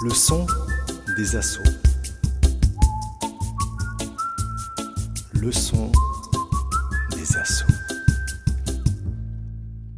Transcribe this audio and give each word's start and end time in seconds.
Le 0.00 0.10
son 0.10 0.46
des 1.16 1.34
assauts. 1.34 1.60
Le 5.34 5.50
son 5.50 5.90
des 7.16 7.36
assauts. 7.36 7.66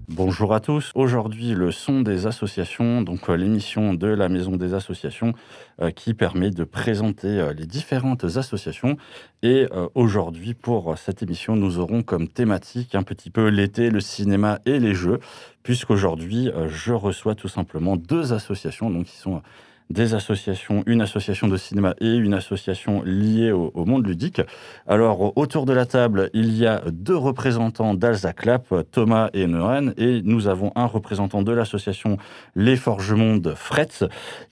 Bonjour 0.08 0.54
à 0.54 0.60
tous. 0.60 0.90
Aujourd'hui, 0.94 1.50
le 1.52 1.70
son 1.70 2.00
des 2.00 2.26
associations, 2.26 3.02
donc 3.02 3.28
euh, 3.28 3.36
l'émission 3.36 3.92
de 3.92 4.06
la 4.06 4.30
Maison 4.30 4.56
des 4.56 4.72
associations 4.72 5.34
euh, 5.82 5.90
qui 5.90 6.14
permet 6.14 6.50
de 6.50 6.64
présenter 6.64 7.28
euh, 7.28 7.52
les 7.52 7.66
différentes 7.66 8.24
associations. 8.24 8.96
Et 9.42 9.66
aujourd'hui, 9.94 10.54
pour 10.54 10.96
cette 10.96 11.22
émission, 11.22 11.56
nous 11.56 11.78
aurons 11.78 12.02
comme 12.02 12.28
thématique 12.28 12.94
un 12.94 13.02
petit 13.02 13.28
peu 13.28 13.48
l'été, 13.48 13.90
le 13.90 14.00
cinéma 14.00 14.60
et 14.64 14.78
les 14.78 14.94
jeux, 14.94 15.20
puisqu'aujourd'hui, 15.62 16.50
je 16.68 16.92
reçois 16.92 17.34
tout 17.34 17.48
simplement 17.48 17.96
deux 17.96 18.32
associations 18.32 18.90
donc, 18.90 19.06
qui 19.06 19.16
sont 19.16 19.42
des 19.90 20.14
associations, 20.14 20.82
une 20.86 21.02
association 21.02 21.48
de 21.48 21.56
cinéma 21.56 21.94
et 22.00 22.14
une 22.14 22.32
association 22.32 23.02
liée 23.04 23.52
au, 23.52 23.84
monde 23.84 24.06
ludique. 24.06 24.40
Alors, 24.86 25.36
autour 25.36 25.66
de 25.66 25.72
la 25.72 25.84
table, 25.84 26.30
il 26.32 26.56
y 26.56 26.66
a 26.66 26.82
deux 26.90 27.16
représentants 27.16 27.94
d'Alzaclap, 27.94 28.72
Thomas 28.92 29.30
et 29.34 29.46
Noan, 29.46 29.92
et 29.96 30.22
nous 30.22 30.46
avons 30.46 30.72
un 30.76 30.86
représentant 30.86 31.42
de 31.42 31.52
l'association 31.52 32.16
Les 32.54 32.76
Forgemondes 32.76 33.54
Fretz, 33.56 34.04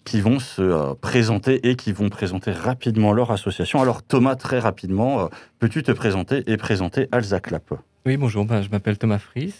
qui 0.04 0.20
vont 0.20 0.40
se 0.40 0.62
euh, 0.62 0.94
présenter 0.94 1.68
et 1.68 1.76
qui 1.76 1.92
vont 1.92 2.08
présenter 2.08 2.50
rapidement 2.50 3.12
leur 3.12 3.30
association. 3.30 3.80
Alors, 3.80 4.02
Thomas, 4.02 4.36
très 4.36 4.58
rapidement, 4.58 5.20
euh, 5.20 5.26
peux-tu 5.58 5.82
te 5.82 5.92
présenter 5.92 6.42
et 6.46 6.56
présenter 6.56 7.08
Alzaclap 7.12 7.74
Oui, 8.06 8.16
bonjour, 8.16 8.44
ben, 8.44 8.62
je 8.62 8.70
m'appelle 8.70 8.98
Thomas 8.98 9.18
Fries. 9.18 9.54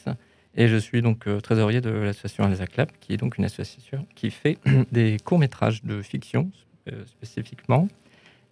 Et 0.57 0.69
je 0.69 0.77
suis 0.77 1.03
donc 1.03 1.27
euh, 1.27 1.41
trésorier 1.41 1.81
de 1.81 1.91
l'association 1.91 2.45
Alzaclap, 2.45 2.91
qui 3.01 3.13
est 3.13 3.17
donc 3.17 3.39
une 3.39 3.45
association 3.45 4.07
qui 4.15 4.31
fait 4.31 4.59
des 4.93 5.19
courts-métrages 5.23 5.85
de 5.85 6.03
fiction 6.03 6.51
euh, 6.91 7.05
spécifiquement. 7.07 7.89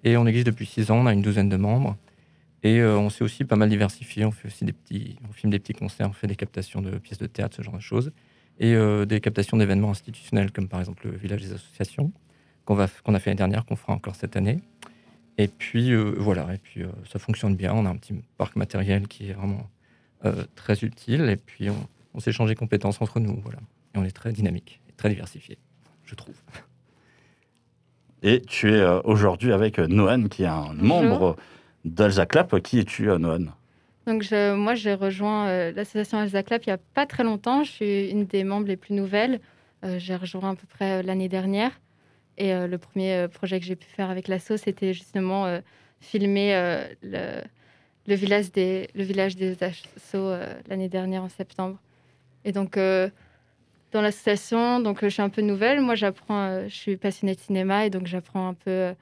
Et 0.04 0.16
on 0.16 0.26
existe 0.26 0.46
depuis 0.46 0.66
six 0.66 0.90
ans, 0.90 0.98
on 0.98 1.06
a 1.06 1.12
une 1.12 1.22
douzaine 1.22 1.48
de 1.48 1.56
membres. 1.56 1.96
Et 2.62 2.80
euh, 2.80 2.96
on 2.98 3.10
s'est 3.10 3.24
aussi 3.24 3.44
pas 3.44 3.56
mal 3.56 3.68
diversifié. 3.68 4.24
On 4.24 4.30
fait 4.30 4.48
aussi 4.48 4.64
des 4.64 4.72
petits, 4.72 5.16
on 5.28 5.32
filme 5.32 5.50
des 5.50 5.58
petits 5.58 5.72
concerts, 5.72 6.08
on 6.08 6.12
fait 6.12 6.26
des 6.26 6.36
captations 6.36 6.82
de 6.82 6.98
pièces 6.98 7.18
de 7.18 7.26
théâtre, 7.26 7.56
ce 7.56 7.62
genre 7.62 7.76
de 7.76 7.80
choses, 7.80 8.12
et 8.58 8.74
des 9.06 9.20
captations 9.20 9.58
d'événements 9.58 9.90
institutionnels, 9.90 10.50
comme 10.50 10.66
par 10.66 10.80
exemple 10.80 11.06
le 11.08 11.16
village 11.16 11.42
des 11.42 11.52
associations 11.52 12.10
qu'on 12.64 12.78
a 12.78 12.86
fait 12.86 13.02
l'année 13.04 13.36
dernière, 13.36 13.66
qu'on 13.66 13.76
fera 13.76 13.92
encore 13.92 14.16
cette 14.16 14.34
année. 14.34 14.60
Et 15.36 15.46
puis 15.46 15.94
voilà, 15.94 16.54
et 16.54 16.56
puis 16.56 16.82
ça 17.12 17.18
fonctionne 17.18 17.54
bien. 17.54 17.74
On 17.74 17.84
a 17.84 17.90
un 17.90 17.96
petit 17.96 18.14
parc 18.38 18.56
matériel 18.56 19.08
qui 19.08 19.28
est 19.28 19.34
vraiment 19.34 19.68
très 20.54 20.80
utile. 20.80 21.28
Et 21.28 21.36
puis 21.36 21.70
on, 21.70 21.88
on 22.16 22.20
s'est 22.20 22.32
changé 22.32 22.54
compétences 22.54 23.00
entre 23.00 23.20
nous, 23.20 23.38
voilà. 23.42 23.58
Et 23.94 23.98
on 23.98 24.04
est 24.04 24.10
très 24.10 24.32
dynamique, 24.32 24.80
très 24.96 25.10
diversifié, 25.10 25.58
je 26.04 26.14
trouve. 26.14 26.34
Et 28.22 28.40
tu 28.40 28.72
es 28.72 28.80
euh, 28.80 29.00
aujourd'hui 29.04 29.52
avec 29.52 29.78
euh, 29.78 29.86
Noan, 29.86 30.28
qui 30.28 30.42
est 30.42 30.46
un 30.46 30.72
membre 30.72 31.36
d'Alzaclap. 31.84 32.60
Qui 32.60 32.80
es-tu, 32.80 33.10
euh, 33.10 33.18
Noan? 33.18 33.52
Donc 34.06 34.24
moi, 34.30 34.74
j'ai 34.76 34.94
rejoint 34.94 35.72
l'association 35.72 36.18
Alzaclap 36.18 36.64
il 36.64 36.68
n'y 36.68 36.74
a 36.74 36.78
pas 36.94 37.06
très 37.06 37.24
longtemps. 37.24 37.64
Je 37.64 37.72
suis 37.72 38.08
une 38.08 38.24
des 38.24 38.44
membres 38.44 38.68
les 38.68 38.76
plus 38.76 38.94
nouvelles. 38.94 39.40
j'ai 39.98 40.14
rejoint 40.14 40.50
à 40.50 40.54
peu 40.54 40.66
près 40.68 41.02
l'année 41.02 41.28
dernière. 41.28 41.72
Et 42.38 42.54
le 42.54 42.78
premier 42.78 43.26
projet 43.26 43.58
que 43.58 43.66
j'ai 43.66 43.74
pu 43.74 43.88
faire 43.88 44.08
avec 44.08 44.28
l'asso, 44.28 44.58
c'était 44.58 44.94
justement 44.94 45.58
filmer 45.98 46.86
le, 47.02 47.42
le, 48.06 48.14
village 48.14 48.52
des, 48.52 48.88
le 48.94 49.04
village 49.04 49.36
des 49.36 49.56
assos 49.62 50.32
l'année 50.68 50.88
dernière 50.88 51.22
en 51.22 51.28
septembre. 51.28 51.78
Et 52.46 52.52
donc, 52.52 52.78
euh, 52.78 53.10
dans 53.92 54.00
l'association, 54.00 54.80
donc 54.80 55.02
euh, 55.02 55.08
je 55.08 55.14
suis 55.14 55.22
un 55.22 55.28
peu 55.28 55.42
nouvelle. 55.42 55.80
Moi, 55.80 55.96
j'apprends, 55.96 56.44
euh, 56.44 56.64
je 56.68 56.74
suis 56.74 56.96
passionnée 56.96 57.34
de 57.34 57.40
cinéma 57.40 57.84
et 57.84 57.90
donc 57.90 58.06
j'apprends 58.06 58.48
un 58.48 58.54
peu, 58.54 58.94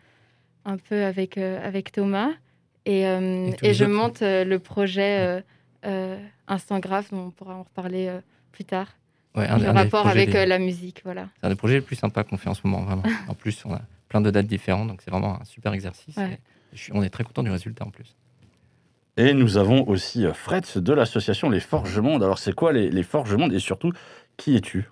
un 0.65 0.79
peu 0.79 1.05
avec, 1.05 1.39
avec 1.39 1.93
Thomas. 1.93 2.31
Et, 2.87 3.03
et, 3.03 3.73
je 3.73 3.85
monte 3.85 4.21
le 4.21 4.57
projet 4.59 5.43
Instant 6.49 6.81
Graph, 6.81 7.11
dont 7.13 7.27
on 7.27 7.31
pourra 7.31 7.55
en 7.55 7.63
reparler 7.63 8.11
plus 8.53 8.65
tard. 8.65 8.89
Ouais, 9.35 9.49
un, 9.49 9.59
le 9.59 9.71
rapport 9.71 10.07
avec 10.07 10.33
la 10.33 10.59
musique, 10.59 11.01
voilà. 11.03 11.29
C'est 11.41 11.47
un 11.47 11.51
des 11.51 11.57
projets 11.57 11.77
les 11.77 11.81
plus 11.81 11.97
sympas 11.97 12.25
qu'on 12.25 12.37
fait 12.37 12.51
en 12.51 12.55
ce 12.55 12.61
moment, 12.65 12.83
vraiment. 12.83 13.03
en 13.29 13.35
plus, 13.35 13.65
on 13.65 13.73
a 13.73 13.81
plein 14.09 14.21
de 14.21 14.31
dates 14.31 14.47
différentes, 14.47 14.89
donc 14.89 15.01
c'est 15.03 15.11
vraiment 15.11 15.41
un 15.41 15.45
super 15.45 15.73
exercice. 15.73 16.17
on 16.93 17.03
est 17.03 17.09
très 17.09 17.25
content 17.25 17.43
du 17.43 17.51
résultat 17.51 17.87
en 17.87 17.91
plus. 17.91 18.15
Et 19.17 19.33
nous 19.33 19.59
avons 19.59 19.89
aussi 19.89 20.27
euh, 20.27 20.33
Fretz 20.33 20.77
de 20.77 20.93
l'association 20.93 21.49
Les 21.49 21.61
Forges 21.61 22.01
Monde. 22.01 22.25
Alors, 22.25 22.39
c'est 22.39 22.53
quoi 22.53 22.73
les, 22.73 22.91
les 22.91 23.05
Forges 23.05 23.37
Monde 23.37 23.53
et 23.53 23.61
surtout, 23.61 23.93
qui 24.37 24.57
es-tu? 24.57 24.89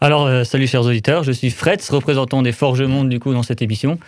Alors, 0.00 0.26
euh, 0.26 0.42
salut 0.42 0.66
chers 0.66 0.84
auditeurs, 0.84 1.22
je 1.22 1.30
suis 1.30 1.50
Fretz, 1.50 1.88
représentant 1.90 2.42
des 2.42 2.50
Forges 2.50 2.82
Monde 2.82 3.08
du 3.08 3.20
coup 3.20 3.32
dans 3.32 3.44
cette 3.44 3.62
émission. 3.62 3.98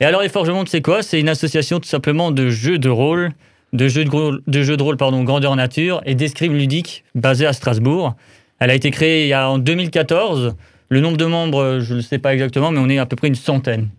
Et 0.00 0.06
alors, 0.06 0.22
les 0.22 0.30
Forges 0.30 0.48
Monde, 0.48 0.68
c'est 0.70 0.80
quoi? 0.80 1.02
C'est 1.02 1.20
une 1.20 1.28
association 1.28 1.80
tout 1.80 1.88
simplement 1.88 2.30
de 2.30 2.48
jeux 2.48 2.78
de 2.78 2.88
rôle, 2.88 3.30
de 3.74 3.88
jeux 3.88 4.04
de, 4.04 4.42
de, 4.46 4.62
jeux 4.62 4.78
de 4.78 4.82
rôle 4.82 4.96
pardon, 4.96 5.22
grandeur 5.22 5.54
nature 5.54 6.00
et 6.06 6.14
d'escrime 6.14 6.54
ludique 6.54 7.04
basée 7.14 7.44
à 7.46 7.52
Strasbourg. 7.52 8.14
Elle 8.58 8.70
a 8.70 8.74
été 8.74 8.90
créée 8.90 9.34
en 9.34 9.58
2014. 9.58 10.54
Le 10.88 11.00
nombre 11.00 11.18
de 11.18 11.26
membres, 11.26 11.78
je 11.80 11.94
ne 11.94 12.00
sais 12.00 12.18
pas 12.18 12.32
exactement, 12.32 12.70
mais 12.70 12.80
on 12.80 12.88
est 12.88 12.98
à 12.98 13.06
peu 13.06 13.16
près 13.16 13.28
une 13.28 13.34
centaine. 13.34 13.90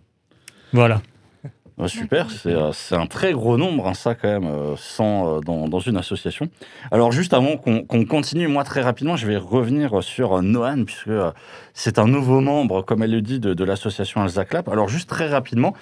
Voilà 0.72 1.00
super, 1.86 2.28
euh, 2.46 2.70
c'est 2.72 2.94
un 2.94 3.06
très 3.06 3.32
gros 3.32 3.56
nombre, 3.56 3.88
hein, 3.88 3.94
ça 3.94 4.14
quand 4.14 4.28
même, 4.28 4.44
euh, 4.44 4.74
sans, 4.76 5.38
euh, 5.38 5.40
dans, 5.40 5.78
une 5.80 5.96
association. 5.96 6.48
Alors 6.90 7.12
juste 7.12 7.34
avant 7.34 7.56
qu'on 7.56 8.04
continue, 8.04 8.46
moi 8.46 8.64
très 8.64 8.82
rapidement, 8.82 9.16
je 9.16 9.26
vais 9.26 9.36
revenir 9.36 10.02
sur 10.02 10.42
Noan, 10.42 10.84
puisque 10.84 11.10
c'est 11.74 11.98
un 11.98 12.06
nouveau 12.06 12.40
membre, 12.40 12.82
comme 12.82 13.02
elle 13.02 13.12
le 13.12 13.22
dit, 13.22 13.40
de, 13.40 13.64
l'association 13.64 14.22
Alzaclap. 14.22 14.68
Alors 14.68 14.88
juste 14.88 15.08
très 15.08 15.28
rapidement, 15.28 15.74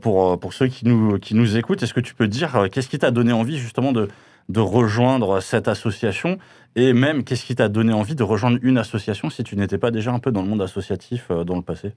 pour, 0.00 0.40
pour 0.40 0.52
ceux 0.52 0.66
qui 0.66 0.86
nous, 0.86 1.18
qui 1.18 1.34
nous 1.34 1.56
écoutent, 1.56 1.82
est-ce 1.82 1.94
que 1.94 2.00
tu 2.00 2.14
peux 2.14 2.26
dire 2.26 2.66
qu'est-ce 2.72 2.88
qui 2.88 2.98
t'a 2.98 3.10
donné 3.10 3.32
envie 3.32 3.58
justement 3.58 3.92
de, 3.92 4.08
de 4.48 4.60
rejoindre 4.60 5.40
cette 5.40 5.68
association? 5.68 6.38
Et 6.74 6.92
même 6.92 7.22
qu'est-ce 7.22 7.44
qui 7.44 7.54
t'a 7.54 7.68
donné 7.68 7.92
envie 7.92 8.14
de 8.14 8.22
rejoindre 8.22 8.58
une 8.62 8.78
association 8.78 9.30
si 9.30 9.44
tu 9.44 9.56
n'étais 9.56 9.78
pas 9.78 9.90
déjà 9.90 10.12
un 10.12 10.18
peu 10.18 10.32
dans 10.32 10.42
le 10.42 10.48
monde 10.48 10.62
associatif 10.62 11.28
dans 11.30 11.56
le 11.56 11.62
passé? 11.62 11.92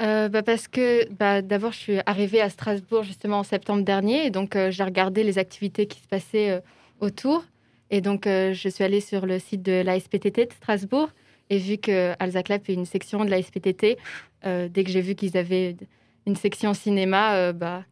Euh, 0.00 0.28
bah 0.28 0.42
Parce 0.42 0.68
que 0.68 1.10
bah, 1.12 1.42
d'abord, 1.42 1.72
je 1.72 1.78
suis 1.78 1.98
arrivée 2.06 2.40
à 2.40 2.48
Strasbourg 2.48 3.02
justement 3.02 3.40
en 3.40 3.42
septembre 3.42 3.84
dernier. 3.84 4.26
Et 4.26 4.30
donc, 4.30 4.56
euh, 4.56 4.70
j'ai 4.70 4.82
regardé 4.82 5.22
les 5.22 5.38
activités 5.38 5.86
qui 5.86 6.00
se 6.00 6.08
passaient 6.08 6.50
euh, 6.50 6.60
autour. 7.00 7.44
Et 7.90 8.00
donc, 8.00 8.26
je 8.26 8.68
suis 8.68 8.84
allée 8.84 9.00
sur 9.00 9.26
le 9.26 9.40
site 9.40 9.62
de 9.62 9.82
la 9.82 9.98
SPTT 9.98 10.46
de 10.46 10.52
Strasbourg. 10.52 11.10
Et 11.48 11.58
vu 11.58 11.76
que 11.76 12.12
Alzaclap 12.20 12.68
est 12.68 12.74
une 12.74 12.84
section 12.84 13.24
de 13.24 13.30
la 13.30 13.42
SPTT, 13.42 13.98
dès 14.44 14.84
que 14.84 14.90
j'ai 14.90 15.00
vu 15.00 15.16
qu'ils 15.16 15.36
avaient 15.36 15.76
une 16.24 16.36
section 16.36 16.72
cinéma, 16.72 17.52
bah, 17.52 17.82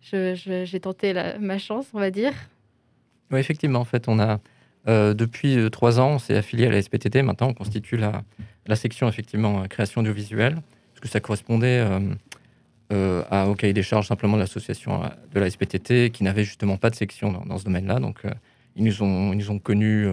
j'ai 0.00 0.80
tenté 0.80 1.12
ma 1.38 1.58
chance, 1.58 1.88
on 1.92 2.00
va 2.00 2.10
dire. 2.10 2.32
Oui, 3.30 3.38
effectivement. 3.38 3.80
En 3.80 3.84
fait, 3.84 4.08
on 4.08 4.18
a, 4.18 4.40
depuis 4.86 5.58
trois 5.70 6.00
ans, 6.00 6.12
on 6.12 6.18
s'est 6.18 6.36
affilié 6.36 6.68
à 6.68 6.70
la 6.70 6.80
SPTT. 6.80 7.20
Maintenant, 7.20 7.48
on 7.48 7.54
constitue 7.54 7.98
la, 7.98 8.22
la 8.66 8.76
section, 8.76 9.10
effectivement, 9.10 9.68
création 9.68 10.00
audiovisuelle 10.00 10.56
ça 11.08 11.20
correspondait 11.20 11.84
euh, 12.92 13.24
euh, 13.32 13.44
au 13.46 13.54
cahier 13.54 13.72
des 13.72 13.82
charges 13.82 14.08
simplement 14.08 14.36
de 14.36 14.42
l'association 14.42 15.04
euh, 15.04 15.08
de 15.32 15.40
la 15.40 15.48
SPTT 15.48 16.10
qui 16.10 16.22
n'avait 16.22 16.44
justement 16.44 16.76
pas 16.76 16.90
de 16.90 16.94
section 16.94 17.32
dans, 17.32 17.58
ce 17.58 17.64
domaine-là. 17.64 17.98
Donc, 17.98 18.22
ils, 18.76 18.84
nous 18.84 19.02
ont, 19.02 19.32
ils 19.32 19.38
nous 19.38 19.50
ont 19.50 19.58
connus 19.58 20.06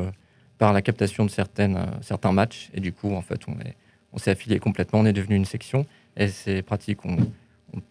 par 0.57 0.73
la 0.73 0.81
captation 0.81 1.25
de 1.25 1.29
certaines, 1.29 1.77
certains 2.01 2.31
matchs. 2.31 2.69
Et 2.73 2.79
du 2.79 2.93
coup, 2.93 3.13
en 3.13 3.21
fait, 3.21 3.41
on, 3.47 3.59
est, 3.59 3.75
on 4.13 4.17
s'est 4.17 4.31
affilié 4.31 4.59
complètement, 4.59 4.99
on 4.99 5.05
est 5.05 5.13
devenu 5.13 5.35
une 5.35 5.45
section. 5.45 5.85
Et 6.15 6.27
c'est 6.27 6.61
pratique, 6.61 7.05
on, 7.05 7.17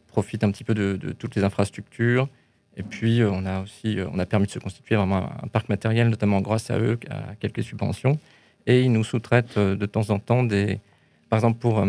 profite 0.09 0.43
un 0.43 0.50
petit 0.50 0.65
peu 0.65 0.75
de, 0.75 0.97
toutes 1.12 1.37
les 1.37 1.44
infrastructures. 1.44 2.28
Et 2.77 2.82
puis, 2.82 3.22
on 3.22 3.47
a 3.47 3.61
aussi 3.61 3.99
on 4.12 4.19
a 4.19 4.27
permis 4.27 4.47
de 4.47 4.50
se 4.50 4.59
constituer 4.59 4.97
vraiment 4.97 5.31
un, 5.43 5.47
parc 5.47 5.69
matériel, 5.69 6.09
notamment 6.09 6.41
grâce 6.41 6.71
à 6.71 6.78
eux, 6.78 6.99
à 7.11 7.37
quelques 7.38 7.62
subventions. 7.62 8.19
Et 8.67 8.82
ils 8.82 8.91
nous 8.91 9.05
sous-traitent 9.05 9.59
de 9.59 9.87
temps 9.87 10.11
en 10.11 10.19
temps 10.19 10.43
des. 10.43 10.81
Par 11.29 11.37
exemple, 11.37 11.61
pour, 11.61 11.85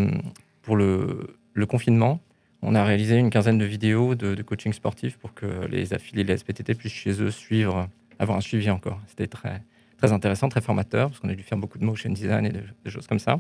pour 0.62 0.76
le, 0.76 1.36
confinement, 1.68 2.20
on 2.62 2.76
a 2.76 2.84
réalisé 2.84 3.18
une 3.18 3.30
quinzaine 3.30 3.58
de 3.58 3.66
vidéos 3.66 4.16
de, 4.16 4.42
coaching 4.42 4.74
sportif 4.74 5.18
pour 5.18 5.34
que 5.34 5.66
les 5.70 5.94
affiliés 5.94 6.24
de 6.24 6.30
la 6.30 6.38
SPTT 6.38 6.76
puissent 6.76 6.94
chez 6.94 7.22
eux 7.22 7.32
suivre, 7.32 7.88
avoir 8.20 8.38
un 8.38 8.42
suivi 8.42 8.70
encore. 8.70 9.00
C'était 9.08 9.28
très, 9.28 9.64
très 9.98 10.12
intéressant, 10.12 10.50
très 10.50 10.62
formateur, 10.62 11.10
parce 11.10 11.20
qu'on 11.20 11.30
a 11.30 11.36
dû 11.36 11.44
faire 11.44 11.58
beaucoup 11.58 11.78
de 11.78 11.86
motion 11.86 12.10
design 12.12 12.46
et 12.46 12.52
des 12.52 12.92
choses 12.92 13.08
comme 13.08 13.20
ça. 13.20 13.40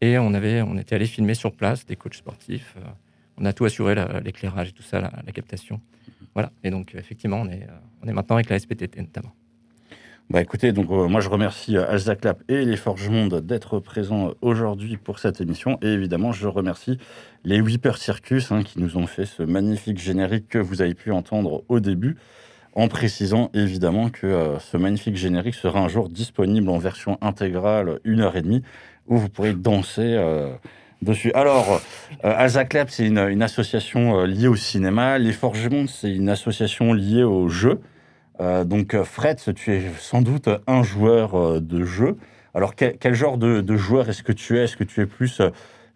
Et 0.00 0.18
on, 0.18 0.32
avait, 0.34 0.62
on 0.62 0.78
était 0.78 0.94
allé 0.94 1.06
filmer 1.06 1.34
sur 1.34 1.52
place 1.52 1.84
des 1.84 1.96
coachs 1.96 2.14
sportifs. 2.14 2.74
Euh, 2.78 2.88
on 3.36 3.44
a 3.44 3.52
tout 3.52 3.64
assuré, 3.64 3.94
l'éclairage 4.24 4.70
et 4.70 4.72
tout 4.72 4.82
ça, 4.82 5.00
la, 5.00 5.12
la, 5.24 5.32
captation. 5.32 5.80
Voilà. 6.34 6.52
Et 6.64 6.70
donc, 6.70 6.94
effectivement, 6.94 7.40
on 7.40 7.48
est, 7.48 7.64
euh, 7.64 8.02
on 8.02 8.08
est 8.08 8.12
maintenant 8.12 8.36
avec 8.36 8.48
la 8.48 8.58
SPTT 8.58 8.98
notamment. 8.98 9.32
Bah 10.30 10.40
écoutez, 10.40 10.70
donc 10.70 10.90
euh, 10.90 11.08
moi 11.08 11.20
je 11.20 11.28
remercie 11.28 11.76
euh, 11.76 11.90
Alzaclap 11.90 12.40
et 12.48 12.64
les 12.64 12.76
Forges 12.76 13.08
Monde 13.08 13.40
d'être 13.40 13.80
présents 13.80 14.30
aujourd'hui 14.42 14.96
pour 14.96 15.18
cette 15.18 15.40
émission. 15.40 15.76
Et 15.82 15.88
évidemment, 15.88 16.30
je 16.30 16.46
remercie 16.46 16.98
les 17.44 17.60
Whipper 17.60 17.94
Circus 17.96 18.52
hein, 18.52 18.62
qui 18.62 18.78
nous 18.78 18.96
ont 18.96 19.08
fait 19.08 19.26
ce 19.26 19.42
magnifique 19.42 19.98
générique 19.98 20.48
que 20.48 20.58
vous 20.58 20.82
avez 20.82 20.94
pu 20.94 21.10
entendre 21.10 21.64
au 21.68 21.80
début, 21.80 22.16
en 22.74 22.86
précisant 22.86 23.50
évidemment 23.54 24.08
que 24.08 24.28
euh, 24.28 24.58
ce 24.60 24.76
magnifique 24.76 25.16
générique 25.16 25.56
sera 25.56 25.80
un 25.80 25.88
jour 25.88 26.08
disponible 26.08 26.68
en 26.68 26.78
version 26.78 27.18
intégrale, 27.20 27.98
une 28.04 28.20
heure 28.20 28.36
et 28.36 28.42
demie, 28.42 28.62
où 29.08 29.16
vous 29.16 29.28
pourrez 29.28 29.52
danser 29.52 30.16
dessus. 31.02 31.32
Alors, 31.32 31.80
euh, 32.24 32.34
Alzaclap, 32.36 32.90
c'est 32.90 33.06
une, 33.06 33.18
une 33.18 33.42
association 33.42 34.20
euh, 34.20 34.26
liée 34.26 34.48
au 34.48 34.56
cinéma. 34.56 35.18
Les 35.18 35.32
Forgements, 35.32 35.86
c'est 35.86 36.12
une 36.12 36.28
association 36.28 36.92
liée 36.92 37.24
au 37.24 37.48
jeu. 37.48 37.80
Euh, 38.40 38.64
donc, 38.64 38.94
euh, 38.94 39.04
Fred, 39.04 39.38
tu 39.54 39.72
es 39.72 39.82
sans 39.98 40.22
doute 40.22 40.48
un 40.66 40.82
joueur 40.82 41.34
euh, 41.34 41.60
de 41.60 41.84
jeu. 41.84 42.16
Alors, 42.54 42.74
quel, 42.74 43.14
genre 43.14 43.36
de, 43.36 43.76
joueur 43.76 44.08
est-ce 44.08 44.22
que 44.22 44.32
tu 44.32 44.58
es? 44.58 44.64
Est-ce 44.64 44.76
que 44.76 44.84
tu 44.84 45.00
es 45.02 45.06
plus 45.06 45.40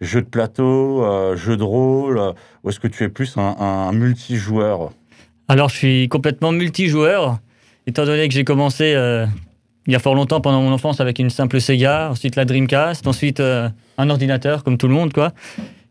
jeu 0.01 0.21
de 0.21 0.27
plateau, 0.27 1.05
jeu 1.35 1.57
de 1.57 1.65
rôle, 1.65 2.21
ou 2.63 2.69
est-ce 2.69 2.79
que 2.79 2.87
tu 2.87 3.03
es 3.03 3.09
plus 3.09 3.37
un, 3.37 3.91
multijoueur? 3.91 4.93
Alors, 5.49 5.69
je 5.69 5.77
suis 5.77 6.09
complètement 6.09 6.53
multijoueur, 6.53 7.41
étant 7.89 8.05
donné 8.05 8.29
que 8.29 8.35
j'ai 8.35 8.45
commencé 8.45 8.95
il 9.87 9.93
y 9.93 9.97
a 9.97 9.99
fort 9.99 10.15
longtemps 10.15 10.41
pendant 10.41 10.63
mon 10.63 10.71
enfance 10.71 11.01
avec 11.01 11.19
une 11.19 11.29
simple 11.29 11.61
Sega, 11.61 12.11
ensuite 12.11 12.37
la 12.37 12.45
Dreamcast, 12.45 13.05
ensuite 13.09 13.41
un 13.41 14.11
ordinateur, 14.11 14.63
comme 14.63 14.79
tout 14.79 14.87
le 14.87 14.95
monde, 14.95 15.13
quoi. 15.13 15.33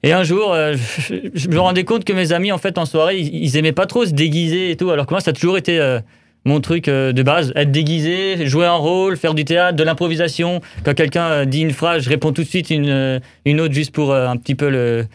Et 0.01 0.13
un 0.13 0.23
jour, 0.23 0.55
je, 0.55 1.49
me 1.49 1.59
rendais 1.59 1.83
compte 1.83 2.05
que 2.05 2.13
mes 2.13 2.31
amis, 2.31 2.53
en 2.53 2.57
fait, 2.57 2.77
en 2.77 2.85
soirée, 2.85 3.19
ils, 3.19 3.35
ils 3.35 3.57
aimaient 3.57 3.73
pas 3.73 3.85
trop 3.85 4.05
se 4.05 4.11
déguiser 4.11 4.71
et 4.71 4.77
tout, 4.77 4.91
alors 4.91 5.07
que 5.07 5.13
moi, 5.13 5.19
ça 5.19 5.31
a 5.31 5.33
toujours 5.33 5.57
été 5.57 5.99
mon 6.45 6.59
truc 6.59 6.87
euh, 6.87 7.13
de 7.13 7.23
base, 7.23 7.53
être 7.55 7.71
déguisé, 7.71 8.45
jouer 8.47 8.65
un 8.65 8.75
rôle, 8.75 9.17
faire 9.17 9.33
du 9.33 9.45
théâtre, 9.45 9.77
de 9.77 9.83
l'improvisation. 9.83 10.61
Quand 10.83 10.93
quelqu'un 10.93 11.25
euh, 11.25 11.45
dit 11.45 11.61
une 11.61 11.71
phrase, 11.71 12.03
je 12.03 12.09
réponds 12.09 12.33
tout 12.33 12.43
de 12.43 12.47
suite 12.47 12.69
une, 12.69 12.89
euh, 12.89 13.19
une 13.45 13.61
autre 13.61 13.73
juste 13.73 13.91
pour 13.91 14.13
un 14.13 14.35
petit 14.37 14.55
peu 14.55 14.69
le, 14.69 15.05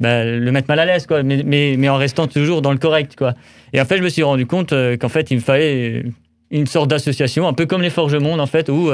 bah, 0.00 0.24
le 0.24 0.52
mettre 0.52 0.68
mal 0.68 0.78
à 0.78 0.84
l'aise, 0.84 1.06
quoi, 1.06 1.22
mais, 1.22 1.42
mais, 1.44 1.88
en 1.88 1.96
restant 1.96 2.26
toujours 2.26 2.62
dans 2.62 2.72
le 2.72 2.78
correct, 2.78 3.16
quoi. 3.16 3.34
Et 3.72 3.80
en 3.80 3.84
fait, 3.84 3.98
je 3.98 4.02
me 4.02 4.08
suis 4.08 4.22
rendu 4.22 4.46
compte 4.46 4.72
qu'en 4.98 5.08
fait, 5.08 5.30
il 5.30 5.36
me 5.36 5.42
fallait 5.42 6.04
une 6.50 6.66
sorte 6.66 6.88
d'association, 6.88 7.46
un 7.48 7.52
peu 7.52 7.66
comme 7.66 7.82
les 7.82 7.90
Forges 7.90 8.16
Monde, 8.16 8.40
en 8.40 8.46
fait, 8.46 8.68
où 8.68 8.90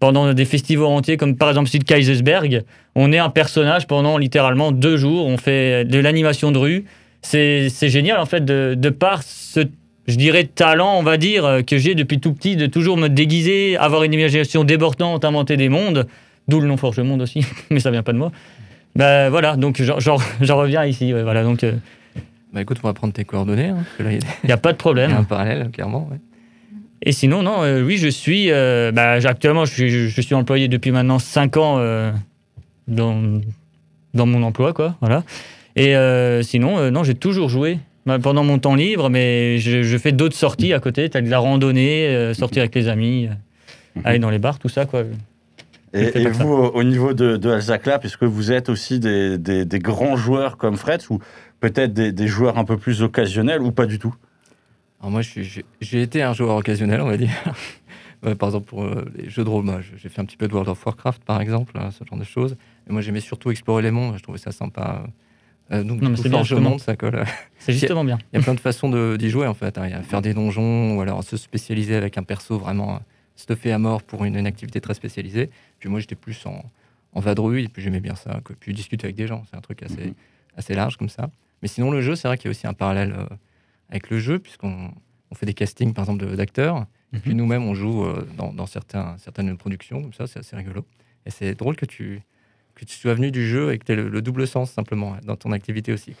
pendant 0.00 0.32
des 0.32 0.44
festivals 0.44 0.86
entiers, 0.86 1.16
comme 1.16 1.36
par 1.36 1.48
exemple 1.50 1.68
celui 1.68 1.80
de 1.80 1.84
Kaisersberg, 1.84 2.62
on 2.94 3.12
est 3.12 3.18
un 3.18 3.28
personnage 3.28 3.86
pendant 3.86 4.16
littéralement 4.16 4.72
deux 4.72 4.96
jours, 4.96 5.26
on 5.26 5.36
fait 5.36 5.84
de 5.84 5.98
l'animation 5.98 6.52
de 6.52 6.58
rue. 6.58 6.84
C'est 7.20 7.68
c'est 7.68 7.88
génial, 7.90 8.18
en 8.18 8.26
fait, 8.26 8.44
de, 8.44 8.74
de 8.78 8.88
par 8.90 9.22
ce, 9.24 9.66
je 10.08 10.16
dirais, 10.16 10.44
talent, 10.44 10.98
on 10.98 11.02
va 11.02 11.16
dire, 11.18 11.44
euh, 11.44 11.62
que 11.62 11.78
j'ai 11.78 11.94
depuis 11.94 12.18
tout 12.18 12.32
petit, 12.32 12.56
de 12.56 12.66
toujours 12.66 12.96
me 12.96 13.08
déguiser, 13.08 13.76
avoir 13.76 14.02
une 14.02 14.14
imagination 14.14 14.64
débordante, 14.64 15.24
inventer 15.24 15.56
des 15.56 15.68
mondes, 15.68 16.06
d'où 16.48 16.60
le 16.60 16.66
nom 16.66 16.76
Forge 16.76 16.98
Monde 17.00 17.22
aussi, 17.22 17.46
mais 17.70 17.78
ça 17.80 17.90
vient 17.90 18.02
pas 18.02 18.12
de 18.12 18.18
moi. 18.18 18.32
Ben 18.96 19.28
voilà, 19.28 19.56
donc 19.56 19.80
j'en- 19.98 20.16
reviens 20.56 20.84
ici, 20.84 21.12
ouais, 21.14 21.22
voilà, 21.22 21.44
donc 21.44 21.62
il 21.62 21.78
Bah 22.52 22.62
écoute, 22.62 22.78
on 22.82 22.86
va 22.88 22.94
prendre 22.94 23.12
tes 23.12 23.24
coordonnées. 23.24 23.68
Hein, 23.68 23.84
il 24.00 24.06
y 24.06 24.08
a- 24.16 24.46
n'y 24.46 24.52
a 24.52 24.56
pas 24.56 24.72
de 24.72 24.76
il 24.76 24.78
y 24.78 24.78
problème. 24.78 25.12
a 25.12 25.18
un 25.18 25.24
parallèle, 25.24 25.70
clairement. 25.70 26.08
ouais. 26.10 26.18
Et 27.02 27.12
sinon, 27.12 27.42
non, 27.44 27.62
euh, 27.62 27.82
oui, 27.84 27.96
je 27.96 28.08
suis. 28.08 28.50
euh, 28.50 28.90
bah, 28.92 29.18
actuellement, 29.24 29.64
je 29.64 29.72
suis, 29.72 29.90
je 30.08 30.20
suis 30.20 30.34
employé 30.34 30.66
depuis 30.66 30.90
maintenant 30.90 31.20
5 31.20 31.56
ans 31.56 31.76
euh, 31.78 32.10
dans, 32.88 33.40
dans 34.14 34.26
mon 34.26 34.42
emploi, 34.42 34.72
quoi. 34.72 34.96
Voilà. 35.00 35.22
Et 35.76 35.94
euh, 35.94 36.42
sinon, 36.42 36.76
euh, 36.78 36.90
non, 36.90 37.04
j'ai 37.04 37.14
toujours 37.14 37.48
joué 37.50 37.78
pendant 38.18 38.44
mon 38.44 38.58
temps 38.58 38.74
libre, 38.74 39.10
mais 39.10 39.58
je, 39.58 39.82
je 39.82 39.98
fais 39.98 40.12
d'autres 40.12 40.36
sorties 40.36 40.72
à 40.72 40.80
côté. 40.80 41.08
T'as 41.10 41.20
de 41.20 41.28
la 41.28 41.38
randonnée, 41.38 42.06
euh, 42.08 42.32
sortir 42.34 42.62
avec 42.62 42.74
les 42.74 42.88
amis, 42.88 43.26
euh, 43.26 44.00
aller 44.04 44.18
dans 44.18 44.30
les 44.30 44.38
bars, 44.38 44.58
tout 44.58 44.68
ça, 44.68 44.86
quoi. 44.86 45.02
Et, 45.92 46.10
ça. 46.12 46.28
vous, 46.30 46.52
au 46.52 46.70
au 46.74 46.82
niveau 46.84 47.14
de, 47.14 47.36
de 47.36 47.50
Alzaclap, 47.50 48.04
est-ce 48.04 48.16
que 48.16 48.26
vous 48.26 48.52
êtes 48.52 48.68
aussi 48.68 49.00
des, 49.00 49.38
des- 49.38 49.64
des 49.64 49.78
grands 49.78 50.16
joueurs 50.16 50.56
comme 50.58 50.76
Fred 50.76 51.02
ou 51.10 51.18
peut-être 51.60 51.92
des, 51.94 52.12
des 52.12 52.26
joueurs 52.28 52.58
un 52.58 52.64
peu 52.64 52.76
plus 52.76 53.02
occasionnels 53.02 53.62
ou 53.62 53.72
pas 53.72 53.86
du 53.86 53.98
tout? 53.98 54.14
Alors 55.00 55.10
moi, 55.10 55.20
j'ai 55.22 56.02
été 56.02 56.22
un 56.22 56.32
joueur 56.34 56.56
occasionnel, 56.56 57.00
on 57.00 57.06
va 57.06 57.16
dire. 57.16 57.30
Par 58.38 58.48
exemple, 58.48 58.66
pour 58.66 58.82
euh, 58.84 59.04
les 59.16 59.30
jeux 59.30 59.44
de 59.44 59.48
rôle, 59.48 59.64
j'ai 59.96 60.08
fait 60.08 60.20
un 60.20 60.24
petit 60.24 60.36
peu 60.36 60.48
de 60.48 60.52
World 60.52 60.68
of 60.68 60.84
Warcraft, 60.84 61.22
par 61.24 61.40
exemple, 61.40 61.78
hein, 61.78 61.90
ce 61.96 62.04
genre 62.04 62.18
de 62.18 62.24
choses. 62.24 62.56
Et 62.88 62.92
moi, 62.92 63.00
j'aimais 63.00 63.20
surtout 63.20 63.52
explorer 63.52 63.80
les 63.82 63.92
mondes, 63.92 64.16
je 64.18 64.22
trouvais 64.24 64.38
ça 64.38 64.50
sympa. 64.50 65.04
Euh, 65.70 65.84
donc, 65.84 66.00
Non, 66.00 66.10
du 66.10 66.22
coup, 66.22 66.28
bien, 66.28 66.78
ça 66.78 66.96
colle. 66.96 67.24
C'est 67.58 67.72
justement 67.72 68.04
bien. 68.04 68.18
Il 68.32 68.36
y 68.38 68.40
a 68.40 68.42
plein 68.42 68.54
de 68.54 68.60
façons 68.60 68.88
d'y 69.16 69.28
jouer, 69.28 69.46
en 69.46 69.54
fait. 69.54 69.76
hein. 69.78 69.86
Il 69.86 69.90
y 69.90 69.94
a 69.94 70.02
faire 70.02 70.22
des 70.22 70.32
donjons, 70.34 70.96
ou 70.96 71.00
alors 71.02 71.22
se 71.24 71.36
spécialiser 71.36 71.94
avec 71.94 72.16
un 72.16 72.22
perso 72.22 72.58
vraiment 72.58 72.96
euh, 72.96 72.98
stuffé 73.36 73.70
à 73.72 73.78
mort 73.78 74.02
pour 74.02 74.24
une, 74.24 74.36
une 74.36 74.46
activité 74.46 74.80
très 74.80 74.94
spécialisée. 74.94 75.50
Puis 75.78 75.88
moi, 75.88 76.00
j'étais 76.00 76.14
plus 76.14 76.44
en, 76.46 76.64
en 77.12 77.20
vadrouille, 77.20 77.64
et 77.64 77.68
puis 77.68 77.82
j'aimais 77.82 78.00
bien 78.00 78.14
ça. 78.14 78.40
quoi. 78.44 78.56
Puis 78.58 78.72
discuter 78.72 79.04
avec 79.06 79.16
des 79.16 79.26
gens, 79.26 79.44
c'est 79.50 79.56
un 79.56 79.60
truc 79.60 79.82
assez, 79.82 80.06
Mhm. 80.06 80.14
assez 80.56 80.74
large 80.74 80.96
comme 80.96 81.10
ça. 81.10 81.30
Mais 81.60 81.68
sinon, 81.68 81.90
le 81.90 82.00
jeu, 82.00 82.14
c'est 82.16 82.28
vrai 82.28 82.38
qu'il 82.38 82.46
y 82.46 82.48
a 82.48 82.52
aussi 82.52 82.66
un 82.66 82.72
parallèle 82.74 83.12
euh, 83.18 83.26
avec 83.90 84.08
le 84.10 84.18
jeu, 84.18 84.38
puisqu'on 84.38 84.90
on 85.30 85.34
fait 85.34 85.44
des 85.46 85.54
castings, 85.54 85.92
par 85.92 86.04
exemple, 86.04 86.24
d'acteurs. 86.36 86.86
Et 87.12 87.18
puis 87.18 87.32
Mhm. 87.32 87.36
nous-mêmes, 87.36 87.64
on 87.64 87.74
joue 87.74 88.04
euh, 88.04 88.26
dans, 88.38 88.52
dans 88.54 88.66
certains, 88.66 89.16
certaines 89.18 89.54
productions, 89.58 90.00
comme 90.00 90.12
ça, 90.14 90.26
c'est 90.26 90.38
assez 90.38 90.56
rigolo. 90.56 90.86
Et 91.26 91.30
c'est 91.30 91.54
drôle 91.54 91.76
que 91.76 91.84
tu, 91.84 92.22
que 92.78 92.84
tu 92.84 92.96
sois 92.96 93.14
venu 93.14 93.30
du 93.30 93.46
jeu 93.48 93.72
et 93.72 93.78
que 93.78 93.84
tu 93.84 93.92
aies 93.92 93.96
le, 93.96 94.08
le 94.08 94.22
double 94.22 94.46
sens, 94.46 94.70
simplement, 94.70 95.16
dans 95.24 95.36
ton 95.36 95.52
activité 95.52 95.92
aussi. 95.92 96.14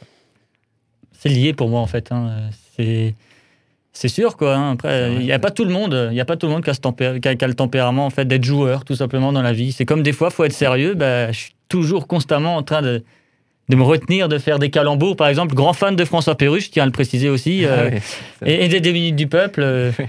C'est 1.12 1.28
lié 1.28 1.52
pour 1.52 1.68
moi 1.68 1.80
en 1.80 1.86
fait. 1.86 2.12
hein. 2.12 2.50
C'est 2.76 3.14
c'est 3.92 4.08
sûr 4.08 4.36
quoi. 4.36 4.54
hein. 4.54 4.72
Après, 4.72 5.12
il 5.14 5.24
n'y 5.24 5.32
a 5.32 5.38
pas 5.40 5.50
tout 5.50 5.64
le 5.64 5.72
monde. 5.72 6.08
Il 6.12 6.16
y 6.16 6.20
a 6.20 6.24
pas 6.24 6.36
tout 6.36 6.46
le 6.46 6.52
monde 6.52 6.62
qui 6.62 6.70
a, 6.70 6.74
ce 6.74 6.80
tempé- 6.80 7.18
qui 7.20 7.26
a- 7.28 7.34
qui 7.34 7.44
a 7.44 7.48
le 7.48 7.54
tempérament 7.54 8.06
en 8.06 8.10
fait 8.10 8.24
d'être 8.26 8.44
joueur 8.44 8.84
tout 8.84 8.94
simplement 8.94 9.32
dans 9.32 9.42
la 9.42 9.52
vie. 9.52 9.72
C'est 9.72 9.84
comme 9.86 10.02
des 10.02 10.12
fois, 10.12 10.30
faut 10.30 10.44
être 10.44 10.52
sérieux. 10.52 10.94
Bah, 10.94 11.32
je 11.32 11.38
suis 11.38 11.54
toujours 11.68 12.06
constamment 12.06 12.56
en 12.56 12.62
train 12.62 12.82
de 12.82 13.02
de 13.70 13.76
me 13.76 13.82
retenir 13.82 14.28
de 14.30 14.38
faire 14.38 14.58
des 14.58 14.70
calembours. 14.70 15.14
Par 15.16 15.28
exemple, 15.28 15.54
grand 15.54 15.74
fan 15.74 15.94
de 15.94 16.04
François 16.06 16.36
Perruche, 16.36 16.66
je 16.66 16.70
tiens 16.70 16.84
à 16.84 16.86
le 16.86 16.92
préciser 16.92 17.28
aussi, 17.28 17.66
euh, 17.66 17.90
Ah 17.92 17.98
c'est- 18.40 18.50
et, 18.50 18.64
et 18.64 18.68
des, 18.68 18.80
des 18.80 18.92
minutes 18.94 19.16
du 19.16 19.26
peuple 19.26 19.60
euh, 19.62 19.92
Oui. 19.98 20.06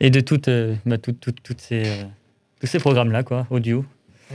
et 0.00 0.10
de 0.10 0.20
toutes 0.20 0.46
euh, 0.48 0.74
bah, 0.86 0.96
toutes 0.98 1.60
ces 1.60 1.82
euh, 1.86 2.04
tous 2.60 2.66
ces 2.68 2.78
programmes 2.78 3.10
là 3.10 3.22
quoi, 3.24 3.46
audio. 3.50 3.84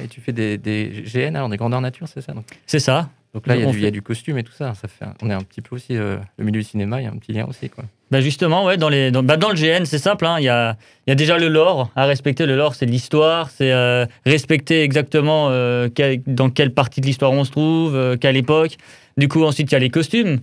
Et 0.01 0.07
tu 0.07 0.21
fais 0.21 0.31
des, 0.31 0.57
des 0.57 1.03
GN, 1.13 1.35
alors 1.35 1.49
des 1.49 1.57
grandeurs 1.57 1.81
nature, 1.81 2.07
c'est 2.07 2.21
ça 2.21 2.33
C'est 2.65 2.79
ça. 2.79 3.09
donc 3.33 3.45
là, 3.47 3.55
il 3.55 3.61
y, 3.61 3.63
a 3.63 3.71
du- 3.71 3.77
il 3.77 3.81
y 3.81 3.83
a 3.83 3.87
fait- 3.87 3.91
du 3.91 4.01
costume 4.01 4.37
et 4.37 4.43
tout 4.43 4.51
ça. 4.53 4.73
ça 4.73 4.87
fait 4.87 5.05
un- 5.05 5.13
on 5.21 5.29
est 5.29 5.33
un 5.33 5.41
petit 5.41 5.61
peu 5.61 5.75
aussi. 5.75 5.95
euh, 5.95 6.17
le 6.37 6.45
milieu 6.45 6.61
du 6.61 6.67
cinéma, 6.67 6.99
il 7.01 7.03
y 7.05 7.07
a 7.07 7.11
un 7.11 7.17
petit 7.17 7.31
lien 7.33 7.45
aussi. 7.47 7.69
Quoi. 7.69 7.83
Bah 8.11 8.21
justement, 8.21 8.65
ouais, 8.65 8.77
dans, 8.77 8.89
les, 8.89 9.09
dans, 9.11 9.23
bah 9.23 9.37
dans 9.37 9.49
le 9.49 9.55
GN, 9.55 9.85
c'est 9.85 9.97
simple. 9.97 10.25
hein, 10.25 10.35
Il 10.39 10.43
y, 10.43 10.49
a, 10.49 10.75
il 11.07 11.09
y 11.09 11.13
a 11.13 11.15
déjà 11.15 11.37
le 11.37 11.47
lore 11.47 11.89
à 11.95 12.05
respecter. 12.05 12.45
Le 12.45 12.55
lore, 12.55 12.75
c'est 12.75 12.85
l'histoire. 12.85 13.49
C'est 13.49 13.71
euh, 13.71 14.05
respecter 14.25 14.81
exactement 14.83 15.47
euh, 15.49 15.89
quel- 15.93 16.21
dans 16.27 16.49
quelle 16.49 16.71
partie 16.73 17.01
de 17.01 17.05
l'histoire 17.07 17.31
on 17.31 17.43
se 17.43 17.51
trouve, 17.51 18.17
quelle 18.19 18.37
époque. 18.37 18.77
Du 19.17 19.27
coup, 19.27 19.43
ensuite, 19.43 19.71
il 19.71 19.73
y 19.73 19.75
a 19.75 19.79
les 19.79 19.89
costumes. 19.89 20.39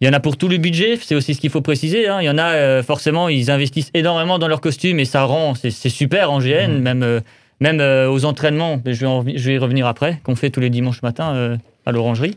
Il 0.00 0.06
y 0.06 0.10
en 0.10 0.12
a 0.12 0.20
pour 0.20 0.36
tout 0.36 0.46
le 0.46 0.58
budget. 0.58 0.96
C'est 0.96 1.16
aussi 1.16 1.34
ce 1.34 1.40
qu'il 1.40 1.50
faut 1.50 1.60
préciser. 1.60 2.06
hein. 2.08 2.18
Il 2.20 2.24
y 2.26 2.30
en 2.30 2.38
a, 2.38 2.84
forcément, 2.84 3.28
ils 3.28 3.50
investissent 3.50 3.90
énormément 3.94 4.38
dans 4.38 4.46
leurs 4.46 4.60
costumes 4.60 5.00
et 5.00 5.04
ça 5.04 5.24
rend, 5.24 5.54
c'est 5.56 5.70
super 5.88 6.30
en 6.30 6.38
GN, 6.38 6.68
Mhm. 6.76 6.82
même, 6.82 7.20
même 7.60 7.80
euh, 7.80 8.08
aux 8.10 8.24
entraînements. 8.24 8.80
Mais 8.84 8.94
je, 8.94 9.00
vais 9.00 9.06
en- 9.06 9.24
je 9.26 9.46
vais 9.48 9.54
y 9.54 9.58
revenir 9.58 9.86
après, 9.86 10.20
qu'on 10.24 10.36
fait 10.36 10.50
tous 10.50 10.60
les 10.60 10.70
dimanches 10.70 11.02
matins 11.02 11.34
euh, 11.34 11.56
à 11.86 11.92
l'orangerie. 11.92 12.36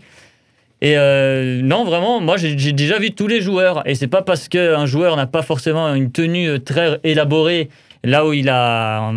Et 0.84 0.98
euh, 0.98 1.62
non, 1.62 1.86
vraiment, 1.86 2.20
moi 2.22 2.38
j'ai 2.38 2.56
déjà 2.74 2.98
vu 2.98 3.12
tous 3.12 3.28
les 3.28 3.40
joueurs. 3.42 3.88
Et 3.88 3.94
c'est 3.96 4.08
pas 4.08 4.24
parce 4.24 4.48
qu'un 4.50 4.86
joueur 4.88 5.16
n'a 5.16 5.28
pas 5.28 5.44
forcément 5.44 5.94
une 5.94 6.12
tenue 6.12 6.60
très 6.60 7.00
élaborée, 7.04 7.70
là 8.04 8.25
où 8.25 8.34
il 8.34 8.50
a, 8.50 9.13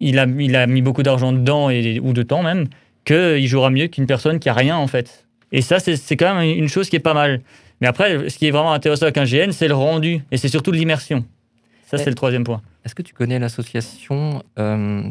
il 0.00 0.18
a, 0.18 0.26
il 0.26 0.56
a 0.56 0.66
mis 0.66 0.80
beaucoup 0.80 1.02
d'argent 1.02 1.32
dedans, 1.32 1.68
et, 1.68 2.00
ou 2.00 2.14
de 2.14 2.22
temps 2.22 2.42
même, 2.42 2.68
qu'il 3.04 3.46
jouera 3.46 3.68
mieux 3.68 3.88
qu'une 3.88 4.06
personne 4.06 4.38
qui 4.38 4.48
a 4.48 4.54
rien 4.54 4.76
en 4.78 4.86
fait. 4.86 5.26
Et 5.52 5.60
ça, 5.60 5.78
c'est 5.78 6.16
quand 6.16 6.34
même 6.36 6.58
une 6.58 6.68
chose 6.68 6.88
qui 6.88 6.96
est 6.96 7.00
pas 7.00 7.12
mal. 7.14 7.42
Mais 7.82 7.86
après, 7.86 8.30
ce 8.30 8.38
qui 8.38 8.46
est 8.46 8.50
vraiment 8.50 8.72
intéressant 8.72 9.02
avec 9.02 9.18
un 9.18 9.24
GN, 9.24 9.52
c'est 9.52 9.68
le 9.68 9.74
rendu. 9.74 10.22
Et 10.32 10.38
c'est 10.38 10.48
surtout 10.48 10.72
l'immersion. 10.72 11.24
Ça, 11.86 11.98
c'est 11.98 12.08
le 12.08 12.14
troisième 12.16 12.44
point. 12.44 12.62
Est-ce 12.84 12.94
que 12.94 13.02
tu 13.02 13.14
connais 13.14 13.38
l'association 13.38 14.42
euh, 14.58 15.02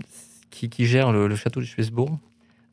qui, 0.51 0.69
qui 0.69 0.85
gère 0.85 1.11
le, 1.11 1.27
le 1.27 1.35
château 1.35 1.59
de 1.59 1.65
Schwesbourg 1.65 2.17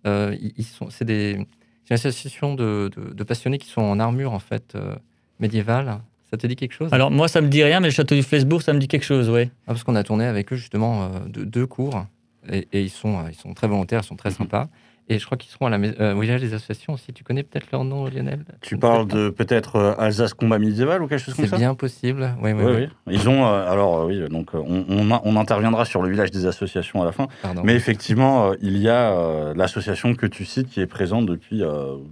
Euh, 0.06 0.36
ils, 0.40 0.52
ils 0.56 0.64
sont, 0.64 0.88
c'est 0.90 1.04
des, 1.04 1.36
c'est 1.84 1.90
une 1.90 1.94
association 1.94 2.54
de, 2.54 2.90
de- 2.96 3.12
de 3.12 3.24
passionnés 3.24 3.58
qui 3.58 3.68
sont 3.68 3.82
en 3.82 3.98
armure 4.00 4.32
en 4.32 4.38
fait 4.38 4.74
euh, 4.74 4.94
médiévale. 5.38 5.98
Ça 6.30 6.36
te 6.36 6.46
dit 6.46 6.54
quelque 6.56 6.72
chose? 6.74 6.92
Alors, 6.92 7.10
moi, 7.10 7.26
ça 7.28 7.40
me 7.40 7.48
dit 7.48 7.62
rien, 7.64 7.80
mais 7.80 7.88
le 7.88 7.92
château 7.92 8.14
du 8.14 8.22
Flesbourg, 8.22 8.62
ça 8.62 8.72
me 8.72 8.78
dit 8.78 8.86
quelque 8.88 9.04
chose, 9.04 9.28
ouais. 9.28 9.50
Ah, 9.66 9.72
parce 9.72 9.82
qu'on 9.84 9.96
a 9.96 10.04
tourné 10.04 10.24
avec 10.26 10.52
eux 10.52 10.56
justement 10.56 11.10
de- 11.26 11.44
deux 11.44 11.66
cours 11.66 12.06
et, 12.48 12.68
et 12.72 12.82
ils, 12.82 12.88
sont, 12.90 13.26
ils 13.28 13.34
sont 13.34 13.52
très 13.52 13.66
volontaires, 13.66 14.00
ils 14.04 14.06
sont 14.06 14.16
très 14.16 14.30
sympas. 14.30 14.68
Et 15.12 15.18
je 15.18 15.26
crois 15.26 15.36
qu'ils 15.36 15.50
seront 15.50 15.66
à 15.66 15.70
la 15.70 15.78
mais- 15.78 16.00
euh, 16.00 16.14
au 16.14 16.20
village 16.20 16.40
des 16.40 16.54
associations 16.54 16.92
aussi. 16.92 17.12
Tu 17.12 17.24
connais 17.24 17.42
peut-être 17.42 17.66
leur 17.72 17.82
nom, 17.82 18.06
Lionel? 18.06 18.44
Tu 18.60 18.76
parles 18.78 19.08
de 19.08 19.28
peut-être 19.28 19.74
euh, 19.74 19.94
Alsace 19.98 20.34
combat 20.34 20.60
médiéval 20.60 21.02
ou 21.02 21.08
quelque 21.08 21.18
chose 21.24 21.34
comme 21.34 21.44
C'est 21.46 21.50
ça? 21.50 21.56
bien 21.56 21.74
possible. 21.74 22.30
Oui, 22.40 22.52
oui, 22.52 22.62
Oui, 22.64 22.72
oui. 22.72 22.86
oui. 23.08 23.14
Ils 23.16 23.28
ont 23.28 23.44
euh, 23.44 23.68
alors 23.68 24.02
euh, 24.02 24.06
oui 24.06 24.28
donc 24.28 24.50
on, 24.54 24.84
on, 24.88 25.10
a- 25.10 25.20
on 25.24 25.34
interviendra 25.36 25.84
sur 25.84 26.00
le 26.02 26.08
village 26.10 26.30
des 26.30 26.46
associations 26.46 27.02
à 27.02 27.04
la 27.06 27.10
fin. 27.10 27.26
Pardon. 27.42 27.62
Mais 27.64 27.74
effectivement, 27.74 28.52
il 28.62 28.78
y 28.78 28.88
a 28.88 29.52
l'association 29.54 30.14
que 30.14 30.26
tu 30.26 30.44
cites 30.44 30.68
qui 30.68 30.80
est 30.80 30.86
présente 30.86 31.26
depuis 31.26 31.62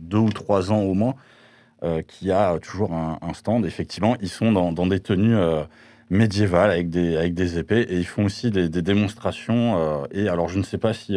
deux 0.00 0.18
ou 0.18 0.30
trois 0.30 0.72
ans 0.72 0.80
au 0.80 0.94
moins, 0.94 1.14
qui 2.08 2.32
a 2.32 2.58
toujours 2.58 2.92
un, 2.92 3.18
un 3.22 3.32
stand. 3.32 3.64
Effectivement, 3.64 4.16
ils 4.20 4.28
sont 4.28 4.50
dans, 4.50 4.72
dans 4.72 4.86
des 4.86 4.98
tenues 4.98 5.36
médiévales 6.10 6.70
avec 6.70 6.90
des, 6.90 7.16
avec 7.16 7.34
des 7.34 7.58
épées 7.58 7.82
et 7.88 7.96
ils 7.98 8.06
font 8.06 8.24
aussi 8.24 8.50
des, 8.50 8.68
des 8.68 8.82
démonstrations. 8.82 10.04
et 10.10 10.28
alors, 10.28 10.48
je 10.48 10.58
ne 10.58 10.64
sais 10.64 10.78
pas 10.78 10.92
si 10.94 11.16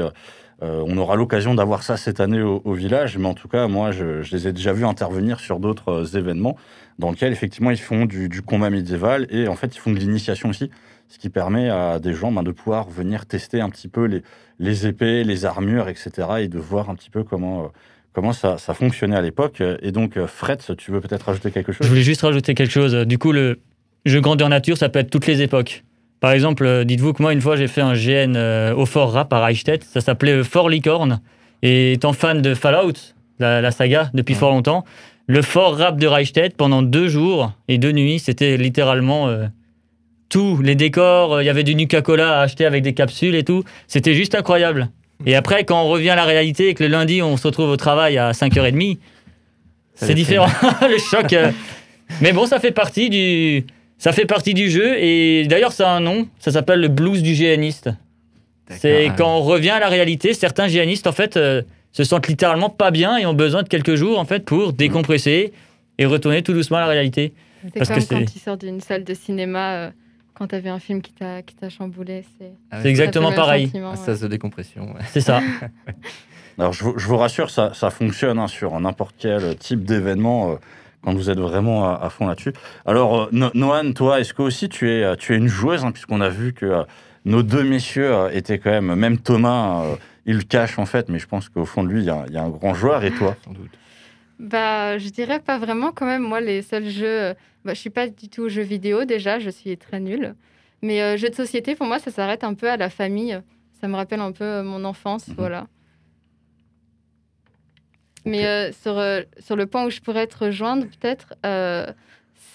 euh, 0.63 0.83
on 0.85 0.97
aura 0.97 1.15
l'occasion 1.15 1.55
d'avoir 1.55 1.81
ça 1.81 1.97
cette 1.97 2.19
année 2.19 2.41
au, 2.41 2.73
village, 2.73 3.17
mais 3.17 3.27
en 3.27 3.33
tout 3.33 3.47
cas, 3.47 3.67
moi, 3.67 3.91
je, 3.91 4.21
je 4.21 4.35
les 4.35 4.47
ai 4.47 4.53
déjà 4.53 4.73
vus 4.73 4.85
intervenir 4.85 5.39
sur 5.39 5.59
d'autres 5.59 5.91
euh, 5.91 6.17
événements 6.17 6.55
dans 6.99 7.09
lesquels, 7.09 7.31
effectivement, 7.31 7.71
ils 7.71 7.79
font 7.79 8.05
du, 8.05 8.41
combat 8.43 8.69
médiéval 8.69 9.25
et 9.31 9.47
en 9.47 9.55
fait, 9.55 9.75
ils 9.75 9.79
font 9.79 9.91
de 9.91 9.97
l'initiation 9.97 10.49
aussi, 10.49 10.69
ce 11.07 11.17
qui 11.17 11.29
permet 11.29 11.69
à 11.69 11.97
des 11.99 12.13
gens 12.13 12.31
ben, 12.31 12.43
de 12.43 12.51
pouvoir 12.51 12.89
venir 12.89 13.25
tester 13.25 13.59
un 13.59 13.69
petit 13.69 13.87
peu 13.87 14.21
les, 14.59 14.87
épées, 14.87 15.23
les 15.23 15.45
armures, 15.45 15.89
etc. 15.89 16.11
et 16.41 16.47
de 16.47 16.59
voir 16.59 16.91
un 16.91 16.95
petit 16.95 17.09
peu 17.09 17.23
comment, 17.23 17.63
euh, 17.63 17.67
comment 18.13 18.33
ça, 18.33 18.59
ça 18.59 18.75
fonctionnait 18.75 19.17
à 19.17 19.21
l'époque. 19.21 19.63
Et 19.81 19.91
donc, 19.91 20.23
Fred, 20.27 20.61
tu 20.77 20.91
veux 20.91 21.01
peut-être 21.01 21.23
rajouter 21.23 21.49
quelque 21.49 21.71
Je 21.71 21.79
chose 21.79 21.87
voulais 21.87 22.03
juste 22.03 22.21
rajouter 22.21 22.53
quelque 22.53 22.71
chose. 22.71 22.93
Du 22.93 23.17
coup, 23.17 23.31
le 23.31 23.59
jeu 24.05 24.21
grandeur 24.21 24.49
nature, 24.49 24.77
ça 24.77 24.89
peut 24.89 24.99
être 24.99 25.09
toutes 25.09 25.25
les 25.25 25.41
époques. 25.41 25.83
Par 26.21 26.31
exemple, 26.31 26.65
euh, 26.65 26.83
dites-vous 26.85 27.11
que 27.13 27.21
moi, 27.21 27.33
une 27.33 27.41
fois, 27.41 27.55
j'ai 27.57 27.67
fait 27.67 27.81
un 27.81 27.93
GN 27.93 28.35
euh, 28.37 28.73
au 28.73 28.85
Fort 28.85 29.11
Rap 29.11 29.33
à 29.33 29.39
Reichstedt. 29.41 29.83
Ça 29.83 29.99
s'appelait 30.01 30.31
euh, 30.37 30.43
Fort 30.43 30.69
Licorne. 30.69 31.19
Et 31.63 31.93
étant 31.93 32.13
fan 32.13 32.41
de 32.41 32.53
Fallout, 32.55 32.93
la, 33.39 33.59
la 33.61 33.71
saga, 33.71 34.09
depuis 34.13 34.33
Ouais. 34.33 34.39
fort 34.39 34.51
longtemps, 34.51 34.85
le 35.27 35.41
Fort 35.41 35.77
Rap 35.77 35.97
de 35.99 36.07
Reichstedt, 36.07 36.55
pendant 36.55 36.81
deux 36.81 37.07
jours 37.07 37.51
et 37.67 37.77
deux 37.77 37.91
nuits, 37.91 38.19
c'était 38.19 38.55
littéralement 38.57 39.27
euh, 39.27 39.45
tout. 40.29 40.59
Les 40.63 40.75
décors, 40.75 41.33
euh, 41.35 41.43
il 41.43 41.45
y 41.45 41.49
avait 41.49 41.63
du 41.63 41.75
Nuka-Cola 41.75 42.39
à 42.39 42.41
acheter 42.43 42.65
avec 42.65 42.81
des 42.83 42.93
capsules 42.93 43.35
et 43.35 43.43
tout. 43.43 43.63
C'était 43.87 44.13
juste 44.13 44.33
incroyable. 44.35 44.89
Et 45.25 45.35
après, 45.35 45.65
quand 45.65 45.83
on 45.83 45.87
revient 45.89 46.09
à 46.11 46.15
la 46.15 46.25
réalité 46.25 46.69
et 46.69 46.73
que 46.73 46.83
le 46.83 46.89
lundi, 46.89 47.21
on 47.21 47.37
se 47.37 47.45
retrouve 47.47 47.69
au 47.69 47.77
travail 47.77 48.17
à 48.17 48.31
5h30, 48.31 48.97
Ça 49.95 50.07
c'est 50.07 50.13
différent. 50.15 50.47
le 50.81 50.97
choc. 50.97 51.31
euh. 51.33 51.51
Mais 52.21 52.33
bon, 52.33 52.45
ça 52.47 52.59
fait 52.59 52.71
partie 52.71 53.09
du, 53.11 53.65
ça 54.01 54.11
fait 54.13 54.25
partie 54.25 54.55
du 54.55 54.67
jeu. 54.71 54.97
Et 54.97 55.45
d'ailleurs, 55.45 55.73
ça 55.73 55.91
a 55.91 55.95
un 55.95 55.99
nom. 55.99 56.27
Ça 56.39 56.49
s'appelle 56.51 56.79
le 56.81 56.87
blues 56.87 57.21
du 57.21 57.35
géaniste. 57.35 57.89
C'est 58.69 59.11
quand 59.15 59.37
on 59.37 59.41
revient 59.41 59.69
à 59.69 59.79
la 59.79 59.89
réalité, 59.89 60.33
certains 60.33 60.67
géanistes, 60.67 61.05
en 61.05 61.11
fait, 61.11 61.37
euh, 61.37 61.61
se 61.91 62.03
sentent 62.03 62.27
littéralement 62.27 62.69
pas 62.69 62.89
bien 62.89 63.17
et 63.17 63.25
ont 63.27 63.33
besoin 63.35 63.61
de 63.61 63.69
quelques 63.69 63.93
jours, 63.95 64.17
en 64.17 64.25
fait, 64.25 64.43
pour 64.43 64.73
décompresser 64.73 65.53
et 65.99 66.05
retourner 66.07 66.41
tout 66.41 66.53
doucement 66.53 66.77
à 66.77 66.81
la 66.81 66.87
réalité. 66.87 67.33
C'est 67.63 67.73
Parce 67.77 67.89
que 67.89 67.93
comme 67.95 68.03
quand 68.05 68.17
c'est- 68.27 68.33
tu 68.33 68.39
sors 68.39 68.57
d'une 68.57 68.81
salle 68.81 69.03
de 69.03 69.13
cinéma, 69.13 69.73
euh, 69.75 69.89
quand 70.33 70.47
tu 70.47 70.55
as 70.55 70.59
vu 70.61 70.69
un 70.69 70.79
film 70.79 71.01
qui 71.03 71.13
t'a 71.13 71.43
qui 71.43 71.53
t'a 71.53 71.69
chamboulé. 71.69 72.23
C'est 72.39 72.53
Ah 72.71 72.81
ouais, 72.81 72.89
exactement 72.89 73.29
ça 73.29 73.35
pareil. 73.35 73.69
Un 73.75 73.93
ouais. 73.93 74.27
décompression. 74.29 74.83
ouais. 74.93 75.01
C'est 75.11 75.21
ça. 75.21 75.41
Alors, 76.57 76.73
je 76.73 76.83
vous, 76.83 76.97
je 76.97 77.07
vous 77.07 77.17
rassure, 77.17 77.49
ça, 77.49 77.71
ça 77.73 77.89
fonctionne 77.89 78.39
hein, 78.39 78.47
sur 78.47 78.79
n'importe 78.79 79.15
quel 79.19 79.55
type 79.57 79.83
d'événement 79.83 80.51
euh, 80.51 80.55
quand 81.03 81.13
vous 81.13 81.29
êtes 81.29 81.39
vraiment 81.39 81.89
à, 81.89 81.95
à 82.05 82.09
fond 82.09 82.27
là-dessus. 82.27 82.53
Alors, 82.85 83.21
euh, 83.23 83.29
No- 83.31 83.51
Noan, 83.53 83.93
toi, 83.93 84.19
est-ce 84.19 84.33
que 84.33 84.41
aussi 84.41 84.69
tu 84.69 84.89
es, 84.91 85.03
euh, 85.03 85.15
tu 85.15 85.33
es 85.33 85.37
une 85.37 85.47
joueuse, 85.47 85.83
hein, 85.83 85.91
puisqu'on 85.91 86.21
a 86.21 86.29
vu 86.29 86.53
que 86.53 86.65
euh, 86.65 86.83
nos 87.25 87.43
deux 87.43 87.63
messieurs 87.63 88.13
euh, 88.13 88.29
étaient 88.31 88.59
quand 88.59 88.69
même, 88.71 88.93
même 88.95 89.17
Thomas, 89.17 89.83
euh, 89.83 89.95
il 90.25 90.37
le 90.37 90.43
cache 90.43 90.77
en 90.79 90.85
fait, 90.85 91.09
mais 91.09 91.19
je 91.19 91.27
pense 91.27 91.49
qu'au 91.49 91.65
fond 91.65 91.83
de 91.83 91.89
lui, 91.89 92.01
il 92.01 92.05
y, 92.05 92.09
a- 92.09 92.25
il 92.27 92.33
y 92.33 92.37
a 92.37 92.43
un 92.43 92.49
grand 92.49 92.73
joueur. 92.73 93.03
Et 93.03 93.11
toi? 93.11 93.35
Sans 93.45 93.51
doute. 93.53 93.71
Bah, 94.39 94.97
je 94.97 95.09
dirais 95.09 95.39
pas 95.39 95.57
vraiment 95.59 95.91
quand 95.91 96.05
même. 96.05 96.23
Moi, 96.23 96.41
les 96.41 96.61
seuls 96.61 96.89
jeux, 96.89 97.33
bah, 97.63 97.73
je 97.73 97.79
suis 97.79 97.89
pas 97.91 98.07
du 98.07 98.27
tout 98.29 98.49
jeux 98.49 98.63
vidéo 98.63 99.05
déjà, 99.05 99.39
je 99.39 99.49
suis 99.49 99.77
très 99.77 99.99
nulle. 99.99 100.35
Mais 100.81 101.01
euh, 101.01 101.15
jeux 101.17 101.29
de 101.29 101.35
société, 101.35 101.75
pour 101.75 101.85
moi, 101.85 101.99
ça 101.99 102.09
s'arrête 102.09 102.43
un 102.43 102.55
peu 102.55 102.67
à 102.69 102.75
la 102.77 102.89
famille. 102.89 103.39
Ça 103.79 103.87
me 103.87 103.95
rappelle 103.95 104.19
un 104.19 104.31
peu 104.31 104.63
mon 104.63 104.83
enfance, 104.83 105.27
Mhm. 105.27 105.35
voilà. 105.37 105.67
Mais 108.25 108.45
euh, 108.45 108.71
sur, 108.71 108.97
euh, 108.97 109.21
sur 109.39 109.55
le 109.55 109.65
point 109.65 109.85
où 109.85 109.89
je 109.89 109.99
pourrais 109.99 110.27
te 110.27 110.37
rejoindre, 110.37 110.85
peut-être, 110.85 111.33
euh, 111.45 111.91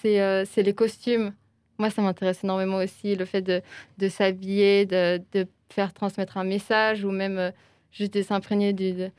c'est 0.01 0.21
euh, 0.21 0.45
c'est 0.45 0.63
les 0.63 0.73
costumes. 0.73 1.33
Moi, 1.77 1.89
ça 1.89 2.01
m'intéresse 2.01 2.43
énormément 2.43 2.77
aussi, 2.77 3.15
le 3.15 3.25
fait 3.25 3.41
de, 3.41 3.61
de 3.97 4.09
s'habiller, 4.09 4.85
de, 4.85 5.21
de 5.33 5.45
faire 5.69 5.93
transmettre 5.93 6.37
un 6.37 6.43
message 6.43 7.03
ou 7.03 7.11
même 7.11 7.37
euh, 7.37 7.51
juste 7.91 8.13
de 8.13 8.21
s'imprégner 8.21 8.73
du- 8.73 9.09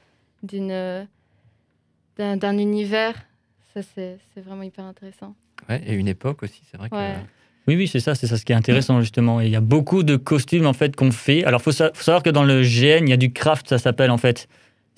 d'une 0.43 1.07
d'un 2.17 2.37
d'un 2.37 2.59
univers. 2.59 3.15
Ça, 3.75 3.81
c'est 3.95 4.19
c'est 4.35 4.41
vraiment 4.41 4.63
hyper 4.63 4.85
intéressant. 4.85 5.35
Ouais, 5.69 5.83
et 5.87 5.93
une 5.95 6.09
époque 6.09 6.43
aussi, 6.43 6.63
c'est 6.71 6.77
vrai 6.77 6.89
que. 6.91 6.95
Ouais. 6.95 7.17
Oui, 7.67 7.77
oui, 7.77 7.87
c'est 7.87 8.01
ça, 8.01 8.15
c'est 8.15 8.27
ça 8.27 8.39
ce 8.39 8.47
qui 8.47 8.53
est 8.53 8.57
intéressant 8.57 8.99
justement. 9.03 9.43
Et 9.43 9.47
il 9.47 9.53
y 9.53 9.57
a 9.57 9.61
beaucoup 9.61 10.03
de 10.03 10.17
costumes 10.17 10.67
en 10.67 10.73
fait 10.73 10.97
qu'on 10.97 11.11
fait. 11.13 11.45
Alors, 11.45 11.61
faut, 11.61 11.71
sa- 11.73 11.91
faut 11.93 12.03
savoir 12.03 12.23
que 12.23 12.31
dans 12.31 12.45
le 12.45 12.63
GN, 12.63 13.07
il 13.07 13.11
y 13.11 13.13
a 13.13 13.19
du 13.19 13.31
craft, 13.31 13.69
ça 13.69 13.77
s'appelle 13.79 14.11
en 14.11 14.17
fait. 14.17 14.49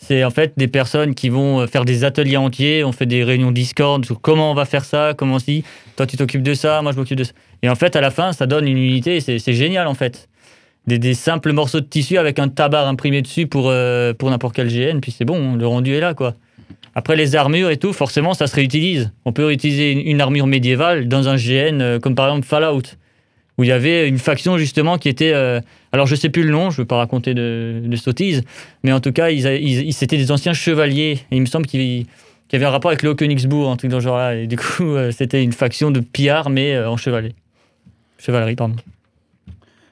C'est 0.02 0.24
en 0.24 0.30
fait 0.30 0.54
des 0.56 0.66
personnes 0.66 1.14
qui 1.14 1.28
vont 1.28 1.60
euh, 1.60 1.66
faire 1.66 1.84
des 1.84 2.04
ateliers 2.04 2.38
entiers. 2.38 2.84
On 2.84 2.92
fait 2.92 3.04
des 3.04 3.22
réunions 3.22 3.52
Discord 3.52 4.04
sur 4.04 4.20
comment 4.20 4.50
on 4.50 4.54
va 4.54 4.64
faire 4.64 4.84
ça, 4.84 5.12
comment 5.16 5.38
si. 5.38 5.62
Toi, 5.96 6.06
tu 6.06 6.16
t'occupes 6.16 6.42
de 6.42 6.54
ça, 6.54 6.80
moi, 6.80 6.92
je 6.92 6.96
m'occupe 6.96 7.18
de 7.18 7.24
ça. 7.24 7.32
Et 7.62 7.68
en 7.68 7.74
fait, 7.74 7.94
à 7.96 8.00
la 8.00 8.10
fin, 8.10 8.32
ça 8.32 8.46
donne 8.46 8.66
une 8.66 8.78
unité. 8.78 9.20
C'est 9.20 9.52
génial 9.52 9.86
en 9.86 9.94
fait. 9.94 10.28
Des, 10.86 10.98
des 10.98 11.12
simples 11.12 11.52
morceaux 11.52 11.80
de 11.80 11.84
tissu 11.84 12.16
avec 12.16 12.38
un 12.38 12.48
tabac 12.48 12.88
imprimé 12.88 13.20
dessus 13.20 13.46
pour, 13.46 13.68
euh, 13.68 14.14
pour 14.14 14.30
n'importe 14.30 14.56
quel 14.56 14.68
GN. 14.68 15.00
Puis 15.00 15.12
c'est 15.12 15.26
bon, 15.26 15.54
le 15.54 15.66
rendu 15.66 15.92
est 15.92 16.00
là 16.00 16.14
quoi. 16.14 16.34
Après, 16.94 17.14
les 17.14 17.36
armures 17.36 17.70
et 17.70 17.76
tout, 17.76 17.92
forcément, 17.92 18.32
ça 18.32 18.46
se 18.46 18.56
réutilise. 18.56 19.12
On 19.26 19.32
peut 19.32 19.44
réutiliser 19.44 19.92
une, 19.92 20.00
une 20.00 20.20
armure 20.20 20.46
médiévale 20.46 21.06
dans 21.08 21.28
un 21.28 21.36
GN, 21.36 21.80
euh, 21.80 21.98
comme 22.00 22.14
par 22.14 22.28
exemple 22.28 22.46
Fallout, 22.46 22.96
où 23.60 23.62
il 23.62 23.66
y 23.66 23.72
avait 23.72 24.08
une 24.08 24.16
faction 24.16 24.56
justement 24.56 24.96
qui 24.96 25.10
était. 25.10 25.34
euh, 25.34 25.60
alors, 25.92 26.06
je 26.06 26.14
sais 26.14 26.30
plus 26.30 26.44
le 26.44 26.50
nom, 26.50 26.70
je 26.70 26.76
ne 26.76 26.82
veux 26.82 26.86
pas 26.86 26.96
raconter 26.96 27.34
de, 27.34 27.82
de 27.84 27.96
sottises, 27.96 28.42
mais 28.82 28.90
en 28.90 29.00
tout 29.00 29.12
cas, 29.12 29.28
ils, 29.28 29.92
c'était 29.92 30.16
des 30.16 30.32
anciens 30.32 30.54
chevaliers. 30.54 31.18
Et 31.30 31.36
il 31.36 31.42
me 31.42 31.46
semble 31.46 31.66
qu'il 31.66 31.82
y 31.82 32.06
avait 32.54 32.64
un 32.64 32.70
rapport 32.70 32.90
avec 32.90 33.02
le 33.02 33.10
Haut-Königsbourg, 33.10 33.70
un 33.70 33.76
truc 33.76 33.90
dans 33.90 34.00
ce 34.00 34.04
genre-là. 34.04 34.36
Et 34.36 34.46
du 34.46 34.56
coup, 34.56 34.94
euh, 34.94 35.10
c'était 35.10 35.42
une 35.42 35.52
faction 35.52 35.90
de 35.90 36.00
pillards, 36.00 36.48
mais 36.48 36.74
euh, 36.74 36.88
en 36.88 36.96
chevalet. 36.96 37.34
Chevalerie, 38.16 38.56
pardon. 38.56 38.76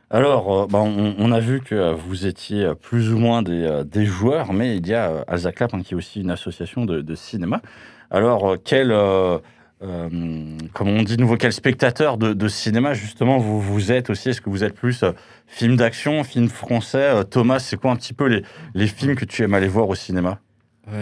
Alors, 0.08 0.66
bah, 0.68 0.78
on, 0.78 1.30
a 1.30 1.38
vu 1.40 1.60
que 1.60 1.92
vous 1.92 2.26
étiez 2.26 2.70
plus 2.80 3.12
ou 3.12 3.18
moins 3.18 3.42
des, 3.42 4.06
joueurs, 4.06 4.54
mais 4.54 4.78
il 4.78 4.86
y 4.86 4.94
a 4.94 5.10
euh, 5.10 5.24
Alza 5.28 5.52
Clap, 5.52 5.74
hein, 5.74 5.82
qui 5.84 5.92
est 5.92 5.96
aussi 5.96 6.22
une 6.22 6.30
association 6.30 6.86
de, 6.86 7.02
de 7.02 7.14
cinéma. 7.14 7.60
Alors, 8.10 8.56
quel, 8.64 8.90
euh, 9.80 10.58
comment 10.72 10.90
on 10.90 11.02
dit 11.02 11.16
nouveau, 11.16 11.36
quel 11.36 11.52
spectateur 11.52 12.18
de, 12.18 12.48
cinéma, 12.48 12.94
justement, 12.94 13.38
vous, 13.38 13.60
vous 13.60 13.92
êtes 13.92 14.10
aussi 14.10 14.30
Est-ce 14.30 14.40
que 14.40 14.50
vous 14.50 14.64
êtes 14.64 14.74
plus 14.74 15.02
euh, 15.02 15.12
film 15.46 15.76
d'action, 15.76 16.24
film 16.24 16.48
français 16.48 17.14
Euh, 17.14 17.22
Thomas, 17.22 17.60
c'est 17.60 17.76
quoi 17.76 17.92
un 17.92 17.96
petit 17.96 18.14
peu 18.14 18.26
les, 18.26 18.42
les 18.74 18.86
films 18.88 19.14
que 19.14 19.24
tu 19.24 19.42
aimes 19.42 19.54
aller 19.54 19.68
voir 19.68 19.88
au 19.88 19.94
cinéma? 19.94 20.40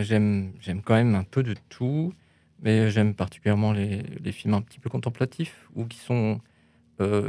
J'aime, 0.01 0.53
j'aime 0.61 0.83
quand 0.83 0.95
même 0.95 1.15
un 1.15 1.23
peu 1.23 1.45
de 1.45 1.55
tout, 1.69 2.13
mais 2.61 2.91
j'aime 2.91 3.15
particulièrement 3.15 3.73
les, 3.73 4.03
les 4.21 4.33
films 4.33 4.55
un 4.55 4.61
petit 4.61 4.81
peu 4.81 4.91
contemplatifs 4.91 5.69
ou 5.75 5.85
qui 5.85 5.99
sont 5.99 6.41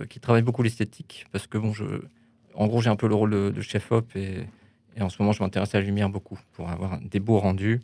qui 0.10 0.22
travaillent 0.22 0.44
beaucoup 0.44 0.64
l'esthétique 0.64 1.26
parce 1.34 1.46
que 1.46 1.58
bon, 1.58 1.74
je, 1.74 1.84
en 2.56 2.68
gros, 2.68 2.82
j'ai 2.82 2.90
un 2.90 2.96
peu 2.96 3.10
le 3.10 3.16
rôle 3.16 3.32
de, 3.54 3.62
chef 3.62 3.92
op 3.92 4.16
et, 4.16 4.46
et 4.96 5.02
en 5.02 5.10
ce 5.10 5.22
moment, 5.22 5.34
je 5.34 5.44
m'intéresse 5.44 5.76
à 5.76 5.80
la 5.80 5.86
lumière 5.86 6.10
beaucoup 6.10 6.40
pour 6.54 6.70
avoir 6.70 7.02
des 7.02 7.20
beaux 7.20 7.38
rendus 7.38 7.82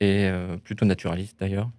et 0.00 0.30
plutôt 0.62 0.84
naturaliste 0.84 1.40
d'ailleurs. 1.40 1.70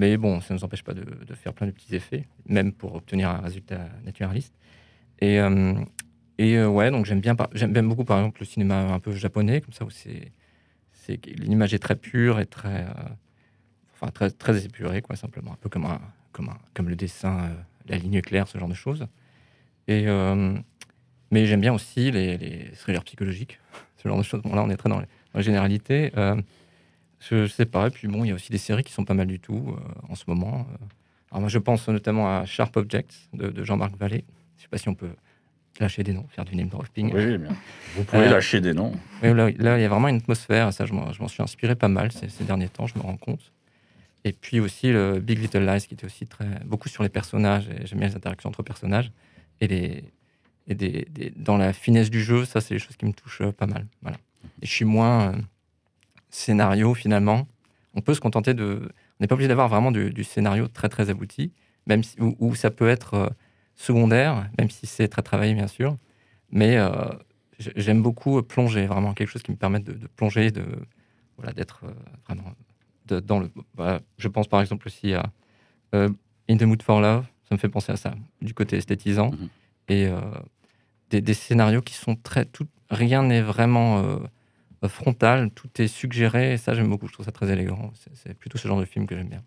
Mais 0.00 0.16
bon, 0.16 0.40
ça 0.40 0.54
ne 0.54 0.58
nous 0.58 0.64
empêche 0.64 0.82
pas 0.82 0.94
de, 0.94 1.04
faire 1.34 1.52
plein 1.52 1.66
de 1.66 1.72
petits 1.72 1.94
effets, 1.94 2.26
même 2.46 2.72
pour 2.72 2.94
obtenir 2.94 3.28
un 3.28 3.40
résultat 3.40 3.86
naturaliste. 4.02 4.54
Et, 5.20 5.38
euh, 5.38 5.74
et 6.38 6.56
euh, 6.56 6.68
ouais, 6.68 6.90
donc 6.90 7.04
j'aime 7.04 7.20
bien, 7.20 7.36
j'aime 7.52 7.86
beaucoup 7.86 8.06
par 8.06 8.18
exemple 8.18 8.40
le 8.40 8.46
cinéma 8.46 8.80
un 8.80 8.98
peu 8.98 9.12
japonais, 9.12 9.60
comme 9.60 9.74
ça 9.74 9.84
où 9.84 9.90
c'est 9.90 10.32
l'image 11.36 11.74
est 11.74 11.78
très 11.78 11.96
pure 11.96 12.40
et 12.40 12.46
très, 12.46 12.84
euh, 12.84 13.08
enfin 13.92 14.10
très, 14.10 14.30
très 14.30 14.64
épurée, 14.64 15.02
quoi, 15.02 15.16
simplement, 15.16 15.52
un 15.52 15.58
peu 15.60 15.68
comme, 15.68 15.84
un, 15.84 16.00
comme, 16.32 16.48
un, 16.48 16.56
comme 16.72 16.88
le 16.88 16.96
dessin, 16.96 17.38
euh, 17.38 17.54
la 17.86 17.98
ligne 17.98 18.22
claire, 18.22 18.48
ce 18.48 18.56
genre 18.56 18.70
de 18.70 18.74
choses. 18.74 19.06
Et, 19.86 20.06
mais 21.30 21.44
j'aime 21.44 21.60
bien 21.60 21.74
aussi 21.74 22.10
les, 22.10 22.38
les 22.38 22.70
thrillers 22.74 23.04
psychologiques, 23.04 23.60
ce 23.98 24.08
genre 24.08 24.16
de 24.16 24.22
choses. 24.22 24.40
Bon, 24.40 24.54
là, 24.54 24.62
on 24.64 24.70
est 24.70 24.78
très 24.78 24.88
dans 24.88 25.00
les, 25.00 25.06
dans 25.34 25.40
les 25.40 25.44
généralités. 25.44 26.10
Je, 27.28 27.46
je 27.46 27.52
sais 27.52 27.66
pas. 27.66 27.88
Et 27.88 27.90
puis 27.90 28.08
bon, 28.08 28.24
il 28.24 28.28
y 28.28 28.30
a 28.30 28.34
aussi 28.34 28.50
des 28.50 28.58
séries 28.58 28.82
qui 28.84 28.92
sont 28.92 29.04
pas 29.04 29.14
mal 29.14 29.26
du 29.26 29.38
tout 29.40 29.74
euh, 29.76 29.90
en 30.08 30.14
ce 30.14 30.24
moment. 30.26 30.66
Euh, 30.72 30.76
Alors 31.30 31.40
moi, 31.42 31.48
je 31.48 31.58
pense 31.58 31.88
notamment 31.88 32.38
à 32.38 32.46
Sharp 32.46 32.76
Objects 32.76 33.28
de, 33.34 33.48
de 33.50 33.64
Jean-Marc 33.64 33.96
Vallée. 33.96 34.24
Je 34.56 34.62
sais 34.62 34.68
pas 34.68 34.78
si 34.78 34.88
on 34.88 34.94
peut 34.94 35.10
lâcher 35.78 36.02
des 36.02 36.12
noms, 36.12 36.26
faire 36.28 36.44
du 36.44 36.56
name 36.56 36.68
dropping. 36.68 37.12
Oui, 37.14 37.38
bien. 37.38 37.50
Vous 37.96 38.04
pouvez 38.04 38.24
Euh, 38.26 38.30
lâcher 38.30 38.60
des 38.60 38.74
noms. 38.74 38.92
Oui, 39.22 39.32
là, 39.34 39.50
là, 39.56 39.78
il 39.78 39.82
y 39.82 39.84
a 39.84 39.88
vraiment 39.88 40.08
une 40.08 40.16
atmosphère. 40.16 40.72
Ça, 40.72 40.84
je 40.86 40.92
m'en 40.92 41.12
je 41.12 41.20
m'en 41.22 41.28
suis 41.28 41.42
inspiré 41.42 41.74
pas 41.74 41.88
mal 41.88 42.10
ces, 42.12 42.28
ces 42.28 42.44
derniers 42.44 42.68
temps, 42.68 42.86
je 42.86 42.96
me 42.98 43.02
rends 43.02 43.16
compte. 43.16 43.52
Et 44.24 44.32
puis 44.32 44.60
aussi 44.60 44.92
le 44.92 45.18
Big 45.20 45.38
Little 45.38 45.64
Lies, 45.64 45.86
qui 45.86 45.94
était 45.94 46.04
aussi 46.04 46.26
très 46.26 46.46
beaucoup 46.66 46.88
sur 46.90 47.02
les 47.02 47.08
personnages. 47.08 47.68
et 47.68 47.86
J'aime 47.86 48.00
bien 48.00 48.08
les 48.08 48.16
interactions 48.16 48.48
entre 48.50 48.62
personnages 48.62 49.10
et 49.60 49.66
les 49.68 50.04
et 50.68 50.74
des, 50.74 51.06
des- 51.10 51.32
dans 51.36 51.56
la 51.56 51.72
finesse 51.72 52.10
du 52.10 52.22
jeu. 52.22 52.44
Ça, 52.44 52.60
c'est 52.60 52.74
des 52.74 52.78
choses 52.78 52.96
qui 52.96 53.06
me 53.06 53.12
touchent 53.12 53.42
pas 53.56 53.66
mal. 53.66 53.86
Voilà. 54.02 54.18
Et 54.62 54.66
je 54.66 54.70
suis 54.72 54.84
moins 54.84 55.34
scénario 56.30 56.94
finalement. 56.94 57.46
On 57.94 58.00
peut 58.00 58.14
se 58.14 58.20
contenter 58.20 58.54
de. 58.54 58.80
On 58.82 59.16
n'est 59.20 59.26
pas 59.26 59.34
obligé 59.34 59.48
d'avoir 59.48 59.68
vraiment 59.68 59.90
du, 59.92 60.10
du 60.10 60.24
scénario 60.24 60.68
très 60.68 60.88
très 60.88 61.10
abouti, 61.10 61.52
même 61.86 62.02
si, 62.02 62.16
où 62.20 62.54
ça 62.54 62.70
peut 62.70 62.88
être 62.88 63.14
euh, 63.14 63.28
secondaire, 63.76 64.48
même 64.58 64.70
si 64.70 64.86
c'est 64.86 65.08
très 65.08 65.22
travaillé 65.22 65.54
bien 65.54 65.66
sûr. 65.66 65.96
Mais 66.50 66.76
euh, 66.76 66.90
j'ai- 67.58 67.72
j'aime 67.76 68.02
beaucoup 68.02 68.38
euh, 68.38 68.42
plonger, 68.42 68.86
vraiment 68.86 69.12
quelque 69.14 69.28
chose 69.28 69.42
qui 69.42 69.50
me 69.50 69.56
permette 69.56 69.84
de, 69.84 69.92
de 69.92 70.06
plonger, 70.06 70.50
de 70.50 70.64
voilà, 71.36 71.52
d'être 71.52 71.80
euh, 71.84 71.92
vraiment 72.26 72.52
de- 73.06 73.20
dans 73.20 73.40
le. 73.40 73.50
voilà. 73.74 74.00
je 74.18 74.28
pense 74.28 74.46
par 74.48 74.60
exemple 74.60 74.86
aussi 74.86 75.14
à 75.14 75.24
euh, 75.94 76.08
In 76.48 76.56
the 76.56 76.62
Mood 76.62 76.82
for 76.82 77.00
Love, 77.00 77.24
ça 77.48 77.54
me 77.54 77.58
fait 77.58 77.68
penser 77.68 77.92
à 77.92 77.96
ça, 77.96 78.14
du 78.40 78.54
côté 78.54 78.76
esthétisant, 78.76 79.30
Mhm. 79.32 79.48
et 79.88 80.08
des, 81.10 81.20
des 81.20 81.34
scénarios 81.34 81.82
qui 81.82 81.94
sont 81.94 82.14
très, 82.14 82.44
tout, 82.44 82.66
rien 82.90 83.22
n'est 83.24 83.42
vraiment 83.42 84.20
frontal, 84.88 85.50
tout 85.50 85.68
est 85.78 85.86
suggéré, 85.88 86.54
et 86.54 86.56
ça 86.56 86.74
j'aime 86.74 86.88
beaucoup, 86.88 87.06
je 87.08 87.12
trouve 87.12 87.26
ça 87.26 87.32
très 87.32 87.50
élégant. 87.50 87.92
C'est- 88.14 88.34
plutôt 88.34 88.58
ce 88.58 88.66
genre 88.68 88.80
de 88.80 88.84
film 88.84 89.06
que 89.06 89.14
j'aime 89.16 89.28
bien. 89.28 89.42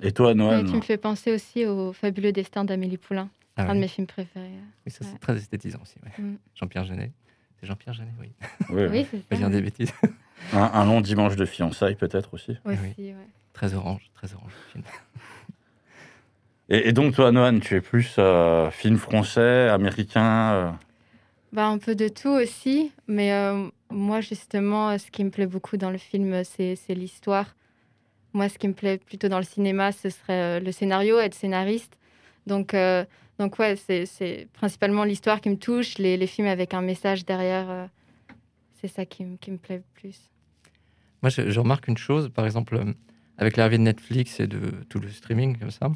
Et 0.00 0.12
toi, 0.12 0.28
Ouais, 0.28 0.34
Noël 0.34 0.64
qui 0.64 0.74
me 0.76 0.80
fait 0.80 0.96
penser 0.96 1.32
aussi 1.32 1.66
au 1.66 1.92
fabuleux 1.92 2.32
destin 2.32 2.64
d'Amélie 2.64 2.96
Poulain, 2.98 3.28
Ah 3.56 3.64
un 3.64 3.68
oui. 3.70 3.74
de 3.76 3.80
mes 3.80 3.88
films 3.88 4.06
préférés. 4.06 4.48
Oui, 4.86 4.92
ça 4.92 4.98
c'est 5.04 5.12
ouais. 5.12 5.18
très 5.18 5.36
esthétisant 5.36 5.80
aussi. 5.82 5.96
ouais. 6.04 6.24
Mm. 6.24 6.36
Jean-Pierre 6.54 6.84
Jeunet. 6.84 7.12
C'est 7.60 7.66
Jean-Pierre 7.66 7.94
Jeunet, 7.94 8.12
oui. 8.20 8.32
Oui, 8.70 8.82
Oui, 8.90 9.06
c'est 9.10 9.22
Pas 9.26 9.36
dire 9.36 9.50
des 9.50 9.60
bêtises. 9.60 9.92
Un, 10.54 10.62
un 10.62 10.84
long 10.86 11.02
dimanche 11.02 11.36
de 11.36 11.44
fiançailles, 11.44 11.96
peut-être 11.96 12.32
aussi. 12.32 12.52
Aussi, 12.64 12.78
oui. 12.96 13.08
ouais. 13.08 13.14
Très 13.52 13.74
orange, 13.74 14.10
très 14.14 14.32
orange. 14.32 14.52
le 14.68 14.72
film. 14.72 14.84
Et, 16.70 16.88
et 16.88 16.92
donc, 16.92 17.14
toi, 17.14 17.30
Noan, 17.32 17.60
tu 17.60 17.74
es 17.74 17.80
plus 17.80 18.14
euh, 18.18 18.70
film 18.70 18.96
français, 18.96 19.68
américain 19.68 20.52
euh, 20.52 20.70
Bah, 21.52 21.66
un 21.66 21.78
peu 21.78 21.96
de 21.96 22.06
tout 22.08 22.28
aussi, 22.28 22.92
mais 23.08 23.32
euh, 23.32 23.68
moi, 23.90 24.20
justement, 24.20 24.96
ce 24.98 25.10
qui 25.10 25.24
me 25.24 25.30
plaît 25.30 25.46
beaucoup 25.48 25.76
dans 25.76 25.90
le 25.90 25.98
film, 25.98 26.44
c'est 26.44 26.76
l'histoire. 26.90 27.56
Moi, 28.32 28.48
ce 28.48 28.56
qui 28.56 28.68
me 28.68 28.72
plaît 28.74 28.98
plutôt 28.98 29.28
dans 29.28 29.38
le 29.38 29.44
cinéma, 29.44 29.90
ce 29.90 30.10
serait 30.10 30.58
euh, 30.58 30.60
le 30.60 30.70
scénario, 30.70 31.18
être 31.18 31.34
scénariste. 31.34 31.98
Donc, 32.46 32.72
euh, 32.74 33.04
donc 33.40 33.58
ouais, 33.58 33.74
c'est- 33.74 34.46
principalement 34.52 35.02
l'histoire 35.02 35.40
qui 35.40 35.50
me 35.50 35.56
touche, 35.56 35.98
les, 35.98 36.16
les 36.16 36.26
films 36.28 36.46
avec 36.46 36.72
un 36.72 36.82
message 36.82 37.24
derrière. 37.24 37.68
euh, 37.68 37.86
c'est 38.80 38.88
ça 38.88 39.04
qui, 39.04 39.24
me- 39.24 39.36
qui 39.36 39.50
me 39.50 39.58
plaît 39.58 39.78
le 39.78 39.84
plus. 39.94 40.30
Moi, 41.22 41.30
je, 41.30 41.58
remarque 41.58 41.88
une 41.88 41.98
chose, 41.98 42.30
par 42.30 42.46
exemple, 42.46 42.80
avec 43.36 43.56
l'arrivée 43.56 43.76
de 43.78 43.82
Netflix 43.82 44.38
et 44.40 44.46
de 44.46 44.70
tout 44.88 45.00
le 45.00 45.10
streaming 45.10 45.58
comme 45.58 45.70
ça. 45.72 45.90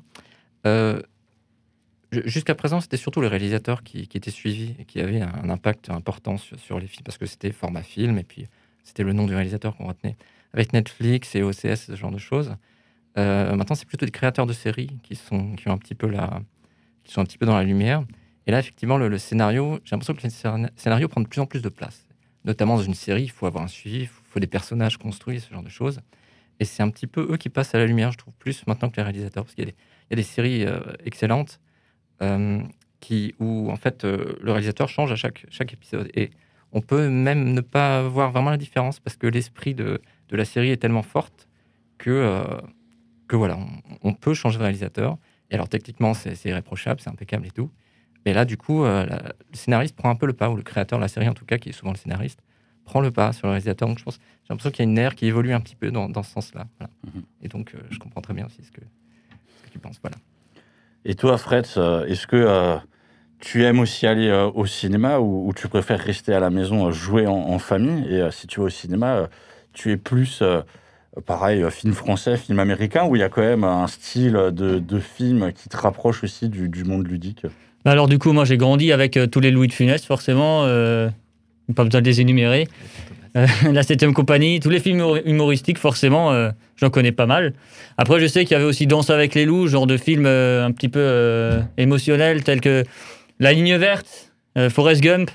Jusqu'à 2.24 2.54
présent, 2.54 2.80
c'était 2.80 2.96
surtout 2.96 3.20
les 3.20 3.28
réalisateurs 3.28 3.82
qui, 3.82 4.08
qui 4.08 4.16
étaient 4.16 4.30
suivis 4.30 4.74
et 4.78 4.84
qui 4.84 5.00
avaient 5.00 5.20
un, 5.20 5.48
impact 5.50 5.90
important 5.90 6.36
sur, 6.36 6.78
les 6.78 6.86
films, 6.86 7.04
parce 7.04 7.18
que 7.18 7.26
c'était 7.26 7.52
format 7.52 7.82
film 7.82 8.18
et 8.18 8.24
puis 8.24 8.46
c'était 8.82 9.02
le 9.02 9.12
nom 9.12 9.26
du 9.26 9.34
réalisateur 9.34 9.76
qu'on 9.76 9.86
retenait. 9.86 10.16
Avec 10.52 10.72
Netflix 10.72 11.34
et 11.34 11.42
OCS, 11.42 11.86
ce 11.86 11.96
genre 11.96 12.10
de 12.10 12.18
choses, 12.18 12.54
euh, 13.16 13.54
maintenant, 13.54 13.76
c'est 13.76 13.86
plutôt 13.86 14.06
des 14.06 14.12
créateurs 14.12 14.46
de 14.46 14.52
séries 14.52 14.90
qui, 15.02 15.16
sont, 15.16 15.54
qui, 15.54 15.68
ont 15.68 15.72
un 15.72 15.78
petit 15.78 15.94
peu 15.94 16.08
la, 16.08 16.40
qui 17.04 17.12
sont 17.12 17.20
un 17.20 17.24
petit 17.24 17.38
peu 17.38 17.46
dans 17.46 17.56
la 17.56 17.64
lumière. 17.64 18.04
Et 18.46 18.50
là, 18.50 18.58
effectivement, 18.58 18.98
le, 18.98 19.18
scénario, 19.18 19.78
j'ai 19.84 19.92
l'impression 19.92 20.14
que 20.14 20.22
le 20.22 20.28
scénar- 20.28 20.70
scénario 20.76 21.08
prend 21.08 21.20
de 21.20 21.28
plus 21.28 21.40
en 21.40 21.46
plus 21.46 21.62
de 21.62 21.68
place. 21.68 22.06
Notamment 22.44 22.76
dans 22.76 22.82
une 22.82 22.94
série, 22.94 23.22
il 23.22 23.30
faut 23.30 23.46
avoir 23.46 23.64
un 23.64 23.68
suivi, 23.68 24.00
il 24.00 24.06
faut, 24.06 24.40
des 24.40 24.46
personnages 24.46 24.98
construits, 24.98 25.40
ce 25.40 25.52
genre 25.52 25.62
de 25.62 25.70
choses. 25.70 26.00
Et 26.60 26.64
c'est 26.64 26.82
un 26.82 26.90
petit 26.90 27.06
peu 27.06 27.26
eux 27.32 27.36
qui 27.36 27.48
passent 27.48 27.74
à 27.74 27.78
la 27.78 27.86
lumière, 27.86 28.12
je 28.12 28.18
trouve, 28.18 28.34
plus 28.38 28.66
maintenant 28.66 28.90
que 28.90 28.96
les 28.96 29.02
réalisateurs. 29.02 29.44
Parce 29.44 29.54
qu'il 29.54 29.66
y, 29.66 29.72
a 30.12 30.16
des- 30.16 30.22
séries 30.22 30.64
euh, 30.66 30.80
excellentes 31.04 31.60
qui, 33.00 33.34
où, 33.38 33.70
en 33.70 33.76
fait, 33.76 34.04
euh, 34.04 34.36
le 34.40 34.52
réalisateur 34.52 34.88
change 34.88 35.12
à 35.12 35.16
chaque, 35.16 35.44
chaque 35.50 35.72
épisode. 35.72 36.08
Et 36.14 36.30
on 36.72 36.80
peut 36.80 37.08
même 37.08 37.52
ne 37.52 37.60
pas 37.60 38.02
voir 38.02 38.32
vraiment 38.32 38.50
la 38.50 38.56
différence 38.56 38.98
parce 39.00 39.16
que 39.16 39.26
l'esprit 39.26 39.74
de, 39.74 40.00
de 40.28 40.36
la 40.36 40.44
série 40.44 40.70
est 40.70 40.76
tellement 40.78 41.02
forte 41.02 41.48
que, 41.98 42.10
euh, 42.10 42.44
que 43.28 43.36
voilà, 43.36 43.58
on, 43.58 43.68
on 44.10 44.12
peut 44.14 44.34
changer 44.34 44.58
de 44.58 44.62
réalisateur. 44.62 45.18
Et 45.50 45.54
alors, 45.54 45.68
techniquement, 45.68 46.14
c'est 46.14 46.42
irréprochable, 46.46 47.00
c'est 47.00 47.10
impeccable 47.10 47.46
et 47.46 47.50
tout. 47.50 47.70
Mais 48.24 48.32
là, 48.32 48.44
du 48.46 48.56
coup, 48.56 48.84
euh, 48.84 49.04
la- 49.04 49.18
le 49.50 49.56
scénariste 49.56 49.94
prend 49.94 50.08
un 50.08 50.16
peu 50.16 50.26
le 50.26 50.32
pas, 50.32 50.48
ou 50.48 50.56
le 50.56 50.62
créateur 50.62 50.98
de 50.98 51.02
la 51.04 51.08
série, 51.08 51.28
en 51.28 51.34
tout 51.34 51.44
cas, 51.44 51.58
qui 51.58 51.68
est 51.68 51.72
souvent 51.72 51.92
le 51.92 51.98
scénariste, 51.98 52.40
prend 52.86 53.00
le 53.02 53.10
pas 53.10 53.32
sur 53.34 53.46
le 53.46 53.50
réalisateur. 53.52 53.86
Donc, 53.86 53.98
je 53.98 54.04
pense, 54.04 54.14
j'ai 54.16 54.46
l'impression 54.50 54.70
qu'il 54.70 54.84
y 54.84 54.88
a 54.88 54.90
une 54.90 54.98
ère 54.98 55.14
qui 55.14 55.26
évolue 55.26 55.52
un 55.52 55.60
petit 55.60 55.76
peu 55.76 55.90
dans, 55.90 56.08
dans 56.08 56.22
ce 56.22 56.32
sens-là. 56.32 56.66
Voilà. 56.78 56.90
Mhm. 57.06 57.22
Et 57.42 57.48
donc, 57.48 57.74
euh, 57.74 57.78
je 57.90 57.98
comprends 57.98 58.22
très 58.22 58.32
bien 58.34 58.46
aussi 58.46 58.62
ce 58.64 58.72
que, 58.72 58.80
ce 59.58 59.66
que 59.66 59.70
tu 59.70 59.78
penses. 59.78 59.98
Voilà. 60.02 60.16
Et 61.04 61.14
toi, 61.14 61.36
Fred, 61.38 61.66
euh, 61.76 62.06
est-ce 62.06 62.26
que 62.26 62.36
euh, 62.36 62.76
tu 63.40 63.64
aimes 63.64 63.80
aussi 63.80 64.06
aller 64.06 64.28
euh, 64.28 64.50
au 64.54 64.66
cinéma 64.66 65.18
ou, 65.18 65.48
ou 65.48 65.52
tu 65.52 65.68
préfères 65.68 66.00
rester 66.00 66.32
à 66.32 66.40
la 66.40 66.50
maison, 66.50 66.90
jouer 66.90 67.26
en, 67.26 67.34
en 67.34 67.58
famille? 67.58 68.06
Et 68.14 68.28
si 68.30 68.46
tu 68.46 68.60
vas 68.60 68.66
au 68.66 68.70
cinéma, 68.70 69.28
tu 69.72 69.92
es 69.92 69.96
plus, 69.96 70.42
pareil, 71.26 71.64
film 71.70 71.94
français, 71.94 72.36
film 72.36 72.58
américain, 72.58 73.04
ou 73.04 73.16
il 73.16 73.20
y 73.20 73.22
a 73.22 73.28
quand 73.28 73.42
même 73.42 73.64
un 73.64 73.86
style 73.86 74.32
de, 74.32 74.78
de 74.78 74.98
film 74.98 75.52
qui 75.52 75.68
te 75.68 75.76
rapproche 75.76 76.24
aussi 76.24 76.48
du, 76.48 76.68
du 76.68 76.84
monde 76.84 77.06
ludique? 77.06 77.46
Alors 77.84 78.08
du 78.08 78.18
coup, 78.18 78.32
moi 78.32 78.46
j'ai 78.46 78.56
grandi 78.56 78.92
avec 78.92 79.16
euh, 79.18 79.26
tous 79.26 79.40
les 79.40 79.50
Louis 79.50 79.68
de 79.68 79.72
Funès, 79.72 80.04
forcément. 80.06 80.64
euh, 80.64 81.10
pas 81.76 81.84
besoin 81.84 82.00
de 82.00 82.06
les 82.06 82.20
énumérer. 82.20 82.66
Euh, 83.36 83.46
la 83.72 83.82
7 83.82 84.12
compagnie, 84.12 84.60
tous 84.60 84.70
les 84.70 84.78
films 84.80 84.98
humor- 84.98 85.18
humoristiques, 85.24 85.78
forcément, 85.78 86.32
euh, 86.32 86.50
j'en 86.76 86.90
connais 86.90 87.12
pas 87.12 87.26
mal. 87.26 87.52
Après, 87.98 88.20
je 88.20 88.26
sais 88.26 88.44
qu'il 88.44 88.52
y 88.52 88.54
avait 88.56 88.64
aussi 88.64 88.86
Danse 88.86 89.10
avec 89.10 89.34
les 89.34 89.44
loups, 89.44 89.66
genre 89.66 89.86
de 89.86 89.96
film 89.96 90.24
euh, 90.26 90.64
un 90.64 90.70
petit 90.70 90.88
peu 90.88 91.60
émotionnel, 91.76 92.44
tel 92.44 92.60
que 92.60 92.84
La 93.40 93.52
ligne 93.52 93.76
verte, 93.76 94.32
Forrest 94.70 95.00
Gump. 95.02 95.30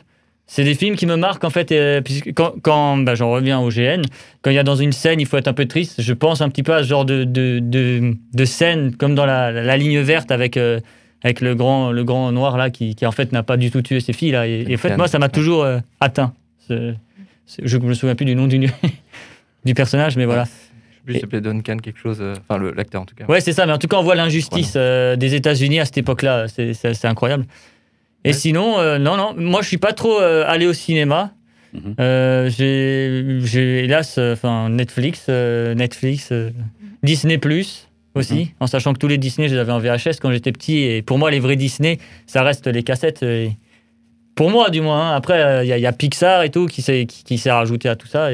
C'est 0.51 0.63
des 0.63 0.73
films 0.73 0.95
qui 0.95 1.05
me 1.05 1.15
marquent, 1.15 1.43
en 1.43 1.51
fait, 1.51 1.71
puisque 2.03 2.33
quand, 2.33 2.53
quand 2.63 2.97
bah, 2.97 3.13
j'en 3.13 3.29
reviens 3.29 3.59
au 3.59 3.69
GN, 3.69 4.01
quand 4.41 4.49
il 4.49 4.55
y 4.55 4.59
a 4.59 4.63
dans 4.63 4.75
une 4.77 4.93
scène, 4.93 5.19
il 5.19 5.27
faut 5.27 5.37
être 5.37 5.47
un 5.47 5.53
peu 5.53 5.65
triste, 5.67 6.01
je 6.01 6.13
pense 6.13 6.41
un 6.41 6.49
petit 6.49 6.63
peu 6.63 6.73
à 6.73 6.81
ce 6.83 6.87
genre 6.89 7.05
de, 7.05 7.23
de, 7.23 7.59
de, 7.61 8.15
de 8.33 8.45
scène, 8.45 8.95
comme 8.95 9.13
dans 9.13 9.25
la, 9.27 9.51
la 9.51 9.77
ligne 9.77 9.99
verte 9.99 10.31
avec... 10.31 10.57
euh, 10.57 10.79
avec 11.21 11.41
le 11.41 11.53
grand, 11.53 11.91
le 11.91 12.05
grand 12.05 12.31
noir 12.31 12.57
là 12.57 12.69
qui, 12.69 12.95
qui 12.95 13.05
en 13.05 13.11
fait 13.11 13.33
n'a 13.33 13.43
pas 13.43 13.57
du 13.57 13.71
tout 13.71 13.81
tué 13.81 13.99
ses 13.99 14.13
filles 14.13 14.31
là. 14.31 14.47
Et, 14.47 14.63
et 14.69 14.75
en 14.75 14.77
fait, 14.77 14.95
moi, 14.95 15.09
ça 15.09 15.19
m'a 15.19 15.27
toujours 15.27 15.63
euh, 15.65 15.79
atteint. 15.99 16.31
Ce- 16.65 16.93
je 17.61 17.77
me 17.77 17.93
souviens 17.93 18.15
plus 18.15 18.25
du 18.25 18.35
nom 18.35 18.47
du, 18.47 18.59
du 19.65 19.73
personnage, 19.73 20.15
mais 20.17 20.25
voilà. 20.25 20.43
Je 20.43 20.49
sais 20.49 20.55
plus, 21.05 21.15
il 21.15 21.19
s'appelait 21.21 21.41
Duncan 21.41 21.77
quelque 21.77 21.99
chose. 21.99 22.17
euh, 22.21 22.35
Enfin, 22.47 22.61
l'acteur 22.75 23.01
en 23.01 23.05
tout 23.05 23.15
cas. 23.15 23.25
Ouais, 23.25 23.41
c'est 23.41 23.53
ça. 23.53 23.65
Mais 23.65 23.71
en 23.73 23.77
tout 23.77 23.87
cas, 23.87 23.97
on 23.97 24.03
voit 24.03 24.15
l'injustice 24.15 24.73
euh, 24.75 25.15
des 25.15 25.33
États-Unis 25.35 25.79
à 25.79 25.85
cette 25.85 25.97
époque-là. 25.97 26.47
C'est- 26.47 27.05
incroyable. 27.05 27.45
Et 28.25 28.29
Ouais. 28.29 28.33
sinon, 28.33 28.77
euh, 28.79 28.97
non, 28.99 29.15
non, 29.17 29.33
moi, 29.37 29.61
je 29.61 29.67
suis 29.67 29.77
pas 29.77 29.93
trop 29.93 30.19
euh, 30.21 30.43
allé 30.45 30.67
au 30.67 30.73
cinéma. 30.73 31.31
Mhm. 31.73 31.95
Euh, 31.99 32.49
J'ai 32.49 33.83
hélas, 33.85 34.15
euh, 34.17 34.33
enfin 34.33 34.69
Netflix, 34.69 35.25
euh, 35.29 35.73
Netflix, 35.75 36.29
euh, 36.31 36.49
Disney 37.03 37.37
Plus 37.37 37.87
aussi, 38.15 38.51
en 38.59 38.67
sachant 38.67 38.91
que 38.93 38.97
tous 38.99 39.07
les 39.07 39.17
Disney, 39.17 39.47
je 39.47 39.53
les 39.53 39.59
avais 39.61 39.71
en 39.71 39.79
VHS 39.79 40.19
quand 40.21 40.31
j'étais 40.31 40.51
petit. 40.51 40.79
Et 40.79 41.01
pour 41.01 41.17
moi, 41.17 41.31
les 41.31 41.39
vrais 41.39 41.55
Disney, 41.55 41.99
ça 42.27 42.43
reste 42.43 42.67
les 42.67 42.83
cassettes. 42.83 43.23
et- 43.23 43.51
Pour 44.35 44.49
moi, 44.49 44.69
du 44.69 44.81
moins. 44.81 45.11
hein. 45.11 45.15
Après, 45.15 45.63
il 45.65 45.67
y, 45.67 45.73
a- 45.73 45.77
y 45.77 45.85
a 45.85 45.91
Pixar 45.91 46.43
et 46.43 46.49
tout 46.49 46.65
qui 46.67 46.81
s'est 46.81 47.51
rajouté 47.51 47.89
à 47.89 47.95
tout 47.95 48.07
ça. 48.07 48.29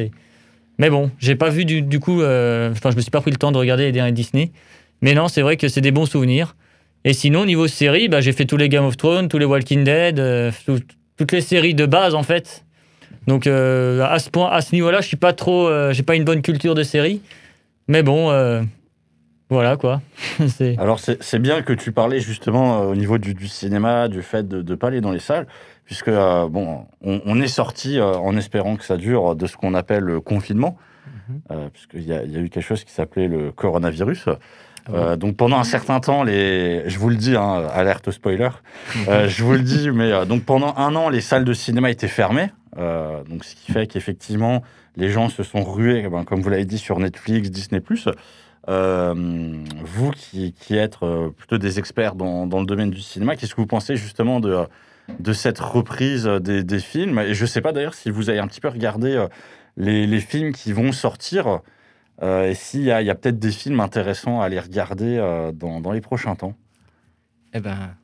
Mais 0.77 0.89
bon, 0.89 1.09
j'ai 1.19 1.35
pas 1.35 1.49
vu 1.49 1.65
du, 1.65 1.99
coup. 1.99 2.21
euh, 2.21 2.71
Enfin, 2.71 2.91
je 2.91 2.95
me 2.95 3.01
suis 3.01 3.11
pas 3.11 3.21
pris 3.21 3.31
le 3.31 3.37
temps 3.37 3.51
de 3.51 3.57
regarder 3.57 3.83
les 3.85 3.91
derniers 3.91 4.11
Disney. 4.11 4.51
Mais 5.01 5.13
non, 5.13 5.27
c'est 5.27 5.41
vrai 5.41 5.57
que 5.57 5.67
c'est 5.67 5.81
des 5.81 5.91
bons 5.91 6.05
souvenirs. 6.05 6.55
Et 7.03 7.13
sinon, 7.13 7.45
niveau 7.45 7.67
série, 7.67 8.07
bah, 8.07 8.21
j'ai 8.21 8.31
fait 8.33 8.45
tous 8.45 8.57
les 8.57 8.67
Game 8.69 8.85
of 8.85 8.97
Thrones, 8.97 9.27
tous 9.27 9.37
les 9.37 9.45
Walking 9.45 9.83
Dead, 9.83 10.19
euh, 10.19 10.51
tout- 10.65 10.79
toutes 11.17 11.31
les 11.31 11.41
séries 11.41 11.75
de 11.75 11.85
base 11.85 12.15
en 12.15 12.23
fait. 12.23 12.65
Donc 13.27 13.47
euh, 13.47 14.03
à 14.03 14.19
ce 14.19 14.29
point, 14.29 14.49
à 14.51 14.61
ce 14.61 14.73
niveau-là, 14.75 15.01
je 15.01 15.07
suis 15.07 15.17
pas 15.17 15.31
trop, 15.33 15.67
euh, 15.67 15.93
j'ai 15.93 16.03
pas 16.03 16.15
une 16.15 16.23
bonne 16.23 16.41
culture 16.41 16.75
de 16.75 16.83
série. 16.83 17.21
Mais 17.87 18.01
bon, 18.03 18.31
euh, 18.31 18.61
voilà 19.49 19.77
quoi. 19.77 20.01
Alors, 20.77 20.99
c'est 20.99 21.39
bien 21.39 21.61
que 21.61 21.73
tu 21.73 21.91
parlais 21.91 22.19
justement 22.19 22.81
euh, 22.81 22.85
au 22.87 22.95
niveau 22.95 23.17
du, 23.19 23.33
du 23.35 23.47
cinéma, 23.47 24.07
du 24.07 24.21
fait 24.23 24.47
de 24.47 24.61
ne 24.63 24.75
pas 24.75 24.87
aller 24.87 25.01
dans 25.01 25.11
les 25.11 25.19
salles, 25.19 25.45
puisque, 25.85 26.07
euh, 26.09 26.47
bon, 26.49 26.85
on, 27.03 27.21
on 27.25 27.39
est 27.41 27.47
sorti 27.47 27.99
euh, 27.99 28.13
en 28.17 28.35
espérant 28.37 28.75
que 28.75 28.83
ça 28.83 28.97
dure 28.97 29.35
de 29.35 29.45
ce 29.47 29.55
qu'on 29.57 29.73
appelle 29.73 30.03
le 30.03 30.19
confinement, 30.21 30.77
Mhm. 31.29 31.41
euh, 31.51 31.69
puisqu'il 31.71 32.01
y, 32.03 32.13
a- 32.13 32.23
il 32.23 32.31
y 32.31 32.37
a 32.37 32.39
eu 32.39 32.49
quelque 32.49 32.63
chose 32.63 32.83
qui 32.83 32.91
s'appelait 32.91 33.27
le 33.27 33.51
coronavirus. 33.51 34.25
Ah. 34.27 34.91
Euh, 34.93 35.15
donc 35.15 35.35
pendant 35.37 35.57
un 35.57 35.63
certain 35.63 35.99
temps, 35.99 36.23
les, 36.23 36.83
je 36.87 36.99
vous 36.99 37.09
le 37.09 37.15
dis, 37.15 37.35
hein, 37.35 37.65
alerte 37.73 38.11
spoiler, 38.11 38.49
euh, 39.07 39.27
je 39.27 39.43
vous 39.43 39.53
le 39.53 39.61
dis, 39.61 39.89
mais 39.91 40.11
euh, 40.11 40.25
donc 40.25 40.43
pendant 40.43 40.75
un 40.77 40.95
an, 40.95 41.09
les 41.09 41.21
salles 41.21 41.43
de 41.45 41.53
cinéma 41.53 41.89
étaient 41.89 42.07
fermées, 42.07 42.49
donc 42.77 43.43
ce 43.45 43.55
qui 43.55 43.71
fait 43.71 43.87
qu'effectivement, 43.87 44.61
les 44.97 45.09
gens 45.09 45.29
se 45.29 45.41
sont 45.43 45.63
rués, 45.63 46.03
eh 46.05 46.09
ben, 46.09 46.23
comme 46.23 46.41
vous 46.41 46.49
l'avez 46.49 46.65
dit, 46.65 46.77
sur 46.77 46.99
Netflix, 46.99 47.49
Disney+. 47.49 47.81
Vous 48.67 50.11
qui, 50.11 50.53
qui 50.53 50.75
êtes 50.75 50.97
plutôt 51.37 51.57
des 51.57 51.79
experts 51.79 52.15
dans, 52.15 52.47
dans 52.47 52.59
le 52.59 52.65
domaine 52.65 52.89
du 52.91 53.01
cinéma, 53.01 53.35
qu'est-ce 53.35 53.55
que 53.55 53.61
vous 53.61 53.67
pensez 53.67 53.95
justement 53.95 54.39
de, 54.39 54.57
de 55.19 55.33
cette 55.33 55.59
reprise 55.59 56.25
des, 56.25 56.63
des 56.63 56.79
films 56.79 57.19
Et 57.19 57.33
je 57.33 57.43
ne 57.43 57.47
sais 57.47 57.61
pas 57.61 57.71
d'ailleurs 57.71 57.93
si 57.93 58.09
vous 58.09 58.29
avez 58.29 58.39
un 58.39 58.47
petit 58.47 58.61
peu 58.61 58.69
regardé 58.69 59.13
euh, 59.13 59.27
les, 59.77 60.07
les 60.07 60.19
films 60.19 60.51
qui 60.51 60.73
vont 60.73 60.91
sortir 60.91 61.61
euh, 62.21 62.49
et 62.49 62.55
s'il 62.55 62.83
y 62.83 62.91
a, 62.91 63.01
il 63.01 63.07
y 63.07 63.09
a 63.09 63.15
peut-être 63.15 63.39
des 63.39 63.51
films 63.51 63.79
intéressants 63.79 64.41
à 64.41 64.45
aller 64.45 64.59
regarder 64.59 65.17
euh, 65.17 65.51
dans, 65.51 65.81
dans 65.81 65.91
les 65.91 66.01
prochains 66.01 66.35
temps. 66.35 66.55
Eh 67.53 67.59
ben, 67.59 67.95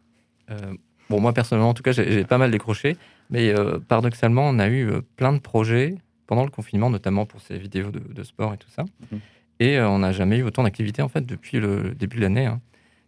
euh, 0.49 0.73
bon, 1.09 1.19
moi 1.21 1.33
personnellement, 1.33 1.69
en 1.69 1.73
tout 1.73 1.83
cas, 1.83 1.91
j'ai 1.91 2.25
pas 2.25 2.37
mal 2.37 2.51
décroché, 2.51 2.97
mais 3.29 3.53
paradoxalement, 3.87 4.47
on 4.47 4.59
a 4.59 4.69
eu 4.69 4.91
plein 5.15 5.33
de 5.33 5.39
projets 5.39 5.95
pendant 6.27 6.43
le 6.43 6.51
confinement, 6.51 6.89
notamment 6.89 7.25
pour 7.25 7.41
ces 7.41 7.57
vidéos 7.57 7.91
de, 7.91 7.99
de 7.99 8.23
sport 8.23 8.53
et 8.53 8.57
tout 8.57 8.69
ça. 8.69 8.83
Mhm. 9.11 9.19
Et 9.59 9.79
on 9.79 9.99
n'a 9.99 10.11
jamais 10.11 10.37
eu 10.37 10.43
autant 10.43 10.63
d'activité 10.63 11.01
en 11.01 11.07
fait 11.07 11.25
depuis 11.25 11.59
le 11.59 11.93
début 11.95 12.17
de 12.17 12.21
l'année. 12.21 12.47
hein. 12.47 12.59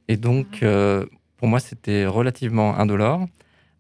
Et 0.08 0.17
donc, 0.17 0.63
pour 1.38 1.47
moi, 1.47 1.60
c'était 1.60 2.06
relativement 2.06 2.77
indolore, 2.77 3.25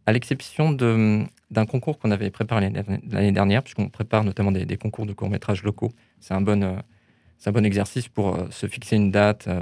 à 0.05 0.11
l'exception 0.11 0.71
d'un 0.73 1.65
concours 1.65 1.97
qu'on 1.99 2.11
avait 2.11 2.29
préparé 2.29 2.69
l'année 3.09 3.31
dernière- 3.31 3.63
puisqu'on 3.63 3.89
prépare 3.89 4.23
notamment 4.23 4.51
des, 4.51 4.77
concours 4.77 5.05
de 5.05 5.13
courts-métrages 5.13 5.63
locaux. 5.63 5.91
C'est 6.19 6.33
un 6.33 6.41
bon, 6.41 6.61
euh, 6.63 6.75
un 7.45 7.51
bon 7.51 7.65
exercice 7.65 8.07
pour 8.09 8.35
euh, 8.35 8.47
se 8.51 8.67
fixer 8.67 8.95
une 8.97 9.11
date. 9.11 9.47
euh, 9.47 9.61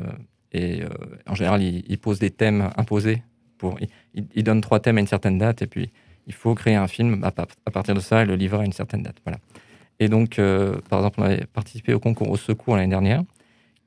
et 0.53 0.81
en 1.27 1.35
général, 1.35 1.61
il, 1.63 1.83
il 1.87 1.97
pose 1.97 2.19
des 2.19 2.29
thèmes 2.31 2.69
imposés. 2.75 3.23
Pour, 3.57 3.77
il, 3.79 3.87
il- 4.15 4.27
il 4.35 4.43
donne 4.43 4.61
trois 4.61 4.79
thèmes 4.79 4.97
à 4.97 4.99
une 5.01 5.07
certaine 5.07 5.37
date, 5.37 5.61
et 5.61 5.67
puis 5.67 5.91
il 6.27 6.33
faut 6.33 6.55
créer 6.55 6.75
un 6.75 6.87
film 6.87 7.23
à, 7.23 7.31
pa- 7.31 7.47
à 7.65 7.71
partir 7.71 7.93
de 7.95 7.99
ça 7.99 8.23
et 8.23 8.25
le 8.25 8.35
livrer 8.35 8.61
à 8.61 8.65
une 8.65 8.73
certaine 8.73 9.01
date. 9.03 9.17
Voilà. 9.25 9.39
Et 9.99 10.09
donc, 10.09 10.37
par 10.89 10.99
exemple, 10.99 11.21
on 11.21 11.23
avait 11.23 11.45
participé 11.45 11.93
au 11.93 11.99
concours 11.99 12.29
au 12.29 12.37
secours 12.37 12.75
l'année 12.75 12.89
dernière, 12.89 13.21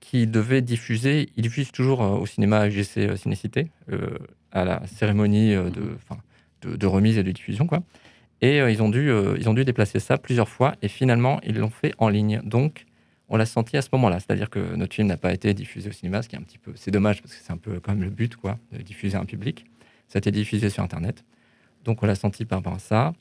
qui 0.00 0.26
devait 0.26 0.60
diffuser, 0.62 1.30
il 1.36 1.42
diffuse 1.42 1.72
toujours 1.72 2.00
au 2.00 2.24
cinéma 2.26 2.66
UGC 2.68 3.16
Cinécité, 3.16 3.70
à 4.52 4.64
la 4.64 4.86
cérémonie 4.86 5.50
de, 5.54 5.96
de, 6.64 6.86
remise 6.86 7.18
et 7.18 7.22
de 7.22 7.30
diffusion. 7.30 7.66
Quoi. 7.66 7.82
Et 8.40 8.60
euh, 8.60 8.70
ils, 8.70 8.82
ont 8.82 8.88
dû, 8.88 9.10
euh, 9.10 9.36
ils 9.38 9.48
ont 9.48 9.54
dû 9.54 9.64
déplacer 9.64 10.00
ça 10.00 10.18
plusieurs 10.18 10.48
fois. 10.48 10.74
Et 10.82 10.88
finalement, 10.88 11.40
ils 11.44 11.56
l'ont 11.58 11.70
fait 11.70 11.94
en 11.98 12.08
ligne. 12.08 12.40
Donc, 12.44 12.86
on 13.28 13.36
l'a 13.36 13.46
senti 13.46 13.76
à 13.76 13.82
ce 13.82 13.88
moment-là. 13.92 14.20
C'est-à-dire 14.20 14.50
que 14.50 14.74
notre 14.74 14.94
film 14.94 15.08
n'a 15.08 15.16
pas 15.16 15.32
été 15.32 15.54
diffusé 15.54 15.88
au 15.88 15.92
cinéma, 15.92 16.22
ce 16.22 16.28
qui 16.28 16.36
est 16.36 16.38
un 16.38 16.42
petit 16.42 16.58
peu. 16.58 16.72
C'est 16.74 16.90
dommage 16.90 17.22
parce 17.22 17.34
que 17.34 17.42
c'est 17.42 17.52
un 17.52 17.56
peu 17.56 17.80
quand 17.80 17.92
même 17.92 18.02
le 18.02 18.10
but, 18.10 18.36
quoi, 18.36 18.58
de 18.72 18.82
diffuser 18.82 19.16
un 19.16 19.24
public. 19.24 19.64
Ça 20.08 20.16
a 20.16 20.18
été 20.18 20.30
diffusé 20.30 20.70
sur 20.70 20.82
Internet. 20.82 21.24
Donc, 21.84 22.02
on 22.02 22.06
l'a 22.06 22.14
senti 22.14 22.44
par 22.44 22.58
rapport 22.58 22.74
à 22.74 22.78
ça. 22.78 23.14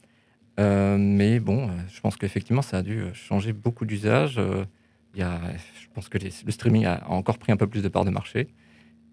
Euh, 0.60 0.98
mais 1.00 1.40
bon, 1.40 1.70
je 1.92 2.00
pense 2.02 2.16
qu'effectivement, 2.16 2.62
ça 2.62 2.78
a 2.78 2.82
dû 2.82 3.04
changer 3.14 3.54
beaucoup 3.54 3.86
d'usages. 3.86 4.40
Il 5.16 5.20
y 5.20 5.24
a, 5.24 5.40
je 5.82 5.88
pense 5.94 6.10
que 6.10 6.18
le 6.18 6.52
streaming 6.52 6.86
a 6.86 7.10
encore 7.10 7.38
pris 7.38 7.52
un 7.52 7.58
peu 7.58 7.68
plus 7.68 7.82
de 7.82 7.88
part 7.88 8.04
de 8.06 8.10
marché. 8.10 8.48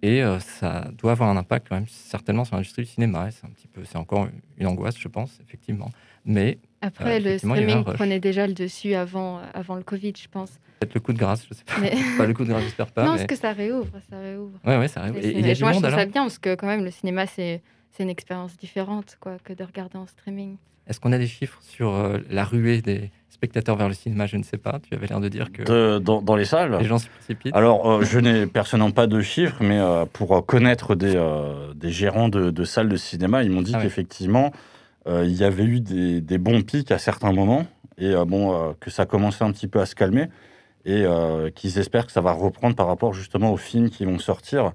Et 0.03 0.23
euh, 0.23 0.39
ça 0.41 0.89
doit 0.97 1.13
avoir 1.13 1.29
un 1.29 1.37
impact 1.37 1.69
quand 1.69 1.75
même 1.77 1.89
certainement 1.89 2.45
sur 2.45 2.57
l'industrie 2.57 2.83
du 2.83 2.89
cinéma. 2.89 3.29
Et 3.29 3.31
C'est 3.33 3.45
un 3.47 3.51
petit 3.51 3.69
peu, 3.69 3.85
c'est 3.85 3.99
encore 3.99 4.29
une 4.57 4.67
angoisse, 4.67 4.99
je 4.99 5.09
pense, 5.09 5.39
effectivement. 5.47 5.91
Mais 6.25 6.59
Après, 6.81 7.17
Euh, 7.21 7.33
le 7.33 7.39
streaming 7.39 7.85
prenait 7.85 8.21
déjà 8.21 8.47
le 8.47 8.55
dessus 8.55 8.95
avant, 8.95 9.41
avant 9.53 9.75
le 9.77 9.83
Covid, 9.83 10.13
je 10.21 10.29
pense. 10.29 10.53
peut-être 10.81 10.95
le 10.95 11.01
coup 11.01 11.13
de 11.13 11.19
grâce, 11.19 11.47
je 11.49 11.55
sais 11.55 11.65
pas. 11.65 11.79
Mais... 11.81 11.93
Pas 12.19 12.27
le 12.27 12.33
coup 12.33 12.45
de 12.45 12.49
grâce, 12.49 12.63
j'espère 12.63 12.91
pas. 12.91 13.05
non, 13.05 13.13
mais... 13.13 13.17
parce 13.19 13.27
que 13.29 13.37
ça 13.37 13.53
réouvre, 13.53 13.93
ça 14.09 14.19
réouvre. 14.19 14.59
Ouais, 14.65 14.79
ouais, 14.79 14.89
ça. 14.89 15.05
Mais 15.13 15.21
Et 15.21 15.41
y 15.41 15.51
a 15.51 15.55
du 15.55 15.63
moi, 15.63 15.73
je 15.73 15.77
trouve 15.77 15.85
alors 15.85 15.99
ça 15.99 16.07
bien 16.07 16.23
parce 16.23 16.39
que 16.39 16.55
quand 16.55 16.67
même, 16.67 16.85
le 16.85 16.91
cinéma, 16.91 17.27
c'est 17.27 17.61
c'est 17.93 18.03
une 18.05 18.09
expérience 18.11 18.57
différente 18.57 19.19
quoi, 19.21 19.37
que 19.45 19.53
de 19.53 19.65
regarder 19.65 19.99
en 19.99 20.07
streaming. 20.07 20.57
Est-ce 20.87 21.01
qu'on 21.01 21.13
a 21.13 21.19
des 21.19 21.27
chiffres 21.27 21.59
sur 21.61 21.93
euh, 21.93 22.19
la 22.31 22.45
ruée 22.45 22.81
des 22.83 23.11
spectateurs 23.41 23.77
vers 23.77 23.89
le 23.89 23.95
cinéma 23.95 24.27
Je 24.27 24.37
ne 24.37 24.43
sais 24.43 24.59
pas. 24.59 24.79
Tu 24.87 24.95
avais 24.95 25.07
l'air 25.07 25.19
de 25.19 25.29
dire 25.29 25.51
que 25.51 25.63
De- 25.63 25.99
dans, 25.99 26.21
dans 26.21 26.37
les 26.37 26.45
salles 26.45 26.77
les 26.79 26.85
gens 26.85 26.99
s'y 26.99 27.09
précipitent. 27.09 27.57
Alors, 27.57 27.91
euh, 27.91 28.03
je 28.03 28.19
n'ai 28.19 28.47
personnellement 28.47 28.91
pas 28.91 29.07
de 29.07 29.23
chiffres, 29.23 29.57
mais 29.63 29.79
euh, 29.79 30.05
pour 30.13 30.37
euh, 30.37 30.43
connaître 30.43 30.95
des, 30.95 31.15
euh, 31.17 31.73
des 31.75 31.89
gérants 31.91 32.29
de, 32.29 32.51
de 32.51 32.65
salles 32.65 32.91
de 32.91 32.97
cinéma, 32.97 33.43
ils 33.43 33.51
m'ont 33.51 33.63
dit 33.63 33.73
Ah 33.75 33.81
qu'effectivement, 33.83 34.53
il 35.09 35.33
y 35.33 35.43
avait 35.43 35.65
eu 35.65 35.81
des, 35.81 36.21
des 36.21 36.37
bons 36.37 36.61
pics 36.63 36.91
à 36.93 36.99
certains 36.99 37.33
moments, 37.33 37.67
et 37.97 38.13
bon, 38.27 38.75
que 38.79 38.91
ça 38.91 39.07
commençait 39.07 39.43
un 39.43 39.51
petit 39.51 39.67
peu 39.67 39.81
à 39.81 39.87
se 39.87 39.95
calmer, 39.95 40.27
et 40.85 41.05
qu'ils 41.55 41.79
espèrent 41.79 42.07
que 42.07 42.13
ça 42.13 42.21
va 42.21 42.33
reprendre 42.33 42.77
par 42.77 42.87
rapport 42.87 43.13
justement 43.15 43.51
aux 43.51 43.57
films 43.57 43.89
qui 43.89 44.05
vont 44.05 44.19
sortir, 44.19 44.73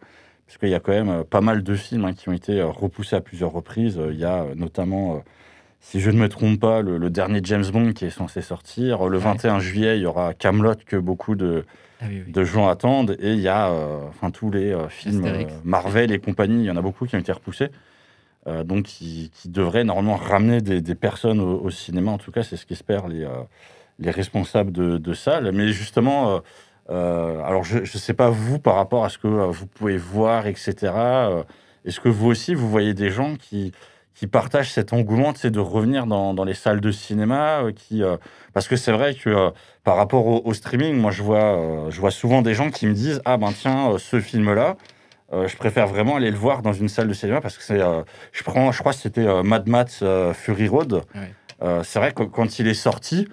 puisqu'il 0.47 0.69
y 0.69 0.73
a 0.75 0.79
quand 0.79 0.91
même 0.91 1.23
pas 1.23 1.41
mal 1.41 1.61
de 1.63 1.75
films 1.75 2.05
hein, 2.05 2.13
qui 2.13 2.27
ont 2.27 2.33
été 2.33 2.61
repoussés 2.63 3.15
à 3.15 3.21
plusieurs 3.21 3.51
reprises. 3.51 3.99
Il 4.11 4.19
y 4.19 4.25
a 4.25 4.45
notamment, 4.55 5.23
si 5.79 5.99
je 5.99 6.09
ne 6.11 6.17
me 6.17 6.29
trompe 6.29 6.59
pas, 6.59 6.81
le, 6.81 6.97
le 6.97 7.09
dernier 7.09 7.39
James 7.43 7.65
Bond 7.71 7.93
qui 7.93 8.05
est 8.05 8.09
censé 8.09 8.41
sortir. 8.41 9.07
Le 9.07 9.17
Ouais. 9.17 9.23
21 9.23 9.59
juillet, 9.59 9.97
il 9.97 10.01
y 10.01 10.05
aura 10.05 10.33
Camelot 10.33 10.73
que 10.85 10.95
beaucoup 10.97 11.35
de 11.35 11.63
Ah 12.01 12.05
oui, 12.09 12.23
oui. 12.25 12.31
de 12.31 12.43
gens 12.43 12.67
attendent 12.67 13.15
et 13.19 13.33
il 13.33 13.39
y 13.39 13.47
a 13.47 13.69
euh, 13.69 13.99
enfin 14.09 14.31
tous 14.31 14.49
les 14.49 14.71
euh, 14.73 14.89
films 14.89 15.25
euh, 15.25 15.43
Marvel 15.63 16.11
et 16.11 16.19
compagnie, 16.19 16.63
il 16.63 16.65
y 16.65 16.71
en 16.71 16.77
a 16.77 16.81
beaucoup 16.81 17.05
qui 17.05 17.15
ont 17.15 17.19
été 17.19 17.31
repoussés. 17.31 17.69
Donc 18.65 18.83
qui, 18.83 19.31
qui 19.33 19.49
devraient 19.49 19.83
normalement 19.83 20.17
ramener 20.17 20.61
des, 20.61 20.79
des 20.79 20.93
personnes 20.93 21.39
au, 21.39 21.59
au 21.61 21.71
cinéma. 21.71 22.11
En 22.11 22.19
tout 22.19 22.31
cas, 22.31 22.43
c'est 22.43 22.57
ce 22.57 22.67
qu'espèrent 22.67 23.07
les, 23.07 23.27
les 23.97 24.11
responsables 24.11 24.71
de, 24.71 24.99
de 24.99 25.13
salles. 25.15 25.51
Mais 25.51 25.69
justement, 25.69 26.41
euh, 26.91 27.41
alors 27.41 27.63
je 27.63 27.79
ne 27.79 27.85
sais 27.85 28.13
pas 28.13 28.29
vous 28.29 28.59
par 28.59 28.75
rapport 28.75 29.03
à 29.03 29.09
ce 29.09 29.17
que 29.17 29.27
euh, 29.27 29.47
vous 29.47 29.65
pouvez 29.65 29.97
voir, 29.97 30.45
etc. 30.45 30.75
euh, 30.95 31.43
Est-ce 31.85 31.99
que 31.99 32.07
vous 32.07 32.27
aussi, 32.27 32.53
vous 32.53 32.69
voyez 32.69 32.93
des 32.93 33.09
gens 33.09 33.35
qui, 33.35 33.71
qui 34.15 34.27
partagent 34.27 34.71
cet 34.71 34.93
engouement 34.93 35.33
tu 35.33 35.41
sais, 35.41 35.51
de 35.51 35.59
revenir 35.59 36.07
dans, 36.07 36.33
dans 36.33 36.45
les 36.45 36.53
salles 36.53 36.79
de 36.79 36.91
cinéma 36.91 37.63
euh, 37.63 37.71
qui, 37.71 38.01
euh, 38.01 38.17
Parce 38.53 38.67
que 38.67 38.77
c'est 38.77 38.93
vrai 38.93 39.13
que 39.13 39.29
euh, 39.29 39.49
par 39.83 39.97
rapport 39.97 40.25
au, 40.25 40.41
au 40.45 40.53
streaming, 40.53 40.95
moi 40.95 41.11
je 41.11 41.21
vois, 41.21 41.89
je 41.89 41.99
vois 41.99 42.11
souvent 42.11 42.41
des 42.41 42.53
gens 42.53 42.71
qui 42.71 42.87
me 42.87 42.93
disent 42.93 43.21
Ah 43.25 43.37
ben 43.37 43.51
tiens, 43.51 43.97
ce 43.99 44.19
film-là, 44.19 44.77
je 45.31 45.55
préfère 45.57 45.85
vraiment 45.87 46.15
aller 46.15 46.31
le 46.31 46.37
voir 46.37 46.61
dans 46.61 46.73
une 46.73 46.87
salle 46.87 47.07
de 47.07 47.13
cinéma 47.13 47.41
parce 47.41 47.57
que 47.57 47.63
c'est. 47.63 47.79
je 48.31 48.43
prends, 48.43 48.71
je 48.71 48.79
crois 48.79 48.93
que 48.93 48.99
c'était 48.99 49.43
Mad 49.43 49.67
Max 49.67 50.03
Fury 50.33 50.67
Road. 50.67 51.03
Ouais. 51.13 51.83
C'est 51.83 51.99
vrai 51.99 52.13
que 52.13 52.23
quand 52.23 52.57
il 52.57 52.67
est 52.67 52.73
sorti, 52.73 53.27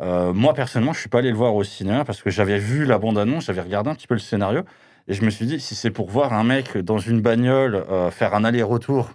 moi 0.00 0.54
personnellement, 0.54 0.94
je 0.94 1.00
suis 1.00 1.10
pas 1.10 1.18
allé 1.18 1.30
le 1.30 1.36
voir 1.36 1.54
au 1.54 1.64
cinéma 1.64 2.04
parce 2.04 2.22
que 2.22 2.30
j'avais 2.30 2.58
vu 2.58 2.86
la 2.86 2.98
bande-annonce, 2.98 3.46
j'avais 3.46 3.62
regardé 3.62 3.90
un 3.90 3.94
petit 3.94 4.06
peu 4.06 4.14
le 4.14 4.20
scénario 4.20 4.62
et 5.08 5.14
je 5.14 5.24
me 5.24 5.30
suis 5.30 5.44
dit 5.44 5.60
si 5.60 5.74
c'est 5.74 5.90
pour 5.90 6.08
voir 6.08 6.32
un 6.32 6.44
mec 6.44 6.78
dans 6.78 6.98
une 6.98 7.20
bagnole 7.20 7.74
euh, 7.90 8.10
faire 8.10 8.34
un 8.34 8.44
aller-retour 8.44 9.10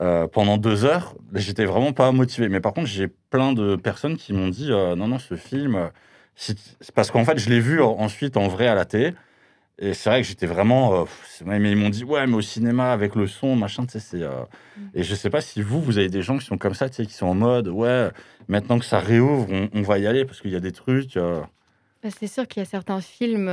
euh, 0.00 0.26
pendant 0.26 0.56
deux 0.58 0.84
heures, 0.84 1.14
j'étais 1.34 1.64
vraiment 1.64 1.92
pas 1.92 2.10
motivé. 2.12 2.48
Mais 2.48 2.60
par 2.60 2.72
contre, 2.72 2.88
j'ai 2.88 3.08
plein 3.08 3.52
de 3.52 3.76
personnes 3.76 4.16
qui 4.16 4.32
m'ont 4.32 4.48
dit 4.48 4.70
euh, 4.72 4.96
non, 4.96 5.06
non, 5.08 5.18
ce 5.18 5.36
film, 5.36 5.76
euh, 5.76 5.86
c'est 6.36 6.56
parce 6.94 7.10
qu'en 7.10 7.24
fait, 7.24 7.38
je 7.38 7.48
l'ai 7.48 7.60
vu 7.60 7.80
en- 7.80 7.96
ensuite 8.00 8.36
en 8.36 8.48
vrai 8.48 8.66
à 8.66 8.74
la 8.74 8.84
télé. 8.84 9.14
Et 9.78 9.92
c'est 9.92 10.08
vrai 10.08 10.22
que 10.22 10.28
j'étais 10.28 10.46
vraiment. 10.46 11.00
euh, 11.00 11.04
mais 11.44 11.58
ils 11.70 11.76
m'ont 11.76 11.88
dit 11.90 12.04
ouais, 12.04 12.26
mais 12.26 12.34
au 12.36 12.40
cinéma 12.40 12.92
avec 12.92 13.14
le 13.16 13.26
son, 13.26 13.56
machin, 13.56 13.84
tu 13.86 13.92
sais, 13.92 14.00
c'est. 14.00 14.22
euh, 14.22 14.42
Et 14.94 15.02
je 15.02 15.14
sais 15.16 15.30
pas 15.30 15.40
si 15.40 15.62
vous, 15.62 15.80
vous 15.80 15.98
avez 15.98 16.08
des 16.08 16.22
gens 16.22 16.38
qui 16.38 16.46
sont 16.46 16.58
comme 16.58 16.74
ça, 16.74 16.88
tu 16.88 16.96
sais, 16.96 17.06
qui 17.06 17.12
sont 17.12 17.26
en 17.26 17.34
mode 17.34 17.68
ouais, 17.68 18.10
maintenant 18.48 18.78
que 18.78 18.84
ça 18.84 19.00
réouvre, 19.00 19.48
on, 19.50 19.68
on 19.74 19.82
va 19.82 19.98
y 19.98 20.06
aller 20.06 20.24
parce 20.24 20.40
qu'il 20.40 20.52
y 20.52 20.56
a 20.56 20.60
des 20.60 20.70
trucs. 20.72 21.16
Bah, 21.16 22.08
C'est 22.16 22.28
sûr 22.28 22.46
qu'il 22.46 22.60
y 22.60 22.62
a 22.62 22.68
certains 22.68 23.00
films 23.00 23.50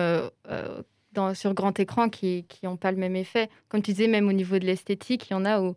dans, 1.13 1.33
sur 1.33 1.53
grand 1.53 1.79
écran 1.79 2.09
qui 2.09 2.45
n'ont 2.63 2.77
pas 2.77 2.91
le 2.91 2.97
même 2.97 3.15
effet. 3.15 3.49
Comme 3.69 3.81
tu 3.81 3.91
disais, 3.91 4.07
même 4.07 4.27
au 4.27 4.33
niveau 4.33 4.59
de 4.59 4.65
l'esthétique, 4.65 5.29
il 5.29 5.33
y 5.33 5.35
en 5.35 5.45
a 5.45 5.59
où 5.59 5.75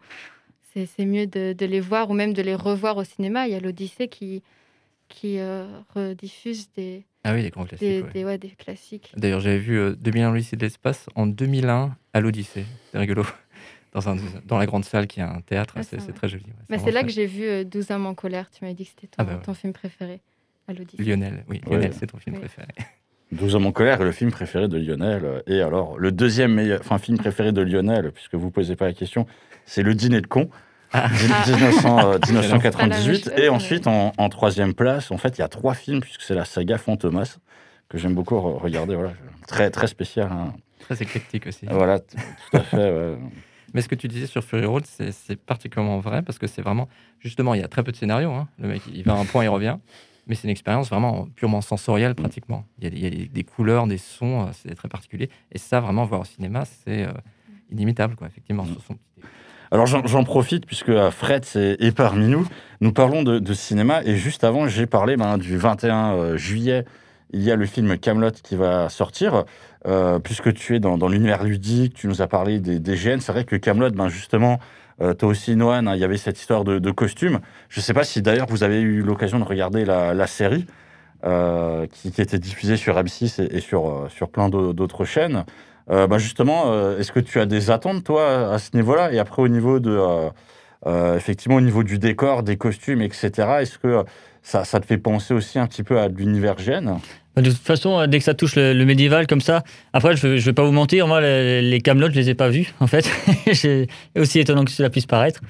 c'est 0.75 0.87
c'est 0.87 1.05
mieux 1.07 1.27
de, 1.27 1.53
de 1.53 1.67
les 1.67 1.81
voir 1.81 2.11
ou 2.11 2.15
même 2.15 2.33
de 2.35 2.43
les 2.43 2.55
revoir 2.55 2.97
au 2.97 3.05
cinéma. 3.05 3.47
Il 3.47 3.53
y 3.53 3.57
a 3.57 3.61
l'Odyssée 3.61 4.09
qui, 4.09 4.43
qui 5.09 5.39
euh, 5.39 5.67
rediffuse 5.95 6.71
des, 6.77 7.05
Ah 7.25 7.33
oui, 7.35 7.43
les 7.43 7.51
grands 7.51 7.65
classiques. 7.65 7.87
des, 7.89 8.03
ouais. 8.03 8.11
des- 8.13 8.25
ouais, 8.25 8.39
des 8.39 8.51
classiques. 8.51 9.13
D'ailleurs, 9.17 9.41
j'avais 9.41 9.59
vu 9.59 9.79
euh, 9.79 9.95
2001 9.97 10.31
l'Odyssée 10.33 10.57
de 10.57 10.63
l'espace 10.63 11.07
en 11.15 11.27
2001 11.27 11.97
à 12.13 12.21
l'Odyssée. 12.21 12.65
C'est 12.93 12.99
rigolo. 12.99 13.25
Dans, 13.95 14.09
un, 14.09 14.17
dans 14.45 14.59
la 14.59 14.67
grande 14.67 14.85
salle 14.85 15.07
qui 15.07 15.21
a 15.21 15.31
un 15.31 15.41
théâtre, 15.41 15.75
Ah, 15.77 15.85
c'est 15.85 16.01
ouais. 16.05 16.13
très 16.13 16.29
joli. 16.29 16.43
Bah, 16.69 16.79
c'est 16.81 16.91
là 16.91 17.05
que 17.05 17.11
j'ai 17.11 17.27
vu 17.27 17.45
euh, 17.45 17.63
12 17.63 17.93
hommes 17.93 18.07
en 18.07 18.15
colère. 18.15 18.51
Tu 18.51 18.65
m'avais 18.65 18.75
dit 18.75 18.83
que 18.87 18.91
c'était 18.91 19.07
ton, 19.07 19.15
Ah 19.19 19.25
bah 19.25 19.37
ouais. 19.37 19.43
ton 19.43 19.55
film 19.55 19.73
préféré 19.73 20.21
à 20.67 20.73
l'Odyssée. 20.73 21.01
Lionel, 21.05 21.45
oui, 21.49 21.61
Ouais. 21.67 21.77
Lionel, 21.77 21.95
c'est 21.95 22.09
ton 22.09 22.19
film 22.19 22.35
préféré. 22.37 22.67
12 23.33 23.55
hommes 23.57 23.67
en 23.67 23.73
colère 23.73 24.01
est 24.01 24.05
le 24.05 24.13
film 24.13 24.31
préféré 24.31 24.69
de 24.69 24.77
Lionel. 24.77 25.23
euh, 25.25 25.41
Et 25.47 25.61
alors, 25.61 25.99
le 25.99 26.13
deuxième 26.13 26.55
meilleur, 26.55 26.81
enfin, 26.81 26.99
film 26.99 27.19
préféré 27.19 27.53
de 27.53 27.61
Lionel, 27.63 28.13
puisque 28.13 28.35
vous 28.35 28.51
posez 28.51 28.77
pas 28.77 28.87
la 28.87 28.93
question, 28.93 29.27
c'est 29.65 29.83
Le 29.83 29.95
Dîner 29.95 30.21
de 30.21 30.27
con. 30.27 30.49
Ah. 30.93 31.09
1900, 31.47 31.99
euh, 32.13 32.19
1998. 32.29 33.25
chose, 33.25 33.33
Et 33.37 33.49
ensuite, 33.49 33.87
en, 33.89 34.13
en 34.17 34.29
troisième 34.29 34.75
place, 34.75 35.11
en 35.11 35.17
fait, 35.19 35.37
il 35.39 35.41
y 35.41 35.45
a 35.45 35.49
trois 35.49 35.75
films, 35.75 36.01
puisque 36.01 36.23
c'est 36.23 36.35
la 36.37 36.45
saga 36.45 36.79
Fantomas, 36.79 37.39
que 37.89 37.99
j'aime 37.99 38.15
beaucoup 38.15 38.37
re- 38.37 38.59
regarder. 38.59 38.95
Voilà. 38.95 39.13
Très, 39.49 39.71
très 39.71 39.89
spécial. 39.89 40.29
hein. 40.31 40.53
Très 40.79 41.03
éclectique 41.03 41.47
aussi. 41.49 41.67
Voilà, 41.69 41.99
tout 41.99 42.17
à 42.53 42.61
fait. 42.61 42.77
ouais. 42.77 43.17
Mais 43.73 43.81
ce 43.81 43.89
que 43.89 43.97
tu 43.97 44.07
disais 44.07 44.27
sur 44.27 44.45
Fury 44.45 44.67
Road, 44.67 44.85
c'est 44.87 45.11
c'est 45.11 45.35
particulièrement 45.37 45.99
vrai 45.99 46.23
parce 46.23 46.39
que 46.39 46.47
c'est 46.47 46.63
vraiment. 46.63 46.89
Justement, 47.19 47.55
il 47.55 47.61
y 47.61 47.65
a 47.65 47.69
très 47.69 47.83
peu 47.83 47.91
de 47.91 47.97
scénarios. 47.97 48.31
hein. 48.31 48.47
Le 48.61 48.69
mec, 48.69 48.83
il 48.95 49.03
va 49.03 49.15
à 49.15 49.17
un 49.17 49.25
point, 49.25 49.43
il 49.43 49.49
revient. 49.49 49.79
Mais 50.27 50.35
c'est 50.35 50.45
une 50.45 50.51
expérience 50.51 50.89
vraiment 50.89 51.29
purement 51.37 51.61
sensorielle, 51.61 52.15
pratiquement. 52.15 52.65
Il 52.79 52.85
y 52.85 52.87
a, 52.87 52.91
des- 52.91 52.97
il 52.97 53.05
y 53.05 53.07
a 53.07 53.11
des, 53.11 53.27
des 53.27 53.45
couleurs, 53.45 53.87
des 53.87 53.99
sons, 53.99 54.43
euh, 54.43 54.51
c'est 54.53 54.75
très 54.75 54.89
particulier. 54.89 55.29
Et 55.53 55.59
ça, 55.59 55.81
vraiment, 55.81 56.05
voir 56.05 56.23
au 56.23 56.25
cinéma, 56.25 56.65
c'est 56.65 57.05
euh, 57.05 57.13
inimitable, 57.71 58.17
quoi, 58.17 58.27
effectivement. 58.27 58.65
Mm. 58.65 58.95
Alors 59.71 59.87
j'en 59.87 60.23
profite 60.23 60.67
puisque 60.67 60.91
euh, 60.91 61.11
Fred 61.11 61.45
est, 61.57 61.97
parmi 61.97 62.29
nous. 62.29 62.47
Nous 62.81 62.93
parlons 62.93 63.25
de, 63.25 63.41
de 63.41 63.55
cinéma 63.55 64.03
et 64.05 64.15
juste 64.15 64.45
avant 64.45 64.69
j'ai 64.69 64.87
parlé 64.87 65.17
ben, 65.17 65.37
du 65.37 65.57
21 65.57 66.13
euh, 66.15 66.37
juillet. 66.37 66.85
Il 67.33 67.43
y 67.43 67.51
a 67.51 67.57
le 67.57 67.67
film 67.67 67.99
Camelot 67.99 68.31
qui 68.31 68.55
va 68.55 68.89
sortir. 68.89 69.45
Euh, 69.87 70.19
puisque 70.21 70.55
tu 70.55 70.77
es 70.77 70.81
dans, 70.81 70.97
dans 70.97 71.09
l'univers 71.09 71.43
ludique, 71.43 71.95
tu 71.95 72.07
nous 72.07 72.23
as 72.23 72.27
parlé 72.29 72.61
des, 72.61 72.79
des 72.79 72.95
GN. 72.95 73.19
C'est 73.21 73.33
vrai 73.33 73.45
que 73.45 73.57
Camelot, 73.57 73.91
ben 73.91 74.09
justement, 74.09 74.61
euh, 75.01 75.15
Noan, 75.49 75.89
hein, 75.89 75.95
il 75.95 76.01
y 76.01 76.05
avait 76.05 76.17
cette 76.17 76.39
histoire 76.39 76.65
de, 76.65 76.79
de 76.79 76.91
costume. 76.91 77.41
Je 77.69 77.81
ne 77.81 77.83
sais 77.83 77.95
pas 77.95 78.05
si 78.05 78.23
d'ailleurs 78.23 78.47
vous 78.49 78.63
avez 78.63 78.81
eu 78.81 79.03
l'occasion 79.03 79.39
de 79.39 79.45
regarder 79.45 79.85
la, 79.85 80.27
série 80.27 80.67
euh, 81.25 81.87
qui, 81.87 82.09
était 82.09 82.39
diffusée 82.39 82.77
sur 82.77 82.97
M6 82.97 83.43
et, 83.51 83.61
sur, 83.61 83.89
euh, 83.89 84.09
sur 84.09 84.29
plein 84.29 84.49
d'au- 84.49 84.73
d'autres 84.73 85.05
chaînes. 85.05 85.45
Euh, 85.91 86.07
bah 86.07 86.17
justement, 86.19 86.97
est-ce 86.97 87.13
que 87.13 87.21
tu 87.21 87.41
as 87.41 87.47
des 87.47 87.71
attentes, 87.71 88.05
toi, 88.05 88.53
à 88.53 88.59
ce 88.59 88.75
niveau-là? 88.75 89.13
Et 89.13 89.19
après, 89.19 89.43
au 89.43 89.49
niveau 89.49 89.81
de. 89.81 90.01
effectivement, 91.17 91.57
au 91.57 91.61
niveau 91.61 91.83
du 91.83 91.99
décor, 91.99 92.43
des 92.43 92.57
costumes, 92.57 93.03
etc., 93.03 93.31
est-ce 93.61 93.79
que 93.79 94.05
ça, 94.45 94.63
ça 94.65 94.79
te 94.79 94.87
fait 94.87 94.99
penser 94.99 95.33
aussi 95.33 95.59
un 95.59 95.67
petit 95.67 95.83
peu 95.83 95.99
à 95.99 96.07
l'univers 96.07 96.57
GN 96.57 96.99
Bah, 97.35 97.43
De 97.43 97.51
toute 97.51 97.63
façon, 97.63 97.99
euh, 97.99 98.07
dès 98.07 98.19
que 98.19 98.25
ça 98.25 98.35
touche 98.35 98.57
le, 98.57 98.85
médiéval 98.85 99.27
comme 99.27 99.41
ça, 99.41 99.65
après, 99.95 100.17
je, 100.17 100.37
je 100.37 100.45
vais 100.45 100.53
pas 100.53 100.63
vous 100.63 100.71
mentir, 100.73 101.09
moi, 101.09 101.23
les, 101.23 101.63
les 101.63 101.83
je 101.85 102.15
les 102.15 102.31
ai 102.31 102.35
pas 102.35 102.51
vus, 102.51 102.73
en 102.79 102.87
fait. 102.87 103.11
C'est 103.55 103.89
aussi 104.17 104.39
étonnant 104.39 104.65
que 104.65 104.71
cela 104.71 104.91
puisse 104.91 105.07
paraître. 105.07 105.41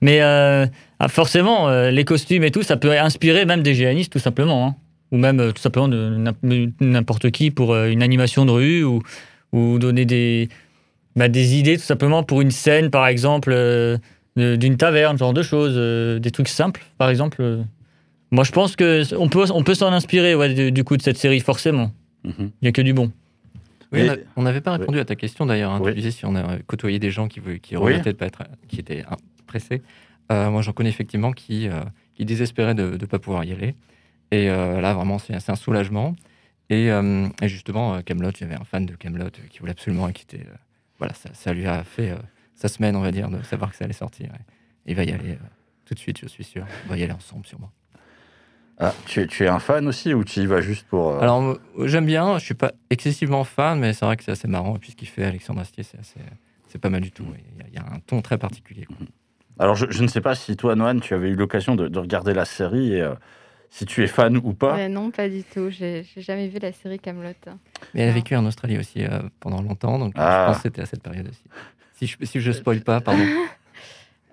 Mais 0.00 0.22
euh, 0.22 0.66
ah, 1.00 1.08
forcément, 1.08 1.68
euh, 1.68 1.90
les 1.90 2.04
costumes 2.04 2.44
et 2.44 2.52
tout, 2.52 2.62
ça 2.62 2.76
peut 2.76 2.96
inspirer 2.96 3.44
même 3.44 3.62
des 3.62 3.74
géanistes, 3.74 4.12
tout 4.12 4.20
simplement. 4.20 4.68
hein. 4.68 4.76
Ou 5.10 5.16
même, 5.16 5.52
tout 5.52 5.62
simplement, 5.62 5.88
n'importe 6.80 7.30
qui 7.30 7.50
pour 7.50 7.74
une 7.74 8.02
animation 8.02 8.44
de 8.44 8.50
rue 8.50 8.84
ou, 8.84 9.02
ou 9.52 9.78
donner 9.78 10.04
des, 10.04 10.48
bah, 11.16 11.28
des 11.28 11.56
idées, 11.56 11.78
tout 11.78 11.82
simplement, 11.82 12.22
pour 12.22 12.42
une 12.42 12.50
scène, 12.50 12.90
par 12.90 13.08
exemple, 13.08 13.56
d'une 14.36 14.76
taverne, 14.76 15.16
ce 15.16 15.20
genre 15.20 15.32
de 15.32 15.42
choses. 15.42 16.20
des 16.20 16.30
trucs 16.30 16.48
simples, 16.48 16.84
par 16.98 17.08
exemple. 17.08 17.64
Moi, 18.30 18.44
je 18.44 18.52
pense 18.52 18.76
qu'on 18.76 19.28
peut, 19.28 19.44
on 19.52 19.62
peut 19.64 19.74
s'en 19.74 19.92
inspirer 19.92 20.34
ouais, 20.34 20.52
du, 20.54 20.70
du 20.72 20.84
coup 20.84 20.96
de 20.96 21.02
cette 21.02 21.16
série, 21.16 21.40
forcément. 21.40 21.92
Mhm. 22.24 22.34
Il 22.38 22.52
n'y 22.62 22.68
a 22.68 22.72
que 22.72 22.82
du 22.82 22.92
bon. 22.92 23.10
Oui, 23.92 24.00
Et- 24.00 24.10
on 24.10 24.12
a- 24.12 24.16
on 24.36 24.42
n'avait 24.42 24.60
pas 24.60 24.72
répondu 24.72 24.98
à 24.98 25.04
ta 25.04 25.16
question 25.16 25.46
d'ailleurs. 25.46 25.70
hein. 25.72 25.80
Oui. 25.82 25.92
Tu 25.92 25.96
disais 25.96 26.10
si 26.10 26.26
on 26.26 26.34
a 26.36 26.58
côtoyé 26.66 26.98
des 26.98 27.10
gens 27.10 27.26
qui, 27.28 27.40
qui 27.62 27.76
Oui. 27.76 27.84
regrettaient 27.84 28.12
de 28.12 28.18
pas 28.18 28.26
être, 28.26 28.42
qui 28.68 28.80
étaient 28.80 29.04
pressés. 29.46 29.82
Euh, 30.30 30.50
moi, 30.50 30.60
j'en 30.60 30.72
connais 30.72 30.90
effectivement 30.90 31.32
qui, 31.32 31.68
euh, 31.68 31.80
qui 32.14 32.26
désespérait 32.26 32.74
de 32.74 32.98
ne 33.00 33.06
pas 33.06 33.18
pouvoir 33.18 33.44
y 33.44 33.52
aller. 33.52 33.74
Et 34.30 34.50
euh, 34.50 34.82
là, 34.82 34.92
vraiment, 34.92 35.18
c'est 35.18 35.40
c'est 35.40 35.50
un 35.52 35.56
soulagement. 35.56 36.14
Et, 36.68 36.90
euh, 36.90 37.28
et 37.40 37.48
justement, 37.48 38.02
Camelot, 38.02 38.30
j'avais 38.38 38.56
un 38.56 38.64
fan 38.64 38.84
de 38.84 38.94
Camelot 38.94 39.30
qui 39.48 39.58
voulait 39.60 39.72
absolument 39.72 40.10
quitter. 40.12 40.40
voilà, 40.98 41.14
ça, 41.14 41.30
ça 41.32 41.54
lui 41.54 41.64
a 41.66 41.82
fait 41.82 42.10
euh, 42.10 42.16
sa 42.54 42.68
semaine, 42.68 42.94
on 42.94 43.00
va 43.00 43.10
dire, 43.10 43.30
de 43.30 43.42
savoir 43.42 43.70
que 43.70 43.76
ça 43.76 43.84
allait 43.84 43.94
sortir. 43.94 44.28
Il 44.84 44.94
va 44.96 45.04
y 45.04 45.12
aller 45.12 45.30
euh, 45.30 45.36
tout 45.86 45.94
de 45.94 45.98
suite, 45.98 46.18
je 46.20 46.26
suis 46.26 46.44
sûr. 46.44 46.66
On 46.86 46.90
va 46.90 46.98
y 46.98 47.02
aller 47.04 47.12
ensemble, 47.12 47.46
sûrement. 47.46 47.70
Ah, 48.80 48.94
tu, 49.06 49.20
es, 49.20 49.26
tu 49.26 49.44
es 49.44 49.48
un 49.48 49.58
fan 49.58 49.86
aussi 49.88 50.14
ou 50.14 50.22
tu 50.24 50.40
y 50.40 50.46
vas 50.46 50.60
juste 50.60 50.86
pour. 50.86 51.08
euh, 51.10 51.20
Alors, 51.20 51.42
euh, 51.42 51.58
j'aime 51.88 52.06
bien, 52.06 52.38
je 52.38 52.44
suis 52.44 52.54
pas 52.54 52.72
excessivement 52.90 53.42
fan, 53.42 53.78
mais 53.80 53.92
c'est 53.92 54.04
vrai 54.04 54.16
que 54.16 54.22
c'est 54.22 54.30
assez 54.32 54.46
marrant. 54.46 54.76
Et 54.76 54.78
puis, 54.78 54.92
ce 54.92 54.96
qu'il 54.96 55.08
fait, 55.08 55.24
Alexandre 55.24 55.60
Astier, 55.60 55.82
c'est 55.82 55.98
assez- 55.98 56.20
c'est 56.68 56.78
pas 56.80 56.88
mal 56.90 57.00
du 57.00 57.10
tout. 57.10 57.24
Il 57.56 57.58
y, 57.58 57.62
a- 57.62 57.66
il 57.68 57.74
y 57.74 57.78
a 57.78 57.82
un 57.82 57.98
ton 58.06 58.22
très 58.22 58.38
particulier. 58.38 58.84
quoi. 58.84 58.96
Alors, 59.58 59.74
je, 59.74 59.86
je 59.90 60.00
ne 60.02 60.06
sais 60.08 60.20
pas 60.20 60.36
si 60.36 60.56
toi, 60.56 60.76
Noan, 60.76 61.00
tu 61.00 61.12
avais 61.14 61.30
eu 61.30 61.34
l'occasion 61.34 61.74
de, 61.74 61.88
de 61.88 61.98
regarder 61.98 62.34
la 62.34 62.44
série 62.44 62.92
et 62.94 63.02
euh, 63.02 63.14
si 63.70 63.84
tu 63.84 64.04
es 64.04 64.06
fan 64.06 64.36
ou 64.36 64.54
pas. 64.54 64.88
Non, 64.88 65.10
pas 65.10 65.28
du 65.28 65.42
tout. 65.42 65.70
J'ai 65.70 66.06
jamais 66.16 66.46
vu 66.46 66.60
la 66.60 66.72
série 66.72 67.00
Camelot. 67.00 67.30
Mais 67.94 68.02
elle 68.02 68.10
a 68.10 68.12
vécu 68.12 68.36
en 68.36 68.46
Australie 68.46 68.78
aussi 68.78 69.04
euh, 69.04 69.22
pendant 69.40 69.60
longtemps, 69.60 69.98
donc 69.98 70.16
euh, 70.16 70.20
Ah. 70.22 70.42
je 70.42 70.46
pense 70.52 70.56
que 70.58 70.62
c'était 70.68 70.82
à 70.82 70.86
cette 70.86 71.02
période 71.02 71.26
aussi. 71.28 71.42
Si 71.94 72.06
je, 72.06 72.16
si 72.24 72.40
je 72.40 72.52
spoil 72.52 72.80
pas, 72.82 73.00
pardon. 73.00 73.24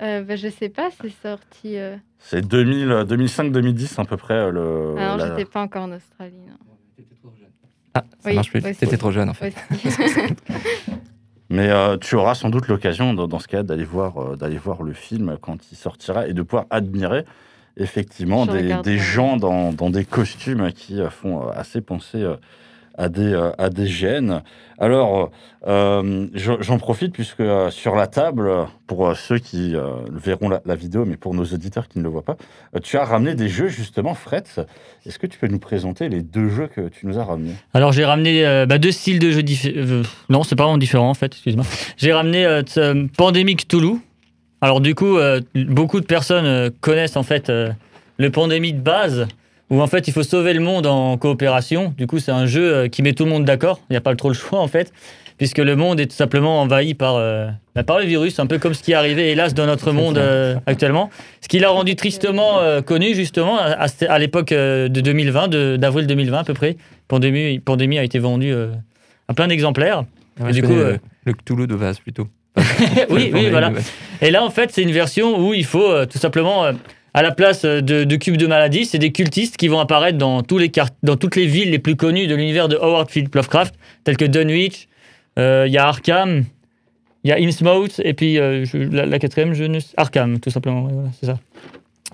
Euh, 0.01 0.23
bah, 0.23 0.35
je 0.35 0.49
sais 0.49 0.69
pas, 0.69 0.89
c'est 1.01 1.09
sorti. 1.21 1.77
euh, 1.77 1.95
C'est 2.19 2.45
2000, 2.45 2.91
euh, 2.91 3.05
2005-2010 3.05 3.99
à 3.99 4.05
peu 4.05 4.17
près. 4.17 4.33
euh, 4.33 4.51
Le, 4.51 4.95
Ah 4.97 5.11
non, 5.11 5.17
la- 5.17 5.29
j'étais 5.29 5.45
pas 5.49 5.61
encore 5.61 5.83
en 5.83 5.91
Australie. 5.93 6.35
Non. 6.47 6.55
Ah, 7.93 8.03
ça 8.19 8.29
Oui, 8.29 8.35
marche 8.35 8.49
plus. 8.49 8.59
aussi. 8.65 8.75
T'étais 8.75 8.97
trop 8.97 9.11
jeune 9.11 9.29
en 9.29 9.33
fait. 9.33 9.55
Mais 11.49 11.69
euh, 11.69 11.95
tu 11.97 12.15
auras 12.15 12.33
sans 12.35 12.49
doute 12.49 12.67
l'occasion, 12.67 13.13
dans, 13.13 13.27
dans 13.27 13.39
ce 13.39 13.47
cas, 13.47 13.63
d'aller 13.63 13.83
voir, 13.85 14.17
euh, 14.17 14.35
d'aller 14.35 14.57
voir 14.57 14.83
le 14.83 14.93
film 14.93 15.37
quand 15.41 15.71
il 15.71 15.75
sortira 15.77 16.27
et 16.27 16.33
de 16.33 16.41
pouvoir 16.41 16.65
admirer 16.71 17.23
effectivement 17.77 18.45
Je 18.45 18.51
des, 18.51 18.75
des 18.81 18.97
gens 18.97 19.37
dans, 19.37 19.71
dans 19.71 19.89
des 19.89 20.05
costumes 20.05 20.71
qui 20.71 20.99
euh, 20.99 21.09
font 21.09 21.47
assez 21.49 21.81
penser 21.81 22.17
euh, 22.21 22.35
à 22.97 23.09
des, 23.09 23.33
euh, 23.33 23.51
à 23.57 23.69
des 23.69 23.87
gènes. 23.87 24.41
Alors, 24.77 25.31
euh, 25.67 26.27
j'en 26.33 26.77
profite 26.77 27.13
puisque 27.13 27.39
euh, 27.39 27.69
sur 27.69 27.95
la 27.95 28.07
table, 28.07 28.51
pour 28.87 29.15
ceux 29.15 29.39
qui 29.39 29.75
verront 30.11 30.49
la, 30.49 30.75
vidéo, 30.75 31.05
mais 31.05 31.17
pour 31.17 31.33
nos 31.33 31.45
auditeurs 31.45 31.87
qui 31.87 31.99
ne 31.99 32.03
le 32.03 32.09
voient 32.09 32.23
pas, 32.23 32.37
tu 32.83 32.97
as 32.97 33.05
ramené 33.05 33.35
des 33.35 33.47
jeux 33.47 33.67
justement, 33.67 34.13
Fretz. 34.13 34.59
Est-ce 35.05 35.17
que 35.17 35.27
tu 35.27 35.39
peux 35.39 35.47
nous 35.47 35.59
présenter 35.59 36.09
les 36.09 36.21
deux 36.21 36.49
jeux 36.49 36.67
que 36.67 36.89
tu 36.89 37.07
nous 37.07 37.17
as 37.17 37.23
ramenés? 37.23 37.53
Alors 37.73 37.93
j'ai 37.93 38.05
ramené 38.05 38.65
bah, 38.67 38.77
deux 38.77 38.91
styles 38.91 39.19
de 39.19 39.31
jeux 39.31 39.43
différents. 39.43 40.03
non, 40.29 40.43
c'est 40.43 40.55
pas 40.55 40.63
vraiment 40.63 40.77
différent 40.77 41.09
en 41.09 41.13
fait, 41.13 41.27
excuse-moi. 41.27 41.65
J'ai 41.97 42.11
ramené 42.11 42.61
Pandemic 43.17 43.67
Toulouse. 43.67 43.99
Alors 44.61 44.81
du 44.81 44.93
coup, 44.93 45.17
beaucoup 45.55 46.01
de 46.01 46.05
personnes 46.05 46.69
connaissent 46.81 47.17
en 47.17 47.23
fait 47.23 47.51
le 48.17 48.29
Pandémie 48.29 48.73
de 48.73 48.81
base, 48.81 49.27
où 49.69 49.81
en 49.81 49.87
fait 49.87 50.07
il 50.07 50.13
faut 50.13 50.23
sauver 50.23 50.53
le 50.53 50.59
monde 50.59 50.85
en 50.85 51.17
coopération. 51.17 51.93
Du 51.97 52.07
coup, 52.07 52.19
c'est 52.19 52.31
un 52.31 52.45
jeu 52.45 52.73
euh, 52.73 52.87
qui 52.87 53.01
met 53.01 53.13
tout 53.13 53.25
le 53.25 53.31
monde 53.31 53.45
d'accord. 53.45 53.79
Il 53.89 53.93
n'y 53.93 53.97
a 53.97 54.01
pas 54.01 54.15
trop 54.15 54.29
le 54.29 54.33
choix 54.35 54.59
en 54.59 54.67
fait, 54.67 54.93
puisque 55.37 55.57
le 55.57 55.75
monde 55.75 55.99
est 55.99 56.05
tout 56.07 56.15
simplement 56.15 56.61
envahi 56.61 56.93
par, 56.93 57.15
euh, 57.15 57.47
bah, 57.75 57.83
par 57.83 57.99
le 57.99 58.05
virus, 58.05 58.39
un 58.39 58.45
peu 58.47 58.59
comme 58.59 58.73
ce 58.73 58.83
qui 58.83 58.91
est 58.91 58.95
arrivé 58.95 59.31
hélas 59.31 59.53
dans 59.53 59.65
notre 59.65 59.91
monde 59.91 60.17
euh, 60.17 60.55
actuellement. 60.65 61.09
Ce 61.41 61.47
qui 61.47 61.59
l'a 61.59 61.69
rendu 61.69 61.95
tristement 61.95 62.59
euh, 62.59 62.81
connu 62.81 63.15
justement 63.15 63.57
à, 63.59 64.19
l'époque 64.19 64.49
de 64.49 64.87
2020, 64.87 65.47
de- 65.47 65.77
d'avril 65.77 66.07
2020 66.07 66.39
à 66.39 66.43
peu 66.43 66.53
près. 66.53 66.77
Pandémie, 67.07 67.59
Pandémie 67.59 67.99
a 67.99 68.03
été 68.03 68.19
vendu 68.19 68.51
euh, 68.53 68.69
à 69.27 69.33
plein 69.33 69.47
d'exemplaires. 69.47 70.05
Ouais, 70.39 70.47
je 70.49 70.59
du 70.59 70.63
coup, 70.63 70.73
le, 70.73 70.99
le 71.25 71.33
Cthulhu 71.33 71.67
de 71.67 71.75
base 71.75 71.99
plutôt. 71.99 72.27
oui, 73.09 73.31
oui, 73.33 73.49
voilà. 73.49 73.71
Et 74.21 74.31
là, 74.31 74.43
en 74.43 74.49
fait, 74.49 74.71
c'est 74.71 74.81
une 74.81 74.91
version 74.91 75.37
où 75.39 75.53
il 75.53 75.65
faut 75.65 75.91
euh, 75.91 76.05
tout 76.05 76.17
simplement, 76.17 76.65
euh, 76.65 76.73
à 77.15 77.21
la 77.21 77.31
place 77.31 77.63
euh, 77.63 77.79
de, 77.79 78.15
cubes 78.17 78.35
de 78.35 78.45
maladie, 78.45 78.85
c'est 78.85 78.99
des 78.99 79.13
cultistes 79.13 79.55
qui 79.55 79.69
vont 79.69 79.79
apparaître 79.79 80.17
dans, 80.17 80.43
toutes 80.43 80.59
les 81.35 81.45
villes 81.45 81.71
les 81.71 81.79
plus 81.79 81.95
connues 81.95 82.27
de 82.27 82.35
l'univers 82.35 82.67
de 82.67 82.75
Howard 82.75 83.09
Philip 83.09 83.33
Lovecraft, 83.33 83.73
telles 84.03 84.17
que 84.17 84.25
Dunwich, 84.25 84.89
euh, 85.39 85.63
il 85.65 85.73
y 85.73 85.77
a 85.77 85.87
Arkham, 85.87 86.43
il 87.23 87.29
y 87.29 87.31
a 87.31 87.37
Innsmouth, 87.37 88.01
et 88.03 88.13
puis 88.13 88.37
euh, 88.37 88.65
la, 88.91 89.17
quatrième, 89.17 89.53
je 89.53 89.63
ne 89.63 89.79
Arkham, 89.95 90.41
tout 90.41 90.49
simplement, 90.49 90.89
c'est 91.17 91.27
ça. 91.27 91.39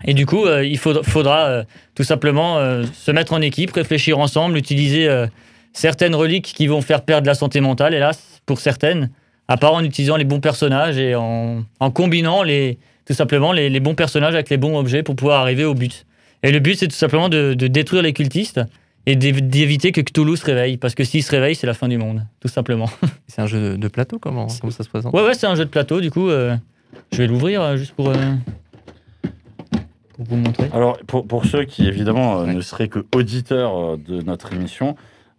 Et 0.06 0.14
du 0.14 0.28
coup, 0.28 0.46
euh, 0.46 0.64
il 0.64 0.78
faudra, 0.78 1.48
euh, 1.48 1.64
tout 1.96 2.04
simplement 2.04 2.60
euh, 2.60 2.84
se 2.94 3.10
mettre 3.10 3.34
en 3.34 3.42
équipe, 3.42 3.72
réfléchir 3.72 4.20
ensemble, 4.20 4.56
utiliser 4.56 5.08
euh, 5.08 5.26
certaines 5.74 6.14
reliques 6.14 6.54
qui 6.56 6.68
vont 6.68 6.82
faire 6.84 7.04
perdre 7.04 7.26
la 7.26 7.34
santé 7.34 7.60
mentale, 7.60 7.96
hélas, 7.96 8.42
pour 8.46 8.60
certaines, 8.60 9.10
à 9.48 9.58
part 9.58 9.74
en 9.74 9.84
utilisant 9.84 10.16
les 10.16 10.26
bons 10.26 10.40
personnages 10.40 11.00
et 11.00 11.16
en 11.16 11.66
combinant 11.92 12.44
les, 12.44 12.78
tout 13.06 13.14
simplement 13.14 13.52
les, 13.52 13.70
les 13.70 13.80
bons 13.80 13.96
personnages 13.96 14.34
avec 14.34 14.50
les 14.50 14.58
bons 14.58 14.78
objets 14.78 15.04
pour 15.04 15.16
pouvoir 15.16 15.42
arriver 15.42 15.66
au 15.66 15.74
but. 15.74 16.06
Et 16.44 16.52
le 16.52 16.60
but, 16.60 16.76
c'est 16.76 16.88
tout 16.88 16.96
simplement 16.96 17.30
de, 17.30 17.54
de 17.54 17.68
détruire 17.68 18.02
les 18.02 18.14
cultistes 18.14 18.62
et 19.06 19.16
d'év- 19.16 19.42
d'éviter 19.42 19.92
que 19.92 20.02
Cthulhu 20.02 20.38
se 20.38 20.46
réveille, 20.46 20.78
parce 20.78 20.94
que 20.96 21.04
s'il 21.04 21.24
se 21.24 21.32
réveille, 21.32 21.56
c'est 21.56 21.68
la 21.68 21.74
fin 21.74 21.88
du 21.88 21.98
monde, 21.98 22.26
tout 22.40 22.48
simplement. 22.48 22.90
C'est 23.28 23.42
un 23.42 23.48
jeu 23.48 23.78
de, 23.78 23.88
plateau, 23.88 24.20
comment, 24.20 24.48
comment 24.60 24.72
ça 24.72 24.84
se 24.84 24.90
présente? 24.90 25.14
Ouais, 25.14 25.24
ouais, 25.24 25.34
c'est 25.34 25.48
un 25.48 25.56
jeu 25.56 25.66
de 25.66 25.70
plateau, 25.70 26.02
du 26.02 26.12
coup, 26.12 26.30
euh, 26.30 26.56
je 27.12 27.18
vais 27.18 27.28
l'ouvrir 27.28 27.62
euh, 27.62 27.78
juste 27.78 27.94
pour, 27.94 28.10
euh, 28.10 28.14
pour 30.16 30.26
vous 30.26 30.36
montrer. 30.36 30.70
Alors, 30.74 30.98
pour, 31.08 31.26
pour 31.26 31.46
ceux 31.46 31.64
qui, 31.64 31.88
évidemment, 31.88 32.42
euh, 32.42 32.46
Ouais. 32.46 32.54
ne 32.54 32.62
seraient 32.62 32.88
que 32.90 33.06
auditeurs 33.16 33.98
de 33.98 34.22
notre 34.22 34.54
émission, 34.54 34.96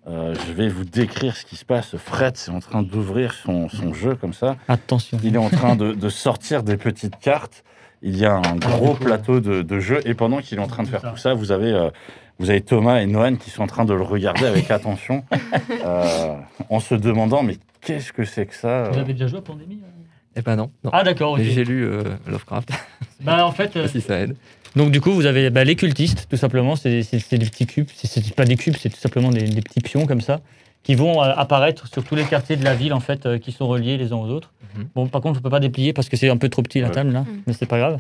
euh, 0.09 0.35
je 0.47 0.53
vais 0.53 0.69
vous 0.69 0.85
décrire 0.85 1.37
ce 1.37 1.45
qui 1.45 1.57
se 1.57 1.65
passe. 1.65 1.97
Fred 1.97 2.35
est 2.35 2.51
en 2.51 2.61
train 2.61 2.83
d'ouvrir 2.83 3.35
son, 3.35 3.69
son 3.69 3.95
jeu 3.95 4.17
comme 4.17 4.33
ça. 4.33 4.57
Attention. 4.69 5.19
Il 5.23 5.35
est 5.35 5.39
en 5.39 5.51
train 5.51 5.77
de, 5.77 5.93
de 5.93 6.09
sortir 6.09 6.63
des 6.63 6.77
petites 6.77 7.19
cartes. 7.21 7.63
Il 8.03 8.17
y 8.17 8.27
a 8.27 8.35
un 8.35 8.57
gros 8.57 8.95
plateau 8.95 9.39
de, 9.41 9.63
de 9.63 9.81
jeu. 9.81 10.01
Et 10.05 10.15
pendant 10.15 10.39
qu'il 10.39 10.59
est 10.59 10.63
en 10.63 10.67
train 10.67 10.83
de 10.83 10.89
faire 10.89 11.03
tout 11.03 11.17
ça, 11.17 11.35
vous 11.35 11.53
avez, 11.53 11.73
euh, 11.73 11.91
vous 12.41 12.51
avez 12.51 12.61
Thomas 12.61 13.01
et 13.01 13.07
Noan 13.07 13.37
qui 13.37 13.51
sont 13.51 13.63
en 13.63 13.69
train 13.69 13.85
de 13.85 13.95
le 13.95 14.03
regarder 14.03 14.47
avec 14.47 14.71
attention, 14.73 15.25
euh, 15.71 16.35
en 16.69 16.81
se 16.81 16.97
demandant 16.97 17.45
mais 17.45 17.59
qu'est-ce 17.81 18.13
que 18.13 18.25
c'est 18.25 18.47
que 18.47 18.55
ça 18.55 18.91
Vous 18.91 18.99
avez 18.99 19.13
déjà 19.13 19.29
joué 19.29 19.39
à 19.39 19.43
Pandémie 19.43 19.81
euh 19.85 20.02
Eh 20.37 20.43
ben 20.43 20.57
non. 20.57 20.71
non. 20.85 20.91
Ah, 20.93 21.03
d'accord, 21.05 21.37
j'ai 21.39 21.65
lu 21.65 21.85
euh, 21.85 22.03
Lovecraft, 22.27 22.71
Bah, 23.21 23.47
en 23.47 23.53
fait, 23.53 23.77
euh, 23.77 23.87
si 23.87 24.01
ça 24.01 24.19
aide. 24.21 24.35
Donc 24.75 24.91
du 24.91 25.01
coup, 25.01 25.13
vous 25.13 25.27
avez 25.27 25.51
bah, 25.51 25.65
les 25.65 25.77
cultistes, 25.77 26.27
tout 26.31 26.37
simplement, 26.39 26.75
c'est 26.77 27.01
des 27.31 27.39
petits 27.47 27.67
cubes, 27.67 27.89
c'est- 27.95 28.35
pas 28.35 28.45
des 28.47 28.57
cubes, 28.57 28.75
c'est 28.79 28.89
tout 28.89 28.99
simplement 29.01 29.31
des, 29.31 29.43
des 29.43 29.61
petits 29.61 29.81
pions 29.81 30.07
comme 30.07 30.23
ça, 30.23 30.41
qui 30.83 30.95
vont 30.95 31.23
euh, 31.23 31.33
apparaître 31.37 31.87
sur 31.89 32.03
tous 32.03 32.15
les 32.17 32.25
quartiers 32.25 32.57
de 32.57 32.65
la 32.65 32.75
ville, 32.75 32.95
en 32.95 33.01
fait, 33.01 33.27
euh, 33.27 33.39
qui 33.39 33.53
sont 33.53 33.69
reliés 33.69 33.99
les 33.99 34.13
uns 34.13 34.17
aux 34.17 34.29
autres. 34.29 34.53
Mhm. 34.77 34.85
Bon, 34.95 35.07
par 35.07 35.21
contre, 35.21 35.39
je 35.39 35.43
peux 35.43 35.51
pas 35.51 35.61
déplier 35.61 35.93
parce 35.93 36.09
que 36.09 36.17
c'est 36.17 36.31
un 36.31 36.39
peu 36.39 36.49
trop 36.49 36.63
petit 36.63 36.81
la 36.81 36.87
Ouais. 36.89 36.93
table, 36.95 37.13
là, 37.13 37.21
Mhm. 37.21 37.43
mais 37.47 37.53
c'est 37.53 37.67
pas 37.67 37.79
grave. 37.79 37.99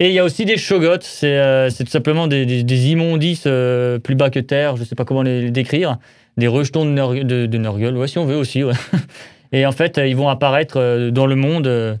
Et 0.00 0.08
il 0.08 0.12
y 0.14 0.18
a 0.20 0.24
aussi 0.24 0.44
des 0.44 0.58
shogots, 0.58 1.00
c'est 1.00 1.36
euh, 1.38 1.70
tout 1.70 1.86
simplement 1.86 2.28
des, 2.28 2.44
des- 2.46 2.62
des 2.62 2.88
immondices 2.90 3.44
euh, 3.46 3.98
plus 3.98 4.14
bas 4.14 4.30
que 4.30 4.38
terre, 4.38 4.76
je 4.76 4.84
sais 4.84 4.94
pas 4.94 5.04
comment 5.06 5.22
les, 5.22 5.40
les 5.42 5.50
décrire, 5.50 5.96
des 6.36 6.46
rejetons 6.46 6.84
de, 6.84 6.90
Nurg- 6.90 7.24
de, 7.24 7.46
de 7.46 7.58
Nurgle, 7.58 7.96
ouais, 7.96 8.06
si 8.06 8.18
on 8.18 8.26
veut 8.26 8.36
aussi, 8.36 8.62
ouais. 8.62 8.74
Et 9.52 9.64
en 9.66 9.72
fait, 9.72 9.98
euh, 9.98 10.06
ils 10.06 10.16
vont 10.16 10.28
apparaître 10.28 10.78
euh, 10.78 11.10
dans 11.10 11.26
le 11.26 11.36
monde 11.36 11.66
euh, 11.66 11.96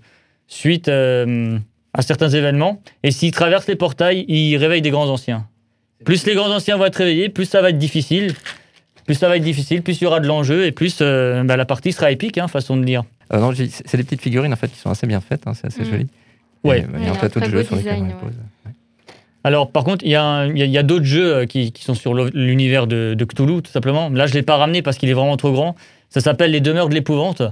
suite 0.48 0.88
à 0.88 2.02
certains 2.02 2.28
événements. 2.30 2.80
Et 3.02 3.10
s'ils 3.10 3.32
traversent 3.32 3.66
les 3.68 3.76
portails, 3.76 4.24
ils 4.28 4.56
réveillent 4.56 4.82
des 4.82 4.90
grands 4.90 5.08
anciens. 5.08 5.46
Plus 6.04 6.24
les 6.26 6.34
grands 6.34 6.50
anciens 6.54 6.76
vont 6.76 6.84
être 6.84 6.96
réveillés, 6.96 7.28
plus 7.28 7.44
ça 7.46 7.60
va 7.60 7.70
être 7.70 7.78
difficile. 7.78 8.34
Plus 9.06 9.14
ça 9.14 9.28
va 9.28 9.36
être 9.36 9.42
difficile, 9.42 9.82
plus 9.82 10.00
il 10.00 10.04
y 10.04 10.06
aura 10.06 10.20
de 10.20 10.26
l'enjeu 10.26 10.66
et 10.66 10.72
plus 10.72 10.98
euh, 11.00 11.42
bah, 11.42 11.56
la 11.56 11.64
partie 11.64 11.92
sera 11.92 12.10
épique, 12.10 12.36
hein, 12.38 12.46
façon 12.46 12.76
de 12.76 12.84
dire. 12.84 13.04
Euh, 13.32 13.40
non, 13.40 13.52
c'est 13.54 13.96
des 13.96 14.04
petites 14.04 14.20
figurines 14.20 14.52
en 14.52 14.56
fait 14.56 14.68
qui 14.68 14.78
sont 14.78 14.90
assez 14.90 15.06
bien 15.06 15.20
faites, 15.20 15.46
hein, 15.46 15.52
c'est 15.54 15.66
assez 15.68 15.80
Mm. 15.82 15.90
joli. 15.90 16.06
Ouais. 16.62 16.86
Il 16.98 17.04
y 17.04 17.08
a 17.08 17.12
un 17.12 17.14
plateau 17.14 17.40
de 17.40 17.46
jeu 17.46 17.62
sur 17.64 17.76
lequel 17.76 17.94
on 18.00 18.04
les 18.04 18.12
ouais. 18.12 18.18
pose. 18.20 18.32
Alors, 19.44 19.70
par 19.70 19.84
contre, 19.84 20.04
il 20.04 20.10
y 20.10 20.14
a, 20.14 20.22
un- 20.22 20.48
il 20.48 20.58
y 20.58 20.62
a- 20.62 20.66
il 20.66 20.70
y 20.70 20.78
a 20.78 20.82
d'autres 20.82 21.04
jeux 21.06 21.44
qui, 21.46 21.72
qui 21.72 21.84
sont 21.84 21.94
sur 21.94 22.12
l'univers 22.12 22.86
de, 22.86 23.14
de 23.16 23.24
Cthulhu, 23.24 23.62
tout 23.62 23.70
simplement. 23.70 24.10
Là, 24.10 24.26
je 24.26 24.32
ne 24.32 24.38
l'ai 24.38 24.42
pas 24.42 24.56
ramené 24.56 24.82
parce 24.82 24.98
qu'il 24.98 25.08
est 25.08 25.14
vraiment 25.14 25.36
trop 25.36 25.52
grand. 25.52 25.74
Ça 26.10 26.20
s'appelle 26.20 26.50
Les 26.50 26.60
Demeures 26.60 26.88
de 26.88 26.94
l'Épouvante. 26.94 27.42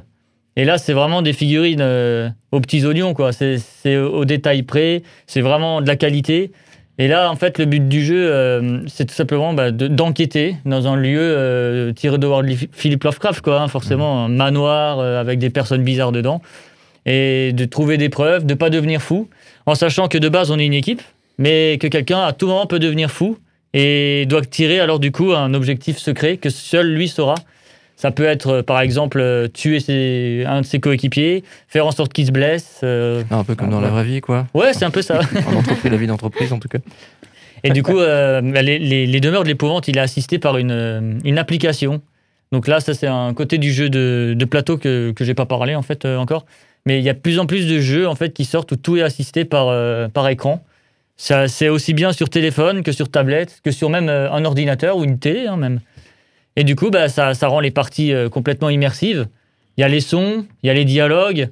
Et 0.57 0.65
là, 0.65 0.79
c'est 0.79 0.95
vraiment 0.95 1.21
des 1.21 1.35
figurines 1.35 1.81
euh, 1.83 2.31
aux 2.53 2.61
petits 2.61 2.85
oignons, 2.87 3.13
quoi. 3.13 3.31
C'est 3.33 3.97
au 3.99 4.25
détail 4.25 4.63
près, 4.63 5.03
c'est 5.27 5.43
vraiment 5.43 5.83
de 5.83 5.87
la 5.87 5.97
qualité. 5.97 6.51
Et 6.99 7.09
là, 7.09 7.31
en 7.31 7.37
fait, 7.37 7.59
le 7.59 7.67
but 7.67 7.87
du 7.87 8.03
jeu, 8.03 8.33
euh, 8.33 8.81
c'est 8.87 9.05
tout 9.05 9.15
simplement 9.15 9.53
bah, 9.53 9.71
de- 9.71 9.87
d'enquêter 9.89 10.57
dans 10.65 10.87
un 10.89 10.97
lieu 10.97 11.21
euh, 11.21 11.93
tiré 11.93 12.17
de 12.17 12.43
Lee- 12.43 12.71
Philip 12.73 13.05
Lovecraft, 13.05 13.43
quoi. 13.43 13.61
hein, 13.61 13.69
forcément, 13.69 14.25
un 14.25 14.29
manoir 14.29 15.01
avec 15.01 15.39
des 15.39 15.51
personnes 15.51 15.83
bizarres 15.83 16.13
dedans. 16.13 16.41
Et 17.05 17.53
de 17.53 17.65
trouver 17.67 17.99
des 17.99 18.09
preuves, 18.09 18.47
de 18.47 18.55
ne 18.55 18.59
pas 18.59 18.71
devenir 18.71 19.03
fou, 19.03 19.29
en 19.67 19.75
sachant 19.75 20.09
que 20.09 20.17
de 20.19 20.29
base, 20.31 20.51
on 20.51 20.59
est 20.59 20.67
une 20.67 20.73
équipe 20.75 21.03
mais 21.39 21.77
que 21.79 21.87
quelqu'un 21.87 22.21
à 22.21 22.33
tout 22.33 22.47
moment 22.47 22.65
peut 22.65 22.79
devenir 22.79 23.11
fou 23.11 23.37
et 23.75 24.25
doit 24.27 24.41
tirer 24.41 24.81
alors 24.81 24.99
du 24.99 25.13
coup 25.13 25.35
un 25.35 25.53
objectif 25.53 25.99
secret 25.99 26.39
que 26.39 26.49
seul 26.49 26.87
lui 26.95 27.09
saura. 27.09 27.35
Ça 27.97 28.11
peut 28.11 28.25
être 28.27 28.49
euh, 28.49 28.63
par 28.63 28.81
exemple 28.81 29.19
euh, 29.21 29.49
tuer 29.49 29.81
ses- 29.81 30.45
un 30.47 30.61
de 30.61 30.67
ses 30.67 30.81
coéquipiers, 30.81 31.43
faire 31.67 31.87
en 31.87 31.91
sorte 31.93 32.13
qu'il 32.13 32.27
se 32.27 32.31
blesse. 32.31 32.81
euh, 32.85 33.23
Un 33.31 33.43
peu 33.43 33.55
comme 33.55 33.71
dans 33.71 33.81
la 33.81 33.89
vraie 33.89 34.05
vie, 34.05 34.21
quoi. 34.21 34.47
Ouais, 34.55 34.73
c'est 34.75 34.85
un 34.85 34.91
peu 34.91 35.03
ça. 35.03 35.21
En 35.49 35.57
entreprise, 35.57 35.91
la 35.91 35.97
vie 35.97 36.07
d'entreprise, 36.07 36.53
en 36.53 36.59
tout 36.59 36.69
cas. 36.69 36.79
Et 37.65 37.71
du 37.71 37.83
coup, 37.83 37.99
euh, 37.99 38.41
bah, 38.43 38.61
les, 38.63 38.79
les- 38.79 39.07
les 39.07 39.21
demeures 39.21 39.43
de 39.43 39.49
l'épouvante, 39.49 39.89
il 39.89 39.97
est 39.97 40.01
assisté 40.01 40.39
par 40.39 40.59
une, 40.59 41.19
une 41.25 41.39
application. 41.39 42.03
Donc 42.53 42.69
là, 42.69 42.81
ça 42.81 42.93
c'est 42.95 43.07
un 43.09 43.33
côté 43.35 43.59
du 43.59 43.73
jeu 43.73 43.89
de, 43.89 44.35
de 44.37 44.45
plateau 44.45 44.77
que, 44.77 45.11
que 45.13 45.25
j'ai 45.25 45.35
pas 45.35 45.47
parlé 45.47 45.75
en 45.75 45.83
fait 45.83 46.05
euh, 46.05 46.17
encore. 46.19 46.45
Mais 46.85 46.99
il 46.99 47.05
y 47.05 47.09
a 47.09 47.15
de 47.15 47.19
plus 47.19 47.39
en 47.41 47.47
plus 47.47 47.67
de 47.67 47.81
jeux 47.81 48.07
en 48.07 48.15
fait 48.15 48.33
qui 48.33 48.45
sortent 48.45 48.71
où 48.73 48.77
tout 48.77 48.97
est 48.97 49.03
assisté 49.03 49.45
par, 49.45 49.67
par 50.11 50.29
écran. 50.29 50.63
Ça, 51.17 51.49
c'est 51.49 51.69
aussi 51.71 51.95
bien 51.95 52.13
sur 52.13 52.29
téléphone 52.29 52.83
que 52.83 52.93
sur 52.93 53.09
tablette, 53.11 53.61
que 53.65 53.71
sur 53.73 53.89
même 53.91 54.09
un 54.11 54.45
ordinateur 54.45 54.99
ou 54.99 55.05
une 55.05 55.19
télé 55.19 55.47
hein, 55.47 55.57
même. 55.57 55.81
Et 56.57 56.65
du 56.65 56.75
coup, 56.77 56.91
bah, 56.91 57.09
ça, 57.09 57.35
ça 57.35 57.49
rend 57.49 57.61
les 57.61 57.71
parties 57.71 58.13
euh, 58.13 58.29
complètement 58.29 58.71
immersives. 58.71 59.29
Il 59.77 59.83
y 59.83 59.85
a 59.85 59.89
les 59.89 60.01
sons, 60.01 60.47
il 60.63 60.67
y 60.67 60.71
a 60.71 60.75
les 60.75 60.85
dialogues. 60.87 61.51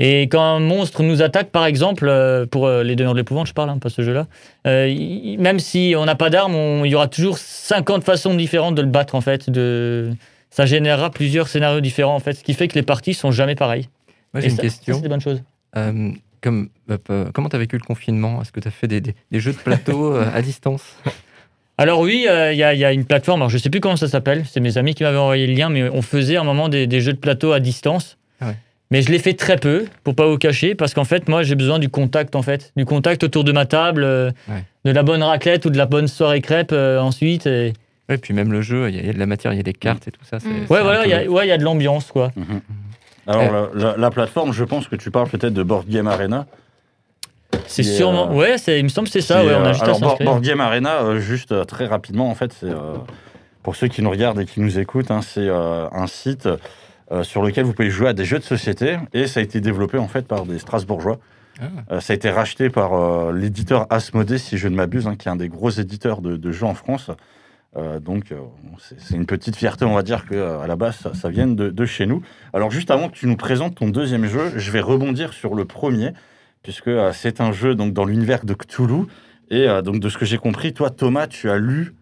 Et 0.00 0.22
quand 0.22 0.42
un 0.42 0.58
monstre 0.60 1.02
nous 1.02 1.22
attaque, 1.22 1.50
par 1.50 1.64
exemple, 1.66 2.06
euh, 2.08 2.46
pour 2.46 2.66
euh, 2.66 2.82
les 2.82 2.96
donneurs 2.96 3.14
de 3.14 3.18
l'épouvante, 3.20 3.46
je 3.46 3.52
parle, 3.54 3.70
hein, 3.70 3.78
pas 3.78 3.88
ce 3.90 4.02
jeu-là, 4.02 4.26
euh, 4.66 5.36
même 5.38 5.60
si 5.60 5.94
on 5.96 6.04
n'a 6.04 6.16
pas 6.16 6.30
d'armes, 6.30 6.82
il 6.84 6.90
y 6.90 6.94
aura 6.96 7.06
toujours 7.08 7.38
50 7.38 8.02
façons 8.04 8.34
différentes 8.34 8.74
de 8.74 8.82
le 8.82 8.88
battre, 8.88 9.14
en 9.14 9.20
fait. 9.20 9.48
De... 9.50 10.10
Ça 10.50 10.66
générera 10.66 11.10
plusieurs 11.10 11.46
scénarios 11.48 11.80
différents, 11.80 12.16
en 12.16 12.20
fait, 12.20 12.32
ce 12.34 12.44
qui 12.44 12.54
fait 12.54 12.68
que 12.68 12.74
les 12.74 12.82
parties 12.82 13.14
sont 13.14 13.30
jamais 13.30 13.54
pareilles. 13.54 13.88
Moi, 14.34 14.40
j'ai 14.40 14.48
une 14.50 14.56
ça- 14.56 14.62
question. 14.62 14.96
c'est 14.96 15.02
des 15.02 15.08
bonnes 15.08 15.20
choses. 15.20 15.42
Comme, 16.42 16.68
comment 17.32 17.48
tu 17.48 17.56
as 17.56 17.58
vécu 17.58 17.78
le 17.78 17.84
confinement? 17.84 18.42
Est-ce 18.42 18.52
que 18.52 18.60
tu 18.60 18.68
as 18.68 18.72
fait 18.72 18.86
des, 18.88 19.00
des- 19.00 19.14
des 19.30 19.40
jeux 19.40 19.52
de 19.52 19.56
plateau 19.58 20.14
à 20.14 20.42
distance? 20.42 20.82
Alors 21.76 22.00
oui, 22.00 22.26
euh, 22.28 22.52
il 22.52 22.58
y, 22.58 22.62
a- 22.62 22.72
il 22.74 22.78
y 22.80 22.84
a 22.84 22.92
une 22.92 23.04
plateforme, 23.04 23.42
alors 23.42 23.50
je 23.50 23.58
sais 23.58 23.68
plus 23.70 23.80
comment 23.80 23.96
ça 23.96 24.06
s'appelle, 24.08 24.44
c'est 24.48 24.60
mes 24.60 24.78
amis 24.78 24.94
qui 24.94 25.02
m'avaient 25.02 25.18
envoyé 25.18 25.46
le 25.46 25.54
lien, 25.54 25.68
mais 25.70 25.88
on 25.88 26.02
faisait 26.02 26.36
à 26.36 26.40
un 26.40 26.44
moment 26.44 26.68
des, 26.68 26.86
des 26.86 27.00
jeux 27.00 27.12
de 27.12 27.18
plateau 27.18 27.52
à 27.52 27.58
distance. 27.60 28.16
Ah 28.40 28.46
ouais. 28.48 28.56
Mais 28.92 29.02
je 29.02 29.10
l'ai 29.10 29.18
fait 29.18 29.32
très 29.34 29.56
peu, 29.56 29.86
pour 30.04 30.14
pas 30.14 30.26
vous 30.28 30.38
cacher, 30.38 30.76
parce 30.76 30.94
qu'en 30.94 31.04
fait, 31.04 31.28
moi, 31.28 31.42
j'ai 31.42 31.56
besoin 31.56 31.80
du 31.80 31.88
contact, 31.88 32.36
en 32.36 32.42
fait. 32.42 32.72
Du 32.76 32.84
contact 32.84 33.24
autour 33.24 33.42
de 33.42 33.50
ma 33.50 33.66
table, 33.66 34.04
euh, 34.04 34.30
Ouais. 34.48 34.62
de 34.84 34.90
la 34.92 35.02
bonne 35.02 35.22
raclette 35.22 35.64
ou 35.66 35.70
de 35.70 35.76
la 35.78 35.86
bonne 35.86 36.06
soirée 36.06 36.40
crêpe 36.40 36.70
euh, 36.72 37.00
ensuite. 37.00 37.46
Et... 37.46 37.72
Ouais, 38.08 38.18
puis 38.18 38.34
même 38.34 38.52
le 38.52 38.60
jeu, 38.60 38.88
il 38.90 38.94
y, 38.94 38.98
a- 38.98 39.02
il 39.02 39.06
y 39.06 39.10
a 39.10 39.12
de 39.14 39.18
la 39.18 39.26
matière, 39.26 39.52
il 39.52 39.56
y 39.56 39.60
a 39.60 39.64
des 39.64 39.72
cartes 39.72 40.06
et 40.06 40.12
tout 40.12 40.24
ça. 40.24 40.38
c'est- 40.38 40.46
Mm. 40.48 40.66
c'est 40.68 40.72
Ouais, 40.72 40.82
voilà, 40.82 41.06
il 41.06 41.10
y 41.10 41.14
a, 41.14 41.24
ouais, 41.28 41.44
il 41.46 41.48
y 41.48 41.52
a 41.52 41.58
de 41.58 41.64
l'ambiance, 41.64 42.12
quoi. 42.12 42.30
Mhm. 42.36 42.60
Alors, 43.26 43.70
la, 43.74 43.82
la- 43.90 43.96
la 43.96 44.10
plateforme, 44.10 44.52
je 44.52 44.62
pense 44.62 44.86
que 44.86 44.94
tu 44.96 45.10
parles 45.10 45.28
peut-être 45.30 45.54
de 45.54 45.62
Board 45.64 45.88
Game 45.88 46.06
Arena. 46.06 46.46
C'est 47.66 47.82
sûrement... 47.82 48.30
euh, 48.30 48.34
Ouais, 48.34 48.58
c'est- 48.58 48.78
il 48.78 48.84
me 48.84 48.88
semble 48.88 49.06
que 49.08 49.12
c'est 49.12 49.20
ça, 49.20 49.44
ouais, 49.44 49.54
on 49.54 49.64
a 49.64 49.68
euh, 49.68 49.72
juste 49.72 49.82
à 49.82 49.86
alors, 49.86 50.00
Board, 50.00 50.10
s'inscrire. 50.12 50.30
Board 50.30 50.42
Game 50.44 50.60
Arena, 50.60 51.02
euh, 51.02 51.18
juste 51.20 51.52
euh, 51.52 51.64
très 51.64 51.86
rapidement, 51.86 52.28
en 52.30 52.34
fait, 52.34 52.52
c'est 52.52 52.66
euh, 52.66 52.94
pour 53.62 53.76
ceux 53.76 53.88
qui 53.88 54.02
nous 54.02 54.10
regardent 54.10 54.40
et 54.40 54.46
qui 54.46 54.60
nous 54.60 54.78
écoutent, 54.78 55.10
hein, 55.10 55.20
c'est 55.22 55.48
euh, 55.48 55.86
un 55.90 56.06
site 56.06 56.48
euh, 57.12 57.22
sur 57.22 57.42
lequel 57.42 57.64
vous 57.64 57.72
pouvez 57.72 57.90
jouer 57.90 58.08
à 58.08 58.12
des 58.12 58.24
jeux 58.24 58.38
de 58.38 58.44
société 58.44 58.96
et 59.12 59.26
ça 59.26 59.40
a 59.40 59.42
été 59.42 59.60
développé 59.60 59.98
en 59.98 60.08
fait 60.08 60.26
par 60.26 60.44
des 60.46 60.58
Strasbourgeois. 60.58 61.18
Ah. 61.60 61.64
Euh, 61.92 62.00
ça 62.00 62.12
a 62.12 62.16
été 62.16 62.30
racheté 62.30 62.68
par 62.70 62.94
euh, 62.94 63.32
l'éditeur 63.32 63.86
Asmodée, 63.90 64.38
si 64.38 64.58
je 64.58 64.66
ne 64.68 64.74
m'abuse, 64.74 65.06
hein, 65.06 65.14
qui 65.16 65.28
est 65.28 65.30
un 65.30 65.36
des 65.36 65.48
gros 65.48 65.70
éditeurs 65.70 66.20
de, 66.20 66.36
de 66.36 66.52
jeux 66.52 66.66
en 66.66 66.74
France. 66.74 67.10
Euh, 67.76 67.98
donc, 68.00 68.30
euh, 68.32 68.36
c'est 68.78 69.00
c'est 69.00 69.14
une 69.14 69.26
petite 69.26 69.56
fierté, 69.56 69.84
on 69.84 69.94
va 69.94 70.02
dire, 70.02 70.26
que 70.26 70.34
euh, 70.34 70.60
à 70.60 70.66
la 70.66 70.76
base, 70.76 70.96
ça, 70.96 71.12
ça 71.14 71.28
vienne 71.28 71.56
de, 71.56 71.70
de 71.70 71.84
chez 71.86 72.06
nous. 72.06 72.22
Alors, 72.52 72.70
juste 72.70 72.90
avant 72.90 73.08
que 73.08 73.14
tu 73.14 73.26
nous 73.26 73.36
présentes 73.36 73.74
ton 73.76 73.88
deuxième 73.88 74.26
jeu, 74.26 74.52
je 74.56 74.70
vais 74.70 74.80
rebondir 74.80 75.32
sur 75.32 75.54
le 75.54 75.64
premier, 75.64 76.12
puisque 76.64 76.88
euh, 76.88 77.12
c'est 77.14 77.40
un 77.40 77.52
jeu 77.52 77.76
donc 77.76 77.92
dans 77.92 78.04
l'univers 78.04 78.44
de 78.44 78.54
Cthulhu. 78.54 79.04
Et 79.50 79.68
euh, 79.68 79.82
donc, 79.82 80.00
de 80.00 80.08
ce 80.08 80.18
que 80.18 80.24
j'ai 80.24 80.38
compris, 80.38 80.72
toi, 80.72 80.90
Thomas, 80.90 81.28
tu 81.28 81.48
as 81.50 81.58
lu 81.58 81.94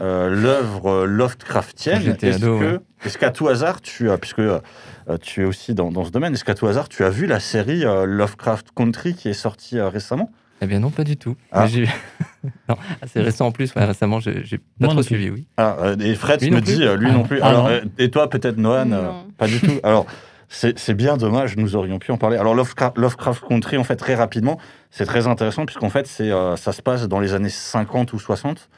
euh, 0.00 0.30
l'œuvre 0.30 1.04
Lovecraftienne. 1.04 2.16
Est-ce 3.04 3.18
qu'à 3.18 3.30
tout 3.30 3.48
hasard, 3.48 3.80
tu 3.82 4.10
as, 4.10 4.16
puisque 4.16 4.38
euh, 4.38 4.60
tu 5.20 5.42
es 5.42 5.44
aussi 5.44 5.74
dans, 5.74 5.90
dans 5.90 6.04
ce 6.04 6.10
domaine, 6.10 6.32
est-ce 6.32 6.44
qu'à 6.44 6.54
tout 6.54 6.66
hasard, 6.66 6.88
tu 6.88 7.04
as 7.04 7.10
vu 7.10 7.26
la 7.26 7.40
série 7.40 7.84
euh, 7.84 8.06
Lovecraft 8.06 8.68
Country 8.74 9.14
qui 9.14 9.28
est 9.28 9.34
sortie 9.34 9.78
euh, 9.78 9.88
récemment? 9.88 10.30
Eh 10.62 10.66
bien 10.66 10.78
non, 10.78 10.90
pas 10.90 11.04
du 11.04 11.16
tout. 11.16 11.36
Ah. 11.52 11.66
Non, 12.68 12.76
assez 13.00 13.22
récent 13.22 13.46
en 13.46 13.52
plus. 13.52 13.74
ouais, 13.74 13.84
récemment, 13.86 14.20
j'ai 14.20 14.58
pas 14.58 14.64
Moi 14.80 14.88
trop 14.90 15.02
suivi, 15.02 15.30
oui. 15.30 15.46
Ah, 15.56 15.76
euh, 15.80 15.96
et 15.98 16.14
Fred 16.14 16.42
Lui 16.42 16.50
me 16.50 16.60
dit, 16.60 16.76
lui 16.76 17.08
Ah 17.08 17.12
non 17.12 17.22
plus. 17.22 17.40
Ah 17.40 17.48
Alors, 17.48 17.64
non. 17.64 17.70
euh, 17.70 17.80
et 17.96 18.10
toi, 18.10 18.28
peut-être, 18.28 18.58
Noan 18.58 18.92
euh. 18.92 19.10
Pas 19.38 19.46
du 19.46 19.58
tout. 19.60 19.80
Alors, 19.82 20.04
c'est 20.48 20.94
bien 20.94 21.16
dommage, 21.16 21.56
nous 21.56 21.76
aurions 21.76 21.98
pu 21.98 22.12
en 22.12 22.18
parler. 22.18 22.36
Alors, 22.36 22.54
Lovecraft, 22.54 23.44
Country, 23.48 23.76
en 23.76 23.84
fait, 23.84 23.96
très 23.96 24.14
rapidement, 24.14 24.58
c'est 24.90 25.06
très 25.06 25.26
intéressant, 25.26 25.66
puisqu'en 25.66 25.90
fait, 25.90 26.08
euh, 26.20 26.56
ça 26.56 26.72
se 26.72 26.82
passe 26.82 27.08
dans 27.08 27.20
les 27.20 27.34
années 27.34 27.48
50 27.48 28.12
ou 28.12 28.18
60, 28.18 28.68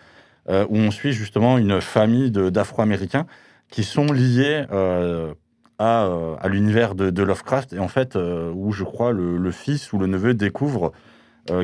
euh, 0.49 0.65
où 0.69 0.77
on 0.77 0.91
suit 0.91 1.13
justement 1.13 1.59
une 1.59 1.81
famille 1.81 2.31
d'Afro-Américains 2.31 3.27
qui 3.71 3.85
sont 3.85 4.07
liés 4.07 4.65
euh, 4.71 5.35
à, 5.79 6.49
l'univers 6.49 6.95
de, 6.95 7.23
Lovecraft, 7.23 7.73
et 7.73 7.79
en 7.79 7.89
fait, 7.89 8.17
où 8.17 8.73
je 8.73 8.85
crois 8.85 9.13
le, 9.13 9.51
fils 9.51 9.93
ou 9.93 9.99
le 9.99 10.07
neveu 10.07 10.35
découvre 10.35 10.93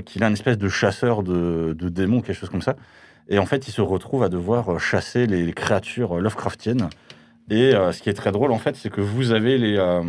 qu'il 0.05 0.23
a 0.23 0.29
une 0.29 0.35
espèce 0.35 0.59
de 0.59 0.69
chasseur 0.69 1.23
de, 1.23 1.75
de 1.77 1.89
démons, 1.89 2.21
quelque 2.21 2.37
chose 2.37 2.51
comme 2.51 2.63
ça. 2.63 2.77
Et 3.29 3.39
en 3.39 3.47
fait, 3.47 3.69
il 3.69 3.73
se 3.73 3.81
retrouve 3.81 4.23
à 4.23 4.29
devoir 4.29 4.79
chasser 4.79 5.27
les, 5.27 5.53
créatures 5.53 6.21
Lovecraftiennes. 6.21 6.89
Et 7.51 7.75
euh, 7.75 7.93
ce 7.93 8.03
qui 8.03 8.09
est 8.11 8.15
très 8.15 8.33
drôle, 8.33 8.53
en 8.53 8.59
fait, 8.59 8.77
c'est 8.77 8.91
que 8.91 9.01
vous 9.01 9.33
avez 9.33 9.59
les. 9.59 9.77
euh, 9.77 10.03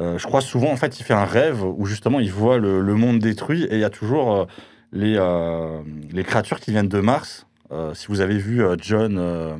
euh, 0.00 0.18
je 0.18 0.26
crois 0.26 0.40
souvent, 0.40 0.70
en 0.72 0.76
fait, 0.76 0.98
il 0.98 1.04
fait 1.04 1.14
un 1.14 1.24
rêve 1.24 1.62
où 1.62 1.86
justement 1.86 2.18
il 2.18 2.32
voit 2.32 2.58
le, 2.58 2.80
le 2.80 2.94
monde 2.94 3.18
détruit 3.20 3.64
et 3.64 3.74
il 3.74 3.80
y 3.80 3.84
a 3.84 3.90
toujours 3.90 4.34
euh, 4.34 4.44
les, 4.92 5.14
euh, 5.16 5.80
les 6.12 6.24
créatures 6.24 6.58
qui 6.60 6.70
viennent 6.72 6.88
de 6.88 7.00
Mars. 7.00 7.46
Euh, 7.72 7.94
si 7.94 8.08
vous 8.08 8.20
avez 8.20 8.36
vu 8.38 8.62
euh, 8.64 8.76
John. 8.80 9.16
Euh, 9.18 9.56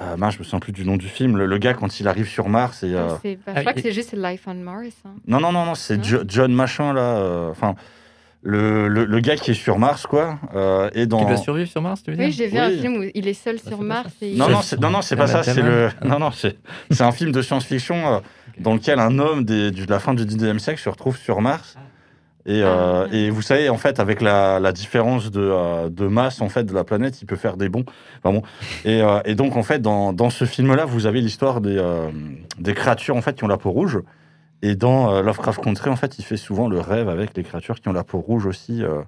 euh, 0.00 0.16
mince, 0.16 0.34
je 0.34 0.38
me 0.38 0.44
souviens 0.44 0.60
plus 0.60 0.72
du 0.72 0.84
nom 0.84 0.96
du 0.96 1.08
film. 1.08 1.36
Le, 1.36 1.46
le 1.46 1.58
gars, 1.58 1.74
quand 1.74 1.98
il 1.98 2.06
arrive 2.06 2.28
sur 2.28 2.48
Mars. 2.48 2.82
Et, 2.84 2.94
euh, 2.94 3.16
C'est- 3.22 3.36
bah, 3.36 3.42
Ah, 3.46 3.52
je 3.56 3.60
crois 3.60 3.72
et- 3.72 3.74
que 3.74 3.80
c'est 3.80 3.92
juste 3.92 4.14
Life 4.16 4.42
on 4.46 4.54
Mars. 4.54 4.84
hein. 5.04 5.10
non, 5.26 5.40
non, 5.40 5.50
non, 5.52 5.64
non, 5.64 5.74
c'est 5.74 5.98
John 6.28 6.52
Machin, 6.52 6.92
là. 6.92 7.16
euh, 7.16 7.50
Enfin, 7.50 7.74
le, 8.42 8.88
le, 8.88 9.04
le 9.04 9.20
gars 9.20 9.36
qui 9.36 9.50
est 9.50 9.54
sur 9.54 9.78
Mars, 9.78 10.06
quoi. 10.06 10.38
euh, 10.54 10.88
et 10.94 11.06
dans... 11.06 11.20
Tu 11.20 11.26
dois 11.26 11.36
survivre 11.36 11.68
sur 11.68 11.82
Mars, 11.82 12.02
tu 12.02 12.10
veux 12.12 12.16
dire 12.16 12.26
Oui, 12.26 12.32
j'ai 12.32 12.46
vu 12.46 12.58
un 12.58 12.70
film 12.70 12.96
où 12.98 13.04
il 13.14 13.26
est 13.28 13.34
seul 13.34 13.56
Bah, 13.56 13.62
sur 13.70 13.82
Mars. 13.82 14.12
Et 14.22 14.30
il- 14.32 14.38
Non, 14.38 14.48
non, 14.48 14.62
c'est, 14.62 14.80
non, 14.80 14.90
non, 14.90 15.02
c'est 15.02 15.16
pas 15.16 15.26
ça. 15.26 15.42
C'est 15.42 15.60
le, 15.62 15.88
non, 16.04 16.18
non, 16.18 16.30
c'est, 16.30 16.56
c'est 16.90 17.02
un 17.02 17.12
film 17.12 17.32
de 17.32 17.42
science-fiction 17.42 17.96
euh, 18.14 18.18
dans 18.60 18.74
lequel 18.74 19.00
un 19.00 19.18
homme 19.18 19.44
des- 19.44 19.70
du- 19.70 19.86
de 19.86 19.90
la 19.90 19.98
fin 19.98 20.14
du 20.14 20.24
19e 20.24 20.58
siècle 20.58 20.80
se 20.80 20.88
retrouve 20.88 21.16
sur 21.16 21.40
Mars. 21.40 21.76
Et, 22.46 22.62
euh, 22.62 23.04
Ah. 23.04 23.14
et 23.14 23.28
vous 23.28 23.42
savez, 23.42 23.68
en 23.68 23.76
fait, 23.76 24.00
avec 24.00 24.22
la, 24.22 24.58
la 24.60 24.72
différence 24.72 25.30
de, 25.30 25.40
euh, 25.42 25.88
de 25.90 26.06
masse 26.06 26.40
en 26.40 26.48
fait 26.48 26.64
de 26.64 26.72
la 26.72 26.82
planète, 26.84 27.20
il 27.20 27.26
peut 27.26 27.36
faire 27.36 27.56
des 27.58 27.68
bons. 27.68 27.84
Enfin 28.22 28.32
bon. 28.34 28.42
Et, 28.86 29.02
euh, 29.02 29.20
et 29.26 29.34
donc, 29.34 29.56
en 29.56 29.62
fait, 29.62 29.82
dans, 29.82 30.12
dans 30.14 30.30
ce 30.30 30.46
film-là, 30.46 30.86
vous 30.86 31.04
avez 31.06 31.20
l'histoire 31.20 31.60
des, 31.60 31.76
euh, 31.76 32.08
des 32.58 32.72
créatures 32.72 33.16
en 33.16 33.20
fait 33.20 33.36
qui 33.36 33.44
ont 33.44 33.48
la 33.48 33.58
peau 33.58 33.70
rouge. 33.70 33.98
Et 34.62 34.74
dans 34.74 35.12
euh, 35.14 35.22
Lovecraft 35.22 35.62
Country, 35.62 35.88
en 35.90 35.96
fait, 35.96 36.18
il 36.18 36.24
fait 36.24 36.36
souvent 36.36 36.68
le 36.68 36.80
rêve 36.80 37.08
avec 37.08 37.36
les 37.36 37.42
créatures 37.44 37.80
qui 37.80 37.88
ont 37.88 37.92
la 37.92 38.04
peau 38.04 38.18
rouge 38.18 38.46
aussi. 38.46 38.82
euh, 38.82 39.02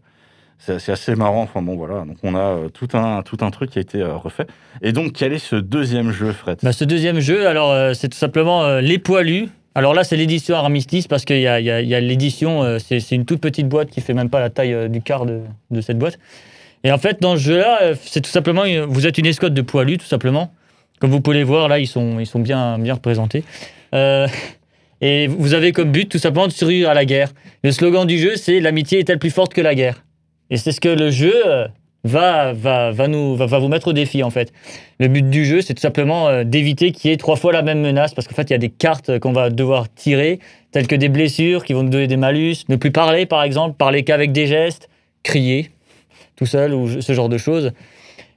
c'est 0.58 0.90
assez 0.92 1.14
marrant. 1.14 1.42
Enfin 1.42 1.62
bon, 1.62 1.76
voilà. 1.76 2.04
Donc, 2.04 2.18
on 2.22 2.34
a 2.34 2.38
euh, 2.38 2.68
tout, 2.68 2.88
un, 2.92 3.22
tout 3.22 3.38
un 3.40 3.50
truc 3.50 3.70
qui 3.70 3.78
a 3.78 3.82
été 3.82 4.02
refait. 4.02 4.46
Et 4.82 4.92
donc, 4.92 5.12
quel 5.12 5.32
est 5.32 5.38
ce 5.38 5.56
deuxième 5.56 6.10
jeu, 6.12 6.32
Fred? 6.32 6.58
Bah, 6.62 6.72
ce 6.72 6.84
deuxième 6.84 7.18
jeu, 7.20 7.46
alors 7.48 7.94
c'est 7.94 8.08
tout 8.08 8.18
simplement 8.18 8.78
Les 8.78 8.98
Poilus. 8.98 9.48
Alors 9.74 9.94
là, 9.94 10.04
c'est 10.04 10.16
l'édition 10.16 10.56
Armistice 10.56 11.06
parce 11.06 11.24
qu'il 11.24 11.40
y 11.40 11.46
a, 11.46 11.54
a- 11.54 12.00
l'édition, 12.00 12.78
c'est 12.78 13.12
une 13.12 13.24
toute 13.24 13.40
petite 13.40 13.68
boîte 13.68 13.88
qui 13.88 14.00
fait 14.00 14.14
même 14.14 14.28
pas 14.28 14.40
la 14.40 14.50
taille 14.50 14.90
du 14.90 15.00
quart 15.00 15.26
de, 15.26 15.40
de 15.70 15.80
cette 15.80 15.98
boîte. 15.98 16.18
Et 16.82 16.90
en 16.92 16.98
fait, 16.98 17.20
dans 17.22 17.36
ce 17.36 17.40
jeu-là, 17.40 17.94
c'est 18.02 18.20
tout 18.20 18.30
simplement, 18.30 18.64
vous 18.88 19.06
êtes 19.06 19.16
une 19.18 19.26
escouade 19.26 19.54
de 19.54 19.62
poilus, 19.62 19.98
tout 19.98 20.06
simplement. 20.06 20.52
Comme 20.98 21.10
vous 21.10 21.20
pouvez 21.20 21.36
les 21.36 21.44
voir, 21.44 21.68
là, 21.68 21.78
ils 21.78 21.86
sont, 21.86 22.18
ils 22.18 22.26
sont 22.26 22.40
bien, 22.40 22.78
bien 22.78 22.94
représentés. 22.94 23.44
Euh, 23.94 24.26
et 25.00 25.26
vous 25.26 25.54
avez 25.54 25.72
comme 25.72 25.92
but, 25.92 26.08
tout 26.08 26.18
simplement, 26.18 26.46
de 26.46 26.52
survivre 26.52 26.88
à 26.88 26.94
la 26.94 27.04
guerre. 27.04 27.32
Le 27.64 27.72
slogan 27.72 28.06
du 28.06 28.18
jeu, 28.18 28.36
c'est 28.36 28.60
L'amitié 28.60 28.98
est-elle 28.98 29.18
plus 29.18 29.30
forte 29.30 29.54
que 29.54 29.60
la 29.60 29.74
guerre? 29.74 30.04
Et 30.50 30.56
c'est 30.56 30.72
ce 30.72 30.80
que 30.80 30.88
le 30.88 31.10
jeu 31.10 31.34
euh, 31.46 31.68
va, 32.04 32.52
va, 32.52 32.90
va, 32.90 33.08
nous, 33.08 33.36
va, 33.36 33.46
vous 33.46 33.68
mettre 33.68 33.88
au 33.88 33.92
défi, 33.92 34.22
en 34.22 34.30
fait. 34.30 34.52
Le 34.98 35.08
but 35.08 35.28
du 35.28 35.44
jeu, 35.44 35.62
c'est 35.62 35.74
tout 35.74 35.80
simplement 35.80 36.28
euh, 36.28 36.44
d'éviter 36.44 36.92
qu'il 36.92 37.10
y 37.10 37.14
ait 37.14 37.16
trois 37.16 37.36
fois 37.36 37.52
la 37.52 37.62
même 37.62 37.80
menace, 37.80 38.14
parce 38.14 38.26
qu'en 38.26 38.34
fait, 38.34 38.50
il 38.50 38.52
y 38.52 38.54
a 38.54 38.58
des 38.58 38.68
cartes 38.68 39.18
qu'on 39.18 39.32
va 39.32 39.50
devoir 39.50 39.92
tirer, 39.92 40.40
telles 40.72 40.86
que 40.86 40.96
des 40.96 41.08
blessures 41.08 41.64
qui 41.64 41.72
vont 41.72 41.82
nous 41.82 41.90
donner 41.90 42.06
des 42.06 42.16
malus, 42.16 42.56
ne 42.68 42.76
plus 42.76 42.90
parler, 42.90 43.26
par 43.26 43.42
exemple, 43.42 43.76
parler 43.76 44.02
qu'avec 44.02 44.32
des 44.32 44.46
gestes, 44.46 44.88
crier, 45.22 45.70
tout 46.36 46.46
seul, 46.46 46.74
ou 46.74 47.00
ce 47.00 47.12
genre 47.12 47.28
de 47.28 47.38
choses. 47.38 47.72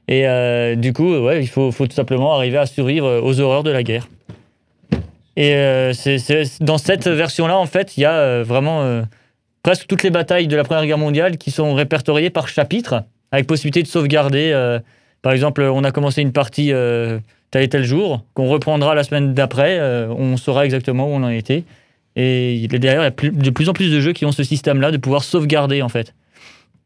Et 0.07 0.27
euh, 0.27 0.75
du 0.75 0.93
coup, 0.93 1.15
ouais, 1.15 1.41
il 1.41 1.47
faut, 1.47 1.71
tout 1.71 1.91
simplement 1.91 2.33
arriver 2.33 2.57
à 2.57 2.65
survivre 2.65 3.07
euh, 3.07 3.21
aux 3.21 3.39
horreurs 3.39 3.63
de 3.63 3.71
la 3.71 3.83
guerre. 3.83 4.07
Et 5.35 5.55
euh, 5.55 5.93
c'est- 5.93 6.61
dans 6.61 6.77
cette 6.77 7.07
version-là, 7.07 7.57
en 7.57 7.65
fait, 7.65 7.97
il 7.97 8.01
y 8.01 8.05
a 8.05 8.13
euh, 8.13 8.43
vraiment 8.45 8.81
euh, 8.83 9.01
presque 9.63 9.87
toutes 9.87 10.03
les 10.03 10.11
batailles 10.11 10.47
de 10.47 10.55
la 10.55 10.63
Première 10.63 10.85
Guerre 10.85 10.97
mondiale 10.97 11.37
qui 11.37 11.51
sont 11.51 11.73
répertoriées 11.73 12.29
par 12.29 12.47
chapitre, 12.47 13.03
avec 13.31 13.47
possibilité 13.47 13.81
de 13.81 13.87
sauvegarder. 13.87 14.79
par 15.21 15.31
exemple, 15.31 15.61
on 15.63 15.83
a 15.83 15.91
commencé 15.91 16.21
une 16.21 16.33
partie 16.33 16.67
tel 16.67 17.63
et 17.63 17.69
tel 17.69 17.83
jour, 17.83 18.23
qu'on 18.33 18.47
reprendra 18.47 18.93
la 18.93 19.03
semaine 19.03 19.33
d'après, 19.33 19.79
on 20.09 20.37
saura 20.37 20.65
exactement 20.65 21.07
où 21.07 21.11
on 21.11 21.23
en 21.23 21.29
était. 21.29 21.63
Et 22.15 22.67
derrière, 22.67 23.01
il 23.01 23.25
y 23.25 23.27
a 23.27 23.31
de 23.31 23.49
plus 23.49 23.69
en 23.69 23.73
plus 23.73 23.89
de 23.91 23.99
jeux 24.01 24.11
qui 24.13 24.25
ont 24.25 24.31
ce 24.31 24.43
système-là 24.43 24.91
de 24.91 24.97
pouvoir 24.97 25.23
sauvegarder, 25.23 25.81
en 25.81 25.89
fait. 25.89 26.13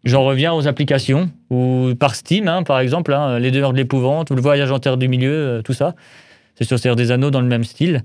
J'en 0.06 0.24
reviens 0.24 0.54
aux 0.54 0.68
applications, 0.68 1.32
ou 1.50 1.94
par 2.00 2.16
Steam, 2.16 2.48
hein, 2.48 2.64
par 2.64 2.80
exemple, 2.80 3.12
hein, 3.12 3.40
Les 3.40 3.52
Demeures 3.52 3.74
de 3.74 3.78
l'Épouvante, 3.78 4.30
ou 4.32 4.36
Le 4.36 4.42
Voyage 4.42 4.72
en 4.72 4.80
Terre 4.80 4.96
du 4.98 5.10
Milieu, 5.10 5.62
tout 5.66 5.74
ça. 5.74 5.96
C'est 6.56 6.64
sur 6.64 6.80
Serre 6.80 6.96
des 6.96 7.12
Anneaux 7.12 7.32
dans 7.32 7.42
le 7.42 7.48
même 7.48 7.64
style. 7.64 8.04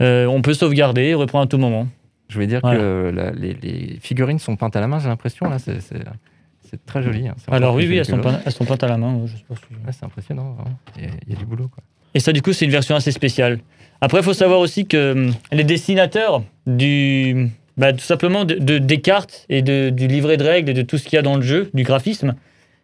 Euh, 0.00 0.26
on 0.26 0.40
peut 0.42 0.54
sauvegarder 0.54 1.02
et 1.02 1.14
reprendre 1.14 1.44
à 1.44 1.48
tout 1.48 1.58
moment. 1.58 1.86
Je 2.28 2.34
voulais 2.34 2.46
dire 2.46 2.60
Voilà. 2.62 2.78
que 2.78 3.12
la- 3.14 3.30
les, 3.32 3.54
les 3.54 3.98
figurines 4.00 4.38
sont 4.38 4.56
peintes 4.56 4.76
à 4.76 4.80
la 4.80 4.86
main, 4.86 4.98
j'ai 5.00 5.08
l'impression. 5.08 5.48
là. 5.48 5.58
C'est 5.58 6.86
très 6.86 7.02
joli. 7.02 7.26
hein. 7.26 7.34
Alors 7.50 7.74
oui, 7.74 7.96
elles 7.96 8.04
sont, 8.04 8.18
peintes- 8.18 8.40
elles 8.46 8.52
sont 8.52 8.64
peintes 8.64 8.84
à 8.84 8.88
la 8.88 8.96
main. 8.96 9.20
je 9.26 9.36
sais 9.36 9.42
pas 9.48 9.56
si- 9.56 9.74
Ouais, 9.84 9.92
c'est 9.92 10.04
impressionnant. 10.04 10.56
Il 10.96 11.02
y, 11.02 11.06
a, 11.06 11.10
il 11.26 11.32
y 11.32 11.36
a 11.36 11.38
du 11.38 11.44
boulot. 11.44 11.66
Quoi. 11.68 11.82
Et 12.14 12.20
ça, 12.20 12.32
du 12.32 12.42
coup, 12.42 12.52
c'est 12.52 12.64
une 12.64 12.70
version 12.70 12.94
assez 12.94 13.10
spéciale. 13.10 13.58
Après, 14.00 14.18
il 14.20 14.24
faut 14.24 14.32
savoir 14.34 14.60
aussi 14.60 14.86
que 14.86 15.12
hum, 15.12 15.34
les 15.50 15.64
dessinateurs 15.64 16.42
du, 16.66 17.48
bah, 17.76 17.92
tout 17.92 17.98
simplement 17.98 18.44
de, 18.44 18.54
de- 18.54 18.78
des 18.78 19.00
cartes 19.00 19.44
et 19.48 19.62
de, 19.62 19.90
du 19.90 20.06
livret 20.06 20.36
de 20.36 20.44
règles 20.44 20.70
et 20.70 20.74
de 20.74 20.82
tout 20.82 20.96
ce 20.96 21.04
qu'il 21.04 21.16
y 21.16 21.18
a 21.18 21.22
dans 21.22 21.34
le 21.36 21.42
jeu, 21.42 21.70
du 21.74 21.82
graphisme. 21.82 22.34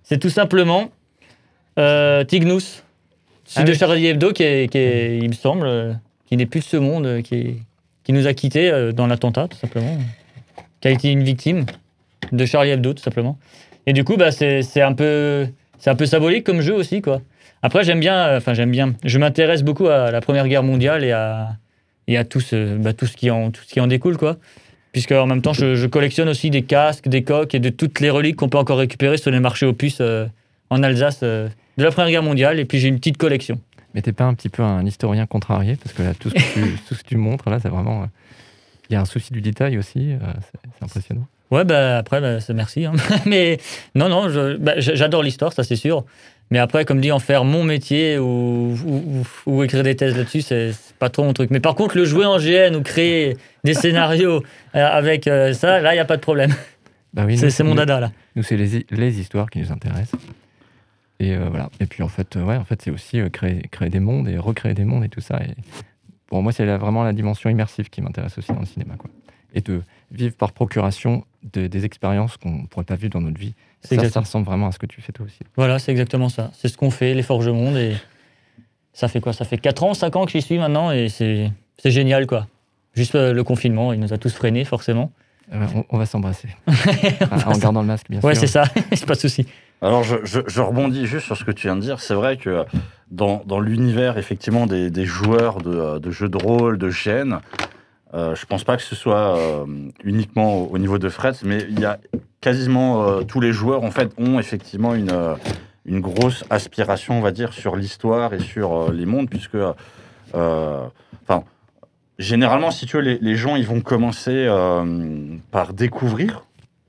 C'est 0.02 0.18
tout 0.18 0.30
simplement 0.30 0.90
euh, 1.78 2.24
Tignus, 2.24 2.82
celui 3.44 3.62
Ah 3.62 3.64
de 3.66 3.70
oui. 3.72 3.78
Charlie 3.78 4.06
Hebdo, 4.06 4.32
qui, 4.32 4.42
est, 4.42 4.68
qui 4.70 4.78
est, 4.78 5.18
il 5.18 5.28
me 5.28 5.34
semble, 5.34 5.66
euh, 5.66 5.92
qui 6.26 6.36
n'est 6.36 6.46
plus 6.46 6.62
ce 6.62 6.76
monde, 6.76 7.06
euh, 7.06 7.22
qui, 7.22 7.62
qui 8.04 8.12
nous 8.12 8.26
a 8.26 8.34
quittés 8.34 8.70
euh, 8.70 8.92
dans 8.92 9.06
l'attentat, 9.06 9.48
tout 9.48 9.56
simplement. 9.56 9.96
Qui 10.80 10.88
a 10.88 10.90
été 10.90 11.10
une 11.10 11.22
victime 11.22 11.64
de 12.32 12.44
Charlie 12.44 12.70
Hebdo, 12.70 12.92
tout 12.94 13.02
simplement. 13.02 13.38
Et 13.86 13.92
du 13.92 14.04
coup, 14.04 14.16
bah, 14.16 14.32
c'est 14.32 14.82
un, 14.82 14.92
peu- 14.92 15.46
c'est 15.78 15.90
un 15.90 15.94
peu 15.94 16.06
symbolique 16.06 16.44
comme 16.44 16.60
jeu 16.60 16.74
aussi, 16.74 17.00
quoi. 17.00 17.20
Après, 17.62 17.84
j'aime 17.84 18.00
bien, 18.00 18.16
euh, 18.26 18.36
enfin, 18.38 18.54
j'aime 18.54 18.70
bien, 18.70 18.94
je 19.04 19.18
m'intéresse 19.18 19.62
beaucoup 19.62 19.86
à 19.86 20.10
la 20.10 20.20
Première 20.20 20.46
Guerre 20.48 20.62
mondiale 20.62 21.04
et 21.04 21.12
à, 21.12 21.50
et 22.06 22.16
à 22.16 22.24
tout, 22.24 22.40
ce, 22.40 22.76
bah, 22.76 22.92
tout, 22.92 23.06
ce 23.06 23.16
qui 23.16 23.30
en, 23.30 23.50
tout 23.50 23.62
ce 23.64 23.72
qui 23.72 23.80
en 23.80 23.86
découle, 23.86 24.16
quoi. 24.18 24.36
Puisque 24.92 25.12
en 25.12 25.26
même 25.26 25.42
temps, 25.42 25.52
je, 25.52 25.86
collectionne 25.86 26.28
aussi 26.28 26.50
des 26.50 26.62
casques, 26.62 27.08
des 27.08 27.22
coques 27.22 27.54
et 27.54 27.58
de 27.58 27.68
toutes 27.68 28.00
les 28.00 28.08
reliques 28.08 28.36
qu'on 28.36 28.48
peut 28.48 28.58
encore 28.58 28.78
récupérer 28.78 29.18
sur 29.18 29.30
les 29.30 29.40
marchés 29.40 29.66
aux 29.66 29.74
puces 29.74 30.00
en 30.70 30.82
Alsace 30.82 31.20
de 31.22 31.50
la 31.76 31.90
Première 31.90 32.10
Guerre 32.10 32.22
mondiale. 32.22 32.58
Et 32.58 32.64
puis 32.64 32.78
j'ai 32.78 32.88
une 32.88 32.96
petite 32.96 33.18
collection. 33.18 33.60
Mais 33.96 34.02
t'es 34.02 34.12
pas 34.12 34.24
un 34.24 34.34
petit 34.34 34.50
peu 34.50 34.62
un 34.62 34.84
historien 34.84 35.24
contrarié 35.26 35.76
Parce 35.82 35.94
que 35.94 36.02
là, 36.02 36.12
tout 36.14 36.28
ce 36.28 36.34
que 36.34 36.40
tu, 36.52 36.76
tout 36.88 36.94
ce 36.94 37.02
que 37.02 37.08
tu 37.08 37.16
montres, 37.16 37.48
là, 37.50 37.58
c'est 37.60 37.70
vraiment. 37.70 38.02
euh, 38.02 38.06
Il 38.90 38.92
y 38.92 38.96
a 38.96 39.00
un 39.00 39.06
souci 39.06 39.32
du 39.32 39.40
détail 39.40 39.78
aussi, 39.78 40.12
euh, 40.12 40.18
c'est 40.76 40.84
impressionnant. 40.84 41.26
Ouais, 41.50 41.64
bah 41.64 41.96
après, 41.98 42.20
bah, 42.20 42.40
c'est 42.40 42.52
merci. 42.54 42.84
hein. 42.84 42.92
Mais 43.26 43.58
non, 43.94 44.08
non, 44.08 44.26
bah, 44.60 44.74
j'adore 44.78 45.22
l'histoire, 45.22 45.52
ça 45.52 45.64
c'est 45.64 45.76
sûr. 45.76 46.04
Mais 46.50 46.58
après, 46.58 46.84
comme 46.84 47.00
dit, 47.00 47.10
en 47.10 47.18
faire 47.18 47.44
mon 47.44 47.64
métier 47.64 48.18
ou, 48.18 48.76
ou, 49.46 49.62
écrire 49.64 49.82
des 49.82 49.96
thèses 49.96 50.16
là-dessus, 50.16 50.42
c'est 50.42 50.72
pas 50.98 51.08
trop 51.08 51.24
mon 51.24 51.32
truc. 51.32 51.50
Mais 51.50 51.58
par 51.60 51.74
contre, 51.74 51.96
le 51.96 52.04
jouer 52.04 52.26
en 52.26 52.38
GN 52.38 52.76
ou 52.76 52.82
créer 52.82 53.36
des 53.64 53.74
scénarios 53.74 54.42
euh, 54.76 54.86
avec 54.86 55.26
euh, 55.26 55.52
ça, 55.54 55.80
là, 55.80 55.92
il 55.92 55.96
n'y 55.96 56.00
a 56.00 56.04
pas 56.04 56.16
de 56.16 56.22
problème. 56.22 56.54
Bah 57.14 57.24
oui, 57.26 57.38
C'est 57.38 57.64
mon 57.64 57.74
dada, 57.74 57.98
là. 57.98 58.12
Nous, 58.36 58.42
c'est 58.42 58.56
les, 58.56 58.84
les 58.90 59.20
histoires 59.20 59.48
qui 59.48 59.58
nous 59.58 59.72
intéressent. 59.72 60.20
Et 61.20 61.34
euh, 61.34 61.48
voilà. 61.48 61.70
Et 61.80 61.86
puis 61.86 62.02
en 62.02 62.08
fait, 62.08 62.36
euh, 62.36 62.44
ouais, 62.44 62.56
en 62.56 62.64
fait, 62.64 62.82
c'est 62.82 62.90
aussi 62.90 63.20
euh, 63.20 63.28
créer, 63.28 63.62
créer 63.70 63.88
des 63.88 64.00
mondes 64.00 64.28
et 64.28 64.36
recréer 64.38 64.74
des 64.74 64.84
mondes 64.84 65.04
et 65.04 65.08
tout 65.08 65.20
ça. 65.20 65.40
Et 65.42 65.54
pour 66.26 66.42
moi, 66.42 66.52
c'est 66.52 66.66
vraiment 66.76 67.04
la 67.04 67.12
dimension 67.12 67.48
immersive 67.50 67.88
qui 67.88 68.02
m'intéresse 68.02 68.36
aussi 68.38 68.52
dans 68.52 68.60
le 68.60 68.66
cinéma, 68.66 68.94
quoi. 68.98 69.08
Et 69.54 69.60
de 69.62 69.80
vivre 70.10 70.34
par 70.36 70.52
procuration 70.52 71.24
de- 71.54 71.66
des 71.68 71.84
expériences 71.86 72.36
qu'on 72.36 72.50
ne 72.62 72.66
pourrait 72.66 72.84
pas 72.84 72.96
vivre 72.96 73.12
dans 73.12 73.22
notre 73.22 73.38
vie. 73.40 73.54
Ça, 73.82 73.96
ça 74.10 74.20
ressemble 74.20 74.44
vraiment 74.44 74.66
à 74.66 74.72
ce 74.72 74.78
que 74.78 74.84
tu 74.86 75.00
fais 75.00 75.12
toi 75.12 75.24
aussi. 75.24 75.38
Voilà, 75.56 75.78
c'est 75.78 75.92
exactement 75.92 76.28
ça. 76.28 76.50
C'est 76.52 76.68
ce 76.68 76.76
qu'on 76.76 76.90
fait, 76.90 77.14
les 77.14 77.22
Forges 77.22 77.48
Monde. 77.48 77.76
Et 77.76 77.94
ça 78.92 79.08
fait 79.08 79.20
quoi? 79.20 79.32
Ça 79.32 79.44
fait 79.46 79.56
4 79.58 79.84
ans, 79.84 79.94
5 79.94 80.14
ans 80.16 80.26
que 80.26 80.32
j'y 80.32 80.42
suis 80.42 80.58
maintenant. 80.58 80.90
Et 80.92 81.08
c'est 81.08 81.50
génial, 81.84 82.26
quoi. 82.26 82.46
Juste 82.94 83.14
le 83.14 83.42
confinement, 83.44 83.92
il 83.94 84.00
nous 84.00 84.12
a 84.12 84.18
tous 84.18 84.34
freinés, 84.34 84.64
forcément. 84.64 85.12
Euh, 85.52 85.66
on, 85.74 85.84
on 85.90 85.98
va 85.98 86.06
s'embrasser. 86.06 86.48
Ah, 87.30 87.48
en 87.50 87.58
gardant 87.58 87.80
le 87.80 87.86
masque, 87.86 88.06
bien 88.10 88.20
Ouais, 88.22 88.34
sûr. 88.34 88.42
c'est 88.42 88.46
ça. 88.48 88.64
c'est 88.92 89.06
pas 89.06 89.14
de 89.14 89.20
souci. 89.20 89.46
Alors, 89.82 90.02
je, 90.02 90.16
je- 90.24 90.40
je 90.46 90.60
rebondis 90.60 91.06
juste 91.06 91.26
sur 91.26 91.36
ce 91.36 91.44
que 91.44 91.50
tu 91.52 91.66
viens 91.66 91.76
de 91.76 91.80
dire. 91.82 92.00
C'est 92.00 92.14
vrai 92.14 92.36
que 92.36 92.64
dans, 93.10 93.42
dans 93.46 93.60
l'univers, 93.60 94.18
effectivement, 94.18 94.66
des, 94.66 94.90
des 94.90 95.04
joueurs 95.04 95.58
de, 95.58 95.98
de 95.98 96.10
jeux 96.10 96.28
de 96.28 96.38
rôle, 96.38 96.78
de 96.78 96.88
GN, 96.90 97.38
euh, 98.14 98.34
je 98.34 98.46
pense 98.46 98.64
pas 98.64 98.76
que 98.76 98.82
ce 98.82 98.94
soit 98.96 99.36
euh, 99.36 99.66
uniquement 100.04 100.54
au, 100.62 100.66
au 100.72 100.78
niveau 100.78 100.98
de 100.98 101.08
Fred, 101.08 101.36
mais 101.44 101.66
il 101.68 101.78
y 101.80 101.84
a 101.84 101.98
quasiment 102.40 103.02
euh, 103.06 103.22
tous 103.22 103.40
les 103.40 103.52
joueurs, 103.52 103.82
en 103.84 103.90
fait, 103.90 104.10
ont 104.18 104.38
effectivement 104.38 104.94
une, 104.94 105.10
euh, 105.12 105.34
une 105.84 106.00
grosse 106.00 106.44
aspiration, 106.50 107.18
on 107.18 107.20
va 107.20 107.30
dire, 107.32 107.52
sur 107.52 107.76
l'histoire 107.76 108.32
et 108.34 108.40
sur 108.40 108.72
euh, 108.74 108.92
les 108.92 109.06
mondes, 109.06 109.28
puisque, 109.28 109.54
euh, 109.56 109.72
enfin, 111.28 111.44
généralement, 112.18 112.70
si 112.70 112.86
tu 112.86 112.96
veux, 112.96 113.02
les, 113.02 113.36
gens, 113.36 113.56
ils 113.56 113.66
vont 113.66 113.80
commencer 113.80 114.46
euh, 114.48 115.36
par 115.50 115.72
découvrir. 115.72 116.44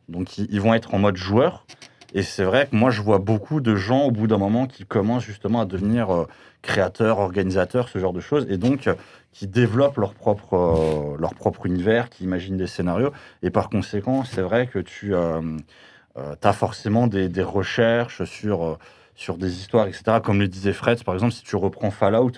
Donc, 0.10 0.38
ils, 0.38 0.62
vont 0.62 0.74
être 0.74 0.94
en 0.94 1.00
mode 1.00 1.18
joueur. 1.18 1.66
Et 2.14 2.24
c'est 2.24 2.44
vrai 2.44 2.68
que 2.70 2.76
moi, 2.76 2.90
je 2.90 3.02
vois 3.02 3.20
beaucoup 3.20 3.60
de 3.60 3.76
gens 3.76 4.04
au 4.04 4.12
bout 4.12 4.28
d'un 4.28 4.38
moment 4.38 4.66
qui 4.66 4.86
commencent 4.86 5.26
justement 5.26 5.62
à 5.62 5.66
devenir 5.66 6.10
euh, 6.10 6.26
créateurs, 6.62 7.20
organisateurs, 7.20 7.90
ce 7.90 8.00
genre 8.00 8.14
de 8.14 8.22
choses, 8.22 8.48
et 8.50 8.58
donc 8.58 8.88
euh, 8.88 8.96
qui 9.34 9.48
développent 9.48 9.98
leur 9.98 10.14
propre, 10.14 10.54
euh, 10.56 11.18
leur 11.20 11.36
propre 11.36 11.66
univers, 11.66 12.10
qui 12.10 12.24
imaginent 12.24 12.58
des 12.58 12.68
scénarios. 12.68 13.12
Et 13.44 13.50
par 13.50 13.70
conséquent, 13.70 14.24
c'est 14.24 14.42
vrai 14.42 14.68
que 14.68 14.80
tu 14.80 15.14
as 15.16 16.54
forcément 16.54 17.08
des, 17.08 17.28
des 17.28 17.44
recherches 17.44 18.24
sur, 18.24 18.80
sur 19.16 19.38
des 19.38 19.58
histoires, 19.58 19.88
etc. 19.88 20.20
Comme 20.24 20.40
le 20.40 20.48
disait 20.48 20.74
Fred, 20.74 21.04
par 21.04 21.14
exemple, 21.14 21.34
si 21.34 21.44
tu 21.44 21.58
reprends 21.58 21.92
Fallout, 21.92 22.32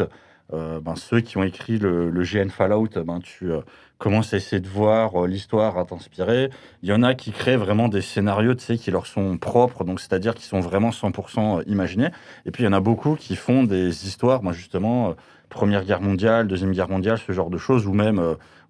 euh, 0.53 0.79
ben, 0.79 0.95
ceux 0.95 1.21
qui 1.21 1.37
ont 1.37 1.43
écrit 1.43 1.77
le, 1.77 2.09
GN 2.23 2.49
Fallout, 2.49 2.89
ben, 3.05 3.19
tu 3.21 3.51
euh, 3.51 3.61
commences 3.99 4.33
à 4.33 4.37
essayer 4.37 4.59
de 4.59 4.67
voir 4.67 5.23
euh, 5.23 5.27
l'histoire 5.27 5.77
à 5.77 5.85
t'inspirer. 5.85 6.49
Il 6.81 6.89
y 6.89 6.93
en 6.93 7.03
a 7.03 7.13
qui 7.13 7.31
créent 7.31 7.55
vraiment 7.55 7.87
des 7.87 8.01
scénarios, 8.01 8.55
tu 8.55 8.63
sais, 8.65 8.77
qui 8.77 8.89
leur 8.91 9.05
sont 9.05 9.37
propres, 9.37 9.83
donc 9.83 9.99
c'est-à-dire 9.99 10.33
qui 10.33 10.45
sont 10.45 10.59
vraiment 10.59 10.89
100% 10.91 11.63
imaginés. 11.67 12.09
Et 12.45 12.51
puis 12.51 12.63
il 12.63 12.65
y 12.65 12.69
en 12.69 12.73
a 12.73 12.79
beaucoup 12.79 13.15
qui 13.15 13.35
font 13.35 13.63
des 13.63 14.07
histoires, 14.07 14.41
moi 14.41 14.53
justement, 14.53 15.15
Première 15.49 15.83
Guerre 15.85 16.01
mondiale, 16.01 16.47
Deuxième 16.47 16.71
Guerre 16.71 16.89
mondiale, 16.89 17.17
ce 17.19 17.31
genre 17.31 17.49
de 17.49 17.57
choses, 17.57 17.85
ou 17.87 17.93
même 17.93 18.21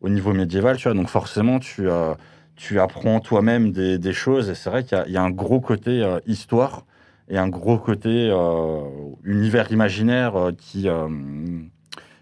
au 0.02 0.10
niveau 0.10 0.34
médiéval, 0.34 0.78
tu 0.78 0.84
vois. 0.84 0.94
Donc 0.94 1.10
forcément, 1.10 1.60
tu, 1.60 1.88
tu 2.56 2.80
apprends 2.80 3.20
toi-même 3.20 3.72
des, 3.72 3.98
des 3.98 4.14
choses, 4.14 4.50
et 4.50 4.56
c'est 4.56 4.70
vrai 4.70 4.84
qu'il 4.84 5.04
y 5.12 5.18
a- 5.18 5.22
un 5.22 5.30
gros 5.30 5.60
côté 5.60 6.06
histoire 6.26 6.86
et 7.30 7.38
un 7.38 7.48
gros 7.48 7.78
côté 7.78 8.30
euh, 8.32 8.82
univers 9.24 9.72
imaginaire 9.72 10.36
euh, 10.36 10.52
qui, 10.52 10.90
euh, 10.90 11.08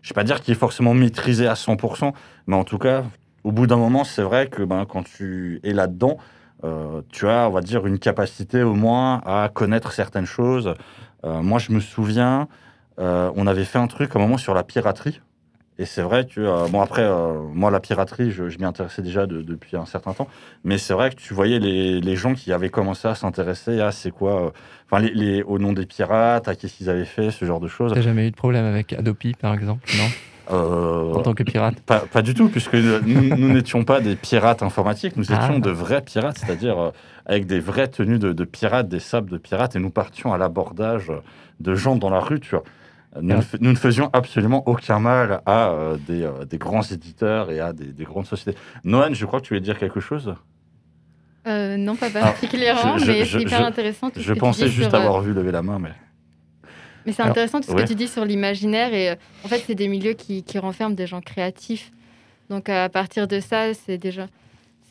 je 0.02 0.10
vais 0.10 0.14
pas 0.14 0.24
dire 0.24 0.42
qui 0.42 0.52
est 0.52 0.56
forcément 0.56 0.94
maîtrisé 0.94 1.48
à 1.48 1.54
100%, 1.54 2.14
mais 2.48 2.56
en 2.56 2.64
tout 2.64 2.78
cas, 2.78 3.04
au 3.44 3.52
bout 3.52 3.68
d'un 3.68 3.78
moment, 3.78 4.04
c'est 4.04 4.22
vrai 4.22 4.48
que 4.48 4.64
ben, 4.64 4.86
quand 4.86 5.04
tu 5.04 5.60
es 5.64 5.74
là-dedans, 5.74 6.18
tu 7.12 7.30
as, 7.30 7.48
on 7.48 7.52
va 7.52 7.62
dire, 7.62 7.86
une 7.86 8.00
capacité 8.00 8.64
au 8.64 8.74
moins 8.74 9.22
à 9.26 9.48
connaître 9.54 9.92
certaines 9.92 10.26
choses. 10.26 10.74
Moi, 11.24 11.60
je 11.60 11.72
me 11.72 11.80
souviens, 11.80 12.48
on 12.98 13.48
avait 13.48 13.64
fait 13.64 13.78
un 13.78 13.86
truc 13.88 14.16
à 14.16 14.20
un 14.20 14.22
moment 14.24 14.38
sur 14.38 14.56
la 14.56 14.64
piraterie. 14.64 15.22
Et 15.80 15.86
c'est 15.86 16.02
vrai 16.02 16.26
que, 16.26 16.40
euh, 16.42 16.68
bon, 16.70 16.82
après, 16.82 17.04
euh, 17.04 17.34
moi, 17.54 17.70
la 17.70 17.80
piraterie, 17.80 18.32
je, 18.32 18.50
je 18.50 18.58
m'y 18.58 18.66
intéressais 18.66 19.02
déjà 19.04 19.28
de- 19.28 19.42
depuis 19.44 19.78
un 19.78 19.86
certain 19.86 20.14
temps. 20.14 20.28
Mais 20.64 20.78
c'est 20.80 20.94
vrai 20.94 21.12
que 21.12 21.16
tu 21.16 21.34
voyais 21.36 21.60
les, 21.60 22.02
les 22.02 22.16
gens 22.16 22.34
qui 22.34 22.52
avaient 22.52 22.70
commencé 22.70 23.08
à 23.08 23.14
s'intéresser 23.14 23.80
à 23.80 23.92
c'est 23.92 24.10
quoi, 24.12 24.46
euh, 24.46 24.50
enfin, 24.90 25.02
les, 25.04 25.12
les- 25.14 25.44
au 25.44 25.60
nom 25.60 25.74
des 25.74 25.86
pirates, 25.86 26.48
à 26.48 26.56
qu'est-ce 26.56 26.74
qu'ils 26.78 26.90
avaient 26.90 27.06
fait, 27.06 27.30
ce 27.30 27.46
genre 27.46 27.60
de 27.60 27.68
choses. 27.68 27.94
T'as 27.94 28.02
jamais 28.02 28.28
eu 28.28 28.32
de 28.32 28.36
problème 28.36 28.66
avec 28.66 28.94
Adopi, 28.94 29.34
par 29.40 29.54
exemple 29.54 29.88
Non? 29.98 30.08
En 30.50 31.22
tant 31.24 31.34
que 31.34 31.44
pirate 31.44 31.82
pas, 31.82 32.00
pas 32.00 32.22
du 32.22 32.34
tout, 32.34 32.48
puisque 32.48 32.74
nous 32.76 33.50
n'étions 33.54 33.84
pas 33.84 34.00
des 34.00 34.16
pirates 34.16 34.64
informatiques, 34.64 35.18
nous 35.18 35.26
Ah. 35.30 35.44
étions 35.44 35.60
de 35.60 35.70
vrais 35.70 36.02
pirates, 36.02 36.38
c'est-à-dire 36.38 36.94
avec 37.26 37.48
des 37.48 37.60
vraies 37.60 37.90
tenues 37.90 38.18
de, 38.18 38.32
de 38.32 38.44
pirates, 38.46 38.88
des 38.88 39.02
sables 39.02 39.30
de 39.30 39.38
pirates, 39.38 39.76
et 39.76 39.80
nous 39.80 39.90
partions 39.90 40.32
à 40.34 40.38
l'abordage 40.38 41.12
de 41.60 41.76
gens 41.76 41.98
dans 41.98 42.10
la 42.10 42.22
rue, 42.22 42.40
tu 42.40 42.52
vois. 42.52 42.64
Nous, 43.22 43.36
Ah. 43.36 43.58
nous 43.62 43.72
ne 43.72 43.76
faisions 43.76 44.10
absolument 44.14 44.64
aucun 44.68 45.00
mal 45.00 45.42
à 45.46 45.70
euh, 45.70 45.98
des, 46.08 46.24
euh, 46.24 46.46
des 46.46 46.58
grands 46.58 46.82
éditeurs 46.84 47.52
et 47.52 47.60
à 47.60 47.74
des, 47.74 47.86
des 47.94 48.04
grandes 48.04 48.26
sociétés. 48.26 48.58
Noël, 48.84 49.16
je 49.16 49.26
crois 49.26 49.40
que 49.40 49.46
tu 49.46 49.50
voulais 49.50 49.62
dire 49.62 49.78
quelque 49.80 50.00
chose? 50.00 50.36
Euh, 51.48 51.78
non, 51.78 51.96
pas 51.96 52.08
Ah, 52.16 52.20
particulièrement, 52.22 52.98
je- 52.98 53.06
je- 53.06 53.12
mais 53.12 53.26
c'est 53.26 53.42
hyper 53.42 53.60
je- 53.60 53.64
intéressant. 53.66 54.10
tout 54.10 54.20
ce 54.20 54.26
Je 54.26 54.34
pensais 54.34 54.66
dis 54.66 54.72
juste 54.72 54.90
sur, 54.90 55.00
avoir 55.00 55.22
vu 55.22 55.34
lever 55.34 55.52
la 55.52 55.62
main, 55.62 55.80
mais... 55.80 55.92
Mais 57.06 57.14
c'est 57.14 57.24
intéressant 57.24 57.62
tout 57.62 57.68
ce 57.70 57.74
ouais. 57.74 57.84
que 57.84 57.88
tu 57.88 57.96
dis 57.96 58.10
sur 58.10 58.26
l'imaginaire 58.26 58.94
et 58.94 59.12
euh, 59.12 59.16
en 59.46 59.48
fait 59.48 59.64
c'est 59.66 59.76
des 59.76 59.88
milieux 59.88 60.12
qui, 60.12 60.44
qui 60.44 60.60
renferment 60.60 60.94
des 60.94 61.08
gens 61.08 61.22
créatifs. 61.22 61.92
Donc 62.50 62.68
à 62.68 62.90
partir 62.90 63.30
de 63.30 63.40
ça, 63.40 63.74
c'est 63.74 63.98
des 63.98 64.12
gens, 64.12 64.28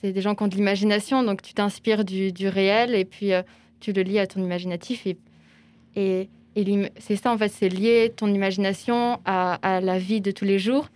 c'est 0.01 0.13
des 0.13 0.23
gens 0.23 0.35
qui 0.35 0.43
ont 0.43 0.49
de 0.49 0.55
l'imagination. 0.55 1.23
Donc 1.23 1.43
tu 1.43 1.53
t'inspires 1.53 2.07
du, 2.07 2.33
du 2.33 2.49
réel 2.49 2.95
et 2.95 3.05
puis 3.05 3.35
euh, 3.35 3.43
tu 3.81 3.93
le 3.93 4.01
lis 4.01 4.19
à 4.19 4.27
ton 4.27 4.43
imaginatif 4.43 5.07
et 5.07 5.19
et, 5.95 6.31
c'est 6.99 7.17
ça 7.17 7.33
en 7.33 7.39
fait, 7.39 7.49
c'est 7.49 7.69
lier 7.69 8.13
ton 8.15 8.33
imagination 8.33 9.21
à, 9.27 9.81
la 9.83 9.99
vie 9.99 10.21
de 10.21 10.31
tous 10.31 10.45
les 10.47 10.59
jours 10.59 10.89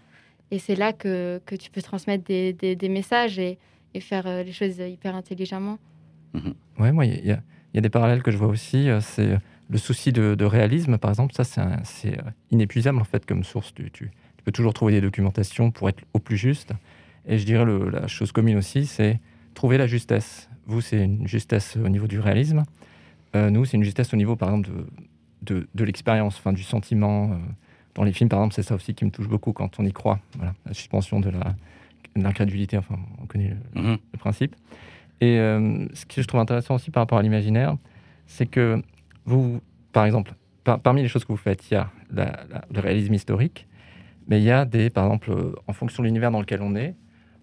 et 0.50 0.58
c'est 0.58 0.74
là 0.74 0.92
que, 0.92 1.40
que 1.44 1.54
tu 1.54 1.70
peux 1.70 1.82
transmettre 1.82 2.24
des, 2.24 2.52
des, 2.52 2.88
messages 2.88 3.38
et, 3.38 3.58
faire 4.00 4.26
euh, 4.26 4.42
les 4.42 4.52
choses 4.52 4.78
hyper 4.78 5.14
intelligemment. 5.14 5.78
Ouais, 6.78 6.92
moi, 6.92 7.04
il 7.04 7.24
y, 7.24 7.28
y 7.28 7.78
a 7.78 7.80
des 7.80 7.90
parallèles 7.90 8.22
que 8.22 8.30
je 8.30 8.36
vois 8.38 8.48
aussi. 8.48 8.88
euh, 8.88 9.00
C'est 9.00 9.38
le 9.68 9.78
souci 9.78 10.12
de, 10.12 10.34
de 10.34 10.44
réalisme, 10.44 10.96
par 10.96 11.10
exemple. 11.10 11.34
Ça, 11.34 11.44
c'est 11.44 12.18
euh, 12.18 12.22
inépuisable, 12.50 12.98
en 12.98 13.04
fait, 13.04 13.26
comme 13.26 13.44
source. 13.44 13.74
Tu, 13.74 13.90
tu- 13.90 14.10
peux 14.44 14.52
toujours 14.52 14.72
trouver 14.72 14.94
des 14.94 15.02
documentations 15.02 15.70
pour 15.70 15.90
être 15.90 16.02
au 16.14 16.18
plus 16.18 16.38
juste. 16.38 16.72
Et 17.26 17.36
je 17.36 17.44
dirais 17.44 17.66
le- 17.66 17.90
la 17.90 18.06
chose 18.06 18.32
commune 18.32 18.56
aussi, 18.56 18.86
c'est 18.86 19.20
trouver 19.54 19.76
la 19.76 19.86
justesse. 19.86 20.48
Vous, 20.66 20.80
c'est 20.80 21.04
une 21.04 21.28
justesse 21.28 21.76
au 21.76 21.88
niveau 21.90 22.06
du 22.06 22.18
réalisme. 22.18 22.64
Nous, 23.34 23.64
c'est 23.64 23.76
une 23.76 23.84
justesse 23.84 24.12
au 24.14 24.16
niveau, 24.16 24.34
par 24.36 24.48
exemple, 24.48 24.70
de, 24.70 24.86
de, 25.42 25.68
de 25.74 25.84
l'expérience, 25.84 26.36
enfin, 26.38 26.52
du 26.52 26.62
sentiment. 26.62 27.32
euh. 27.32 27.36
Dans 27.94 28.04
les 28.04 28.12
films, 28.12 28.28
par 28.28 28.38
exemple, 28.38 28.54
c'est 28.54 28.62
ça 28.62 28.74
aussi 28.76 28.94
qui 28.94 29.04
me 29.04 29.10
touche 29.10 29.28
beaucoup 29.28 29.52
quand 29.52 29.78
on 29.80 29.84
y 29.84 29.92
croit. 29.92 30.20
Voilà, 30.36 30.54
la 30.64 30.72
suspension 30.74 31.18
de 31.20 31.28
la- 31.30 31.54
l'incrédulité, 32.16 32.78
enfin, 32.78 32.96
on 33.20 33.26
connaît 33.26 33.54
le, 33.74 33.80
Mhm. 33.82 33.98
le 34.12 34.18
principe. 34.18 34.54
Et 35.20 35.38
euh, 35.38 35.86
ce 35.92 36.06
que 36.06 36.22
je 36.22 36.26
trouve 36.26 36.40
intéressant 36.40 36.76
aussi 36.76 36.90
par 36.90 37.02
rapport 37.02 37.18
à 37.18 37.22
l'imaginaire, 37.22 37.76
c'est 38.26 38.46
que 38.46 38.80
vous, 39.24 39.60
par 39.92 40.04
exemple, 40.06 40.32
par- 40.64 40.78
parmi 40.80 41.02
les 41.02 41.08
choses 41.08 41.24
que 41.24 41.32
vous 41.32 41.36
faites, 41.36 41.68
il 41.70 41.74
y 41.74 41.76
a 41.76 41.90
la- 42.12 42.44
la- 42.50 42.64
le 42.72 42.80
réalisme 42.80 43.12
historique, 43.14 43.66
mais 44.28 44.40
il 44.40 44.44
y 44.44 44.50
a 44.50 44.64
des, 44.64 44.88
par 44.88 45.04
exemple, 45.04 45.30
euh, 45.32 45.52
en 45.66 45.72
fonction 45.72 46.02
de 46.02 46.06
l'univers 46.08 46.30
dans 46.30 46.40
lequel 46.40 46.62
on 46.62 46.74
est, 46.76 46.94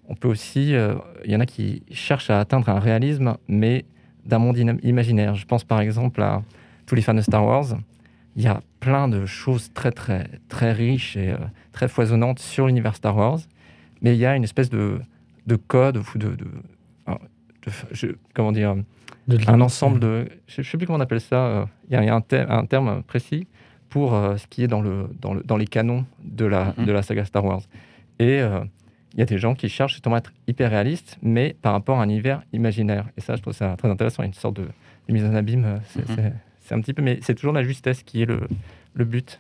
on 0.07 0.15
peut 0.15 0.29
aussi, 0.29 0.73
euh, 0.73 0.95
il 1.25 1.31
y 1.31 1.35
en 1.35 1.39
a 1.41 1.45
qui 1.45 1.83
cherchent 1.91 2.29
à 2.29 2.39
atteindre 2.39 2.69
un 2.69 2.79
réalisme, 2.79 3.35
mais 3.49 3.83
d'un 4.25 4.39
monde 4.39 4.57
ina- 4.57 4.77
imaginaire. 4.83 5.35
Je 5.35 5.45
pense 5.45 5.63
par 5.65 5.81
exemple 5.81 6.21
à 6.21 6.41
tous 6.88 6.95
les 6.95 7.01
fans 7.03 7.13
de 7.13 7.21
Star 7.21 7.45
Wars. 7.45 7.65
Il 8.35 8.41
y 8.43 8.47
a 8.47 8.61
plein 8.79 9.07
de 9.07 9.25
choses 9.25 9.71
très 9.73 9.91
très 9.91 10.27
très 10.49 10.71
riches 10.71 11.15
et 11.17 11.29
euh, 11.31 11.38
très 11.71 11.88
foisonnantes 11.88 12.39
sur 12.39 12.65
l'univers 12.67 12.95
Star 12.95 13.15
Wars, 13.15 13.39
mais 14.01 14.15
il 14.15 14.19
y 14.19 14.25
a 14.25 14.35
une 14.35 14.43
espèce 14.43 14.69
de, 14.69 14.99
de 15.45 15.55
code 15.55 15.97
ou 15.97 16.03
de, 16.17 16.29
de- 16.29 16.35
de- 16.35 17.71
je- 17.91 18.07
comment 18.33 18.51
dire 18.51 18.75
De- 19.27 19.38
un 19.49 19.59
ensemble 19.61 19.99
de. 19.99 20.29
Je 20.47 20.61
ne 20.61 20.65
sais 20.65 20.77
plus 20.77 20.88
comment 20.88 20.99
on 20.99 21.01
appelle 21.01 21.21
ça. 21.21 21.35
euh, 21.35 21.65
Il 21.89 21.93
y 21.93 21.97
a, 21.97 22.03
il 22.03 22.05
y 22.07 22.09
a 22.09 22.15
un, 22.15 22.21
ter- 22.21 22.49
un 22.49 22.65
terme 22.65 23.03
précis 23.03 23.47
pour 23.89 24.13
euh, 24.13 24.38
ce 24.38 24.47
qui 24.47 24.63
est 24.63 24.67
dans, 24.67 24.81
le, 24.81 25.09
dans, 25.21 25.33
le, 25.33 25.41
dans 25.43 25.57
les 25.57 25.65
canons 25.67 26.05
de 26.23 26.45
la, 26.45 26.73
Mhm. 26.77 26.85
de 26.85 26.91
la 26.91 27.01
saga 27.01 27.25
Star 27.25 27.43
Wars. 27.43 27.61
Et 28.19 28.39
euh, 28.41 28.59
il 29.13 29.19
y 29.19 29.23
a 29.23 29.25
des 29.25 29.38
gens 29.38 29.55
qui 29.55 29.67
cherchent 29.69 29.93
justement 29.93 30.15
à 30.15 30.19
être 30.19 30.31
hyper 30.47 30.69
réalistes, 30.69 31.17
mais 31.21 31.55
par 31.61 31.73
rapport 31.73 31.99
à 31.99 32.03
un 32.03 32.09
univers 32.09 32.43
imaginaire. 32.53 33.05
Et 33.17 33.21
ça, 33.21 33.35
je 33.35 33.41
trouve 33.41 33.53
ça 33.53 33.75
très 33.77 33.89
intéressant. 33.89 34.21
Il 34.21 34.25
y 34.25 34.27
a 34.27 34.27
une 34.27 34.33
sorte 34.33 34.57
de, 34.57 34.67
de 35.07 35.13
mise 35.13 35.25
en 35.25 35.33
abîme. 35.33 35.65
euh, 35.65 35.77
C'est 35.89 36.07
Mhm. 36.07 36.15
c'est- 36.15 36.33
c'est 36.68 36.76
un 36.76 36.82
petit 36.82 36.93
peu. 36.93 37.01
Mais 37.01 37.20
c'est 37.22 37.36
toujours 37.36 37.53
la 37.53 37.63
justesse 37.63 38.03
qui 38.03 38.22
est 38.22 38.26
le, 38.26 38.41
le 38.93 39.05
but. 39.05 39.39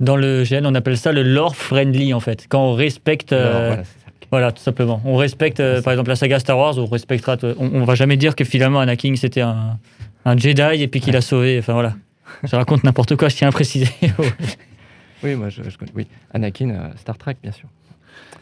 Dans 0.00 0.16
le 0.16 0.44
GN, 0.44 0.66
on 0.66 0.74
appelle 0.74 0.98
ça 0.98 1.10
le 1.12 1.22
lore 1.22 1.56
friendly 1.56 2.12
en 2.12 2.20
fait. 2.20 2.46
Quand 2.48 2.64
on 2.64 2.74
respecte. 2.74 3.32
Euh, 3.32 3.76
voilà, 4.30 4.52
tout 4.52 4.62
simplement. 4.62 5.00
On 5.04 5.16
respecte, 5.16 5.60
euh, 5.60 5.82
par 5.82 5.92
exemple, 5.92 6.08
la 6.10 6.16
saga 6.16 6.38
Star 6.38 6.58
Wars, 6.58 6.78
on 6.78 6.86
respectera. 6.86 7.36
On, 7.42 7.70
on 7.74 7.84
va 7.84 7.94
jamais 7.94 8.16
dire 8.16 8.36
que 8.36 8.44
finalement 8.44 8.80
Anakin 8.80 9.14
c'était 9.16 9.40
un, 9.40 9.78
un 10.24 10.36
Jedi 10.36 10.82
et 10.82 10.88
puis 10.88 11.00
qu'il 11.00 11.16
a 11.16 11.20
sauvé. 11.20 11.58
Enfin 11.58 11.72
voilà. 11.72 11.94
Je 12.44 12.54
raconte 12.56 12.84
n'importe 12.84 13.16
quoi, 13.16 13.28
je 13.28 13.36
tiens 13.36 13.48
à 13.48 13.52
préciser. 13.52 13.88
Oui, 15.24 15.36
moi, 15.36 15.50
je, 15.50 15.62
je 15.62 15.78
connais. 15.78 15.92
Oui, 15.94 16.08
Anakin, 16.34 16.70
euh, 16.70 16.88
Star 16.96 17.16
Trek, 17.16 17.36
bien 17.40 17.52
sûr. 17.52 17.68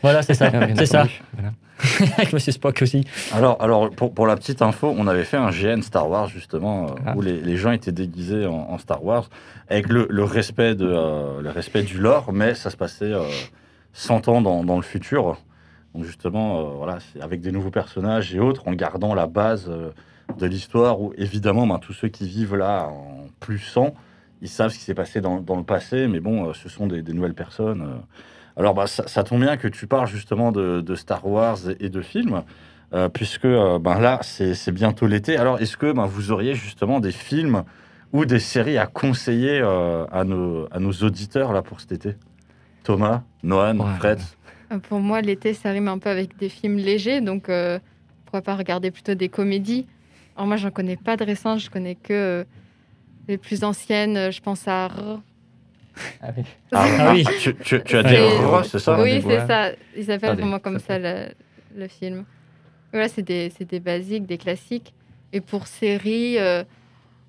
Voilà, 0.02 0.22
c'est 0.22 0.34
ça. 0.34 0.50
C'est 0.76 0.86
ça. 0.86 1.06
Voilà. 1.32 1.52
Avec 2.18 2.32
Monsieur 2.34 2.52
Spock 2.52 2.82
aussi. 2.82 3.06
Alors, 3.32 3.56
alors 3.62 3.90
pour, 3.90 4.12
pour 4.12 4.26
la 4.26 4.36
petite 4.36 4.60
info, 4.60 4.94
on 4.98 5.06
avait 5.06 5.24
fait 5.24 5.38
un 5.38 5.50
GN 5.50 5.80
Star 5.82 6.10
Wars 6.10 6.28
justement 6.28 6.86
euh, 6.86 6.94
Ah. 7.06 7.14
où 7.16 7.22
les, 7.22 7.40
les 7.40 7.56
gens 7.56 7.72
étaient 7.72 7.90
déguisés 7.92 8.44
en, 8.46 8.52
en 8.70 8.76
Star 8.78 9.02
Wars 9.02 9.30
avec 9.68 9.88
le, 9.88 10.06
le 10.10 10.24
respect 10.24 10.74
de 10.74 10.86
euh, 10.86 11.40
le 11.40 11.48
respect 11.50 11.82
du 11.82 11.98
lore, 11.98 12.32
mais 12.34 12.54
ça 12.54 12.68
se 12.68 12.76
passait 12.76 13.12
euh, 13.12 13.22
100 13.94 14.28
ans 14.28 14.42
dans, 14.42 14.62
dans 14.62 14.76
le 14.76 14.82
futur. 14.82 15.38
Donc 15.94 16.04
justement, 16.04 16.58
euh, 16.58 16.62
voilà, 16.76 16.98
c'est 17.00 17.22
avec 17.22 17.40
des 17.40 17.50
nouveaux 17.50 17.70
personnages 17.70 18.34
et 18.34 18.40
autres, 18.40 18.68
en 18.68 18.72
gardant 18.72 19.14
la 19.14 19.26
base 19.26 19.66
euh, 19.70 19.90
de 20.38 20.46
l'histoire 20.46 21.00
où 21.00 21.14
évidemment, 21.16 21.66
ben, 21.66 21.78
tous 21.78 21.94
ceux 21.94 22.08
qui 22.08 22.28
vivent 22.28 22.56
là 22.56 22.88
en 22.88 23.26
plus 23.40 23.58
100, 23.58 23.94
ils 24.42 24.48
savent 24.48 24.70
ce 24.70 24.76
qui 24.78 24.84
s'est 24.84 24.94
passé 24.94 25.22
dans, 25.22 25.40
dans 25.40 25.56
le 25.56 25.64
passé, 25.64 26.08
mais 26.08 26.20
bon, 26.20 26.52
ce 26.52 26.68
sont 26.68 26.86
des, 26.86 27.00
des 27.00 27.12
nouvelles 27.14 27.34
personnes. 27.34 28.02
Alors, 28.56 28.74
bah, 28.74 28.86
ça, 28.86 29.06
ça 29.06 29.24
tombe 29.24 29.40
bien 29.40 29.56
que 29.56 29.68
tu 29.68 29.86
parles 29.86 30.08
justement 30.08 30.52
de, 30.52 30.80
de 30.80 30.94
Star 30.94 31.26
Wars 31.26 31.58
et, 31.78 31.88
de 31.88 32.02
films, 32.02 32.42
euh, 32.92 33.08
puisque 33.08 33.44
euh, 33.44 33.78
ben, 33.78 33.98
là, 34.00 34.20
c'est 34.22 34.72
bientôt 34.72 35.06
l'été. 35.06 35.36
Alors, 35.36 35.60
est-ce 35.60 35.76
que 35.76 35.92
ben, 35.92 36.06
vous 36.06 36.32
auriez 36.32 36.54
justement 36.54 37.00
des 37.00 37.12
films 37.12 37.64
ou 38.12 38.24
des 38.24 38.40
séries 38.40 38.78
à 38.78 38.86
conseiller 38.86 39.60
euh, 39.62 40.04
à, 40.10 40.24
nos, 40.24 40.66
à 40.72 40.80
nos 40.80 40.92
auditeurs 40.92 41.52
là, 41.52 41.62
pour 41.62 41.80
cet 41.80 41.92
été? 41.92 42.16
Thomas, 42.82 43.22
Noan, 43.42 43.78
Ouais. 43.78 43.96
Fred? 43.98 44.20
Pour 44.88 45.00
moi, 45.00 45.20
l'été, 45.20 45.52
ça 45.54 45.70
rime 45.70 45.88
un 45.88 45.98
peu 45.98 46.10
avec 46.10 46.36
des 46.36 46.48
films 46.48 46.76
légers, 46.76 47.20
donc 47.20 47.48
euh, 47.48 47.78
pourquoi 48.24 48.42
pas 48.42 48.56
regarder 48.56 48.90
plutôt 48.90 49.14
des 49.14 49.28
comédies? 49.28 49.86
Alors 50.36 50.46
moi, 50.46 50.56
j'en 50.56 50.70
connais 50.70 50.96
pas 50.96 51.16
de 51.16 51.24
récentes, 51.24 51.58
je 51.58 51.70
connais 51.70 51.96
que 51.96 52.12
euh, 52.12 52.44
les 53.28 53.36
plus 53.36 53.64
anciennes. 53.64 54.30
Je 54.30 54.40
pense 54.40 54.66
à 54.68 54.86
R. 54.86 55.20
Ah 56.22 56.28
Ah, 56.72 57.12
oui. 57.14 57.24
ah, 57.26 57.30
tu, 57.40 57.54
tu- 57.56 57.82
tu 57.82 57.96
as 57.96 58.02
C'est- 58.02 58.08
dit 58.08 58.68
C'est- 58.68 58.78
ça 58.78 58.96
des 58.96 59.02
oui, 59.02 59.22
c'est 59.26 59.46
ça. 59.46 59.70
Il 59.96 60.04
s'appelle 60.04 60.36
vraiment 60.36 60.58
comme 60.58 60.78
ça 60.78 60.86
ça 60.86 60.98
le, 60.98 61.26
le 61.76 61.88
film. 61.88 62.24
Voilà, 62.92 63.08
c'est 63.08 63.22
des, 63.22 63.50
des 63.60 63.80
basiques, 63.80 64.26
des 64.26 64.38
classiques. 64.38 64.92
Et 65.32 65.40
pour 65.40 65.66
séries, 65.66 66.38
euh, 66.38 66.64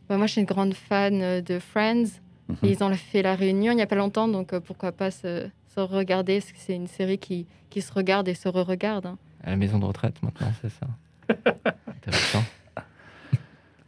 bah, 0.10 0.18
moi, 0.18 0.26
je 0.28 0.32
suis 0.34 0.42
une 0.42 0.48
grande 0.48 0.74
fan 0.74 1.22
euh, 1.22 1.42
de 1.42 1.60
Friends. 1.60 2.20
Mhm. 2.50 2.58
Ils 2.64 2.84
ont 2.84 2.94
fait 2.94 3.22
la 3.22 3.36
réunion 3.36 3.72
il 3.72 3.76
n'y 3.76 3.82
a 3.82 3.88
pas 3.88 3.96
longtemps, 3.96 4.28
donc 4.28 4.54
euh, 4.54 4.60
pourquoi 4.60 4.92
pas 4.92 5.12
se, 5.12 5.48
se 5.74 5.80
regarder 5.80 6.40
parce 6.40 6.52
que 6.52 6.58
C'est 6.60 6.76
une 6.76 6.88
série 6.88 7.18
qui, 7.20 7.46
qui 7.70 7.82
se 7.82 7.94
regarde 7.94 8.28
et 8.28 8.34
se 8.34 8.50
re-regarde. 8.50 9.06
hein. 9.06 9.18
À 9.44 9.52
la 9.52 9.56
maison 9.56 9.80
de 9.80 9.86
retraite, 9.86 10.22
maintenant, 10.24 10.52
c'est 10.62 10.70
ça. 10.70 10.88
Intéressant. 11.88 12.44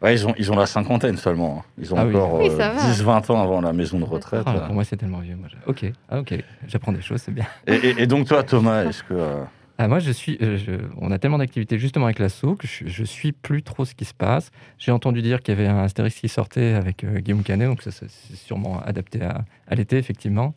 Ouais, 0.03 0.13
ils 0.15 0.27
ont, 0.27 0.33
ils 0.37 0.51
ont 0.51 0.55
la 0.55 0.65
cinquantaine 0.65 1.15
seulement. 1.17 1.59
hein. 1.65 1.71
Ils 1.77 1.93
ont 1.93 1.97
Ah 1.97 2.05
oui. 2.05 2.13
encore 2.15 2.33
Oui, 2.41 2.49
va. 2.49 2.75
10-20 2.91 3.31
ans 3.31 3.41
avant 3.41 3.61
la 3.61 3.71
maison 3.71 3.99
de 3.99 4.03
retraite. 4.03 4.43
Ah, 4.45 4.59
pour 4.65 4.73
moi, 4.75 4.83
c'est 4.83 4.97
tellement 4.97 5.19
vieux. 5.19 5.35
Moi, 5.37 5.47
Ok, 5.65 5.85
ah, 6.09 6.19
ok, 6.19 6.33
j'apprends 6.67 6.91
des 6.91 7.01
choses, 7.01 7.21
c'est 7.21 7.31
bien. 7.33 7.45
Et, 7.67 7.75
et- 7.75 8.01
et 8.03 8.07
donc 8.07 8.27
toi, 8.27 8.43
Thomas, 8.43 8.83
est-ce 8.83 9.01
que... 9.03 9.13
euh, 9.13 9.43
Ah, 9.77 9.87
moi, 9.87 9.99
je 9.99 10.11
suis, 10.11 10.37
euh, 10.41 10.57
je- 10.57 10.85
on 10.99 11.09
a 11.11 11.17
tellement 11.19 11.37
d'activités 11.37 11.79
justement 11.79 12.05
avec 12.05 12.19
l'assaut 12.19 12.55
que 12.55 12.67
je, 12.67 12.85
je 12.85 13.03
suis 13.05 13.31
plus 13.31 13.63
trop 13.63 13.85
ce 13.85 13.95
qui 13.95 14.03
se 14.03 14.13
passe. 14.13 14.51
J'ai 14.77 14.91
entendu 14.91 15.21
dire 15.21 15.41
qu'il 15.41 15.57
y 15.57 15.57
avait 15.57 15.67
un 15.69 15.77
Astérix 15.83 16.15
qui 16.19 16.27
sortait 16.27 16.73
avec 16.73 17.05
euh, 17.05 17.19
Guillaume 17.21 17.43
Canet, 17.43 17.69
donc 17.69 17.81
ça, 17.81 17.91
ça, 17.91 18.05
c'est 18.09 18.35
sûrement 18.35 18.81
adapté 18.81 19.21
à, 19.23 19.45
à 19.69 19.75
l'été, 19.75 19.97
effectivement. 19.97 20.53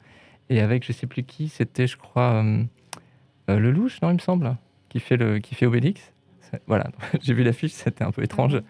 Et 0.51 0.61
avec 0.61 0.85
je 0.85 0.93
sais 0.93 1.07
plus 1.07 1.23
qui, 1.23 1.49
c'était, 1.49 1.87
je 1.87 1.97
crois, 1.97 2.43
euh, 2.45 2.63
euh, 3.51 3.59
Lelouch, 3.61 4.03
non, 4.03 4.11
il 4.11 4.15
me 4.15 4.19
semble, 4.19 4.57
qui 4.89 4.99
fait, 4.99 5.17
le, 5.17 5.39
qui 5.39 5.55
fait 5.55 5.67
Obélix. 5.67 6.13
Voilà, 6.69 6.91
j'ai 7.23 7.35
vu 7.35 7.43
l'affiche, 7.43 7.73
c'était 7.73 8.05
un 8.05 8.13
peu 8.13 8.23
étrange. 8.23 8.61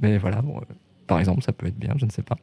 Mais 0.00 0.18
voilà, 0.18 0.42
bon, 0.42 0.58
euh, 0.58 0.74
par 1.06 1.18
exemple, 1.18 1.42
ça 1.42 1.52
peut 1.52 1.66
être 1.66 1.78
bien, 1.78 1.94
je 1.96 2.06
ne 2.06 2.10
sais 2.10 2.22
pas. 2.22 2.36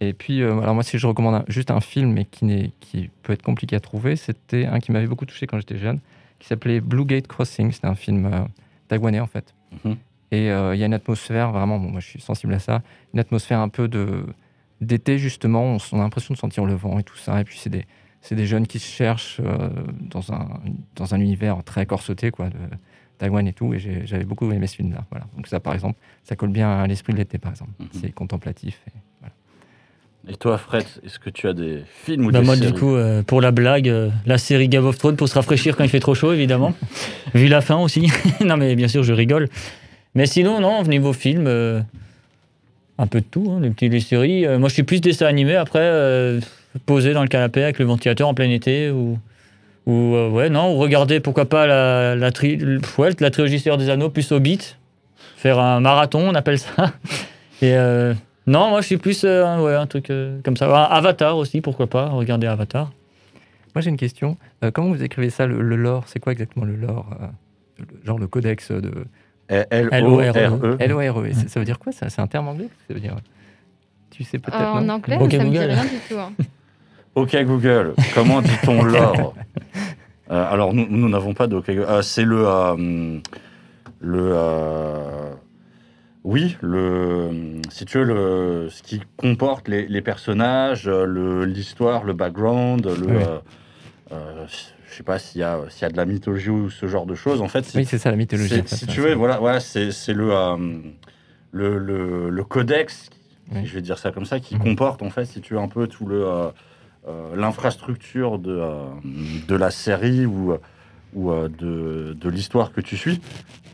Et 0.00 0.12
puis, 0.14 0.42
euh, 0.42 0.60
alors 0.60 0.74
moi, 0.74 0.82
si 0.82 0.98
je 0.98 1.06
recommande 1.06 1.34
un- 1.36 1.44
juste 1.48 1.70
un 1.70 1.80
film, 1.80 2.12
mais 2.12 2.24
qui, 2.24 2.44
n'est- 2.44 2.72
qui 2.80 3.10
peut 3.22 3.32
être 3.32 3.42
compliqué 3.42 3.76
à 3.76 3.80
trouver, 3.80 4.16
c'était 4.16 4.66
un 4.66 4.80
qui 4.80 4.90
m'avait 4.92 5.06
beaucoup 5.06 5.26
touché 5.26 5.46
quand 5.46 5.58
j'étais 5.58 5.78
jeune, 5.78 6.00
qui 6.38 6.48
s'appelait 6.48 6.80
Blue 6.80 7.04
Gate 7.04 7.28
Crossing. 7.28 7.70
C'était 7.70 7.86
un 7.86 7.94
film 7.94 8.26
euh, 8.26 8.44
taïwanais, 8.88 9.20
en 9.20 9.26
fait. 9.28 9.54
Mhm. 9.84 9.96
Et 10.32 10.50
euh, 10.50 10.74
il 10.74 10.80
y 10.80 10.82
a 10.82 10.86
une 10.86 10.94
atmosphère, 10.94 11.52
vraiment, 11.52 11.78
bon, 11.78 11.90
moi 11.90 12.00
je 12.00 12.08
suis 12.08 12.20
sensible 12.20 12.54
à 12.54 12.58
ça, 12.58 12.82
une 13.14 13.20
atmosphère 13.20 13.60
un 13.60 13.68
peu 13.68 13.86
de 13.86 14.24
d'été, 14.80 15.18
justement. 15.18 15.76
On, 15.92 15.98
a 15.98 16.02
l'impression 16.02 16.34
de 16.34 16.38
sentir 16.38 16.64
le 16.64 16.74
vent 16.74 16.98
et 16.98 17.04
tout 17.04 17.16
ça. 17.16 17.40
Et 17.40 17.44
puis, 17.44 17.56
c'est 17.58 17.70
des, 17.70 17.84
c'est 18.20 18.34
des 18.34 18.46
jeunes 18.46 18.66
qui 18.66 18.80
se 18.80 18.90
cherchent 18.90 19.40
dans, 20.00 20.32
un, 20.32 20.48
dans 20.96 21.14
un 21.14 21.20
univers 21.20 21.62
très 21.62 21.86
corseté, 21.86 22.32
quoi, 22.32 22.48
de 22.48 22.56
Taïwan 23.22 23.46
et 23.46 23.52
tout. 23.52 23.72
Et 23.72 23.78
j'avais 23.78 24.24
beaucoup 24.24 24.50
aimé 24.50 24.66
ce 24.66 24.74
film-là. 24.76 25.04
Voilà. 25.10 25.26
Donc, 25.36 25.46
ça, 25.46 25.60
par 25.60 25.74
exemple, 25.74 25.96
ça 26.24 26.34
colle 26.34 26.50
bien 26.50 26.70
à 26.70 26.86
l'esprit 26.88 27.12
de 27.12 27.18
l'été, 27.18 27.38
par 27.38 27.52
exemple. 27.52 27.70
Mhm. 27.78 27.86
C'est 27.92 28.12
contemplatif. 28.12 28.80
Et, 28.88 28.92
voilà. 29.20 29.32
Et 30.28 30.36
toi, 30.36 30.58
Fred, 30.58 30.84
est-ce 31.04 31.20
que 31.20 31.30
tu 31.30 31.46
as 31.46 31.52
des 31.52 31.84
films 31.86 32.26
ou 32.26 32.30
Bah, 32.32 32.40
des 32.40 32.44
moi, 32.44 32.56
séries? 32.56 32.72
du 32.72 32.78
coup, 32.78 32.94
euh, 32.96 33.22
pour 33.22 33.40
la 33.40 33.52
blague, 33.52 33.88
euh, 33.88 34.10
la 34.26 34.38
série 34.38 34.68
Game 34.68 34.84
of 34.84 34.98
Thrones 34.98 35.16
pour 35.16 35.28
se 35.28 35.34
rafraîchir 35.34 35.76
quand 35.76 35.84
il 35.84 35.90
fait 35.90 36.00
trop 36.00 36.16
chaud, 36.16 36.32
évidemment. 36.32 36.74
Vu 37.34 37.46
la 37.46 37.60
fin 37.60 37.76
aussi. 37.76 38.10
non, 38.44 38.56
mais 38.56 38.74
bien 38.74 38.88
sûr, 38.88 39.04
je 39.04 39.12
rigole. 39.12 39.48
Mais 40.16 40.26
sinon, 40.26 40.60
non, 40.60 40.82
niveau 40.82 41.12
film, 41.12 41.44
euh, 41.46 41.80
un 42.98 43.06
peu 43.06 43.20
de 43.20 43.26
tout, 43.30 43.50
hein, 43.50 43.60
les 43.62 43.70
petits 43.70 43.88
les 43.88 44.00
séries. 44.00 44.46
Euh, 44.46 44.58
moi, 44.58 44.68
je 44.68 44.74
suis 44.74 44.82
plus 44.82 45.00
dessin 45.00 45.26
animé. 45.26 45.54
Après, 45.54 45.80
euh, 45.80 46.40
posé 46.86 47.12
dans 47.12 47.22
le 47.22 47.28
canapé 47.28 47.62
avec 47.62 47.78
le 47.78 47.84
ventilateur 47.84 48.28
en 48.28 48.34
plein 48.34 48.50
été 48.50 48.90
ou. 48.90 49.18
Ou 49.86 50.14
euh, 50.14 50.28
ouais, 50.30 50.48
non, 50.48 50.74
ou 50.74 50.78
regarder 50.78 51.18
pourquoi 51.20 51.44
pas 51.46 51.66
la, 51.66 52.14
la, 52.14 52.30
tri- 52.30 52.58
ouais, 52.98 53.10
la 53.18 53.30
trilogie 53.30 53.58
Seigneur 53.58 53.78
des 53.78 53.90
Anneaux 53.90 54.10
plus 54.10 54.30
Hobbit. 54.32 54.76
Faire 55.36 55.58
un 55.58 55.80
marathon, 55.80 56.20
on 56.28 56.34
appelle 56.34 56.58
ça. 56.58 56.92
Et 57.62 57.74
euh, 57.76 58.14
non, 58.46 58.70
moi 58.70 58.80
je 58.80 58.86
suis 58.86 58.96
plus 58.96 59.24
euh, 59.24 59.44
un- 59.44 59.60
ouais, 59.60 59.74
un 59.74 59.86
truc 59.86 60.10
euh, 60.10 60.38
comme 60.44 60.56
ça. 60.56 60.84
Avatar 60.84 61.36
aussi, 61.36 61.60
pourquoi 61.60 61.88
pas, 61.88 62.06
regarder 62.06 62.46
Avatar. 62.46 62.92
Moi, 63.74 63.80
j'ai 63.82 63.88
une 63.90 63.96
question. 63.96 64.36
Euh, 64.62 64.70
comment 64.70 64.88
vous 64.90 65.02
écrivez 65.02 65.30
ça, 65.30 65.46
le, 65.46 65.62
le 65.62 65.76
lore? 65.76 66.04
C'est 66.06 66.18
quoi 66.20 66.32
exactement 66.32 66.66
le 66.66 66.76
lore 66.76 67.06
euh, 67.20 67.26
le- 67.78 67.86
Genre 68.06 68.18
le 68.18 68.26
codex 68.26 68.70
de 68.70 68.92
L-O-R-E. 69.48 70.76
LORE. 70.86 71.24
Ça- 71.34 71.48
Ça 71.48 71.58
veut 71.60 71.64
dire 71.66 71.78
quoi 71.78 71.90
ça? 71.92 72.08
C'est 72.10 72.20
un 72.20 72.26
terme 72.26 72.48
anglais? 72.48 72.68
Ça 72.86 72.94
veut 72.94 73.00
dire. 73.00 73.16
Tu 74.10 74.24
sais 74.24 74.38
peut-être 74.38 74.60
Euh, 74.60 74.64
en 74.80 74.88
anglais, 74.90 75.16
ça 75.18 75.44
me 75.44 75.50
dit 75.50 75.58
rien 75.58 75.82
du 75.84 75.90
tout. 76.08 76.14
Ok 77.14 77.36
Google, 77.44 77.94
comment 78.14 78.40
dit-on 78.40 78.82
l'or 78.84 79.34
Euh, 80.30 80.50
Alors 80.50 80.72
nous 80.72 80.86
nous 80.88 81.08
n'avons 81.08 81.34
pas 81.34 81.46
de 81.46 81.56
OK 81.56 81.66
Google. 81.66 81.84
Euh, 81.88 82.00
c'est 82.02 82.24
le 82.24 82.44
euh, 82.46 83.18
le 84.00 84.32
oui 86.24 86.56
le 86.62 87.60
si 87.70 87.84
tu 87.84 87.98
veux 87.98 88.04
le 88.04 88.68
ce 88.70 88.82
qui 88.82 89.02
comporte 89.16 89.68
les, 89.68 89.86
les 89.88 90.00
personnages, 90.00 90.86
le 90.88 91.44
l'histoire, 91.44 92.04
le 92.04 92.14
background, 92.14 92.86
le 92.86 93.06
Oui. 93.06 94.16
je 94.88 94.94
sais 94.96 95.02
pas 95.02 95.18
s'il 95.18 95.40
y 95.40 95.44
a 95.44 95.58
s'il 95.68 95.82
y 95.82 95.84
a 95.84 95.90
de 95.90 95.96
la 95.98 96.06
mythologie 96.06 96.48
ou 96.50 96.70
ce 96.70 96.86
genre 96.86 97.04
de 97.06 97.14
choses. 97.14 97.42
En 97.42 97.48
fait, 97.48 97.64
c'est- 97.64 97.76
Oui, 97.78 97.84
c'est 97.84 97.98
ça 97.98 98.10
la 98.10 98.16
mythologie. 98.16 98.48
c'est- 98.48 98.60
en 98.60 98.64
fait, 98.64 98.76
si 98.76 98.86
tu 98.86 99.00
veux, 99.00 99.12
voilà, 99.14 99.38
voilà 99.38 99.60
c'est 99.60 99.90
c'est 99.90 100.14
le, 100.14 100.30
le, 101.50 101.76
le, 101.78 102.30
le 102.30 102.44
codex, 102.44 103.10
Oui. 103.52 103.66
je 103.66 103.74
vais 103.74 103.82
dire 103.82 103.98
ça 103.98 104.12
comme 104.12 104.24
ça, 104.24 104.40
qui 104.40 104.54
Mhm. 104.54 104.62
comporte 104.62 105.02
en 105.02 105.10
fait, 105.10 105.26
si 105.26 105.40
tu 105.42 105.52
veux, 105.54 105.60
un 105.60 105.68
peu 105.68 105.86
tout 105.88 106.06
le 106.06 106.24
l'infrastructure 107.34 108.38
de, 108.38 108.52
euh, 108.60 108.84
de 109.48 109.54
la 109.56 109.70
série 109.70 110.24
ou, 110.26 110.54
ou 111.14 111.30
euh, 111.32 111.48
de, 111.48 112.14
de 112.18 112.28
l'histoire 112.30 112.72
que 112.72 112.80
tu 112.80 112.96
suis, 112.96 113.20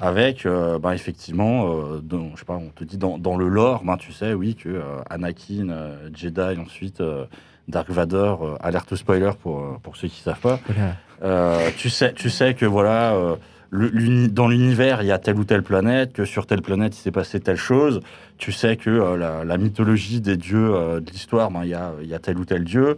avec, 0.01 0.47
euh, 0.47 0.79
ben, 0.79 0.93
effectivement, 0.93 1.66
euh, 1.72 2.01
dans- 2.03 2.31
je 2.35 2.41
sais 2.41 2.45
pas, 2.45 2.55
on 2.57 2.68
te 2.70 2.85
dit 2.85 2.97
dans, 2.99 3.18
dans 3.18 3.37
le 3.37 3.49
lore, 3.49 3.83
ben, 3.85 3.97
tu 3.97 4.12
sais, 4.12 4.33
oui, 4.35 4.55
que 4.55 4.68
euh, 4.68 4.83
Anakin, 5.11 5.68
euh, 5.70 6.09
Jedi, 6.14 6.59
ensuite 6.61 7.01
euh, 7.01 7.24
Dark 7.68 7.91
Vador, 7.91 8.45
euh, 8.45 8.57
alerte 8.61 8.95
spoiler 8.97 9.33
pour, 9.43 9.59
euh, 9.61 9.76
pour 9.83 9.97
ceux 9.97 10.09
qui 10.09 10.20
ne 10.20 10.33
savent 10.33 10.41
pas. 10.41 10.61
Voilà. 10.66 10.95
Euh, 11.22 11.70
tu, 11.76 11.91
sais, 11.91 12.12
tu 12.14 12.31
sais 12.31 12.55
que 12.55 12.64
voilà, 12.64 13.12
euh, 13.14 13.37
le- 13.71 14.29
dans 14.29 14.49
l'univers, 14.49 15.03
il 15.03 15.07
y 15.09 15.12
a 15.12 15.19
telle 15.19 15.37
ou 15.39 15.45
telle 15.45 15.62
planète, 15.62 16.12
que 16.12 16.25
sur 16.25 16.47
telle 16.47 16.62
planète, 16.62 16.97
il 16.97 17.01
s'est 17.01 17.11
passé 17.11 17.39
telle 17.41 17.57
chose. 17.57 18.01
Tu 18.39 18.53
sais 18.53 18.77
que 18.77 18.89
euh, 18.91 19.16
la, 19.16 19.45
la 19.45 19.59
mythologie 19.59 20.21
des 20.21 20.37
dieux 20.37 20.75
euh, 20.75 21.01
de 21.01 21.11
l'histoire, 21.11 21.51
ben, 21.51 21.64
il 21.64 21.71
y, 21.71 21.75
a, 21.75 21.93
il 22.03 22.09
y 22.09 22.14
a 22.14 22.19
tel 22.19 22.39
ou 22.39 22.45
tel 22.45 22.64
dieu. 22.64 22.97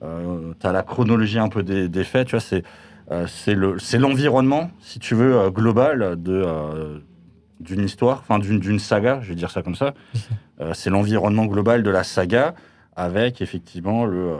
tu 0.00 0.66
as 0.66 0.72
la 0.72 0.82
chronologie 0.82 1.38
un 1.38 1.48
peu 1.48 1.62
des, 1.62 1.88
des 1.88 2.04
faits. 2.04 2.26
Tu 2.28 2.32
vois, 2.32 2.40
c'est 2.40 2.62
euh, 3.10 3.26
c'est 3.26 3.54
le- 3.54 3.78
c'est 3.80 3.98
l'environnement, 3.98 4.70
si 4.80 4.98
tu 5.00 5.14
veux, 5.16 5.34
euh, 5.36 5.50
global 5.50 6.14
de, 6.22 6.32
euh, 6.44 6.98
d'une 7.60 7.84
histoire, 7.84 8.20
enfin 8.20 8.38
d'une 8.38 8.78
saga, 8.78 9.18
je 9.22 9.28
vais 9.30 9.34
dire 9.34 9.50
ça 9.50 9.62
comme 9.62 9.74
ça. 9.74 9.94
Euh, 10.60 10.72
c'est 10.74 10.90
l'environnement 10.90 11.46
global 11.46 11.82
de 11.82 11.90
la 11.90 12.04
saga 12.04 12.54
avec 12.94 13.40
effectivement 13.40 14.04
le, 14.04 14.18
euh, 14.32 14.36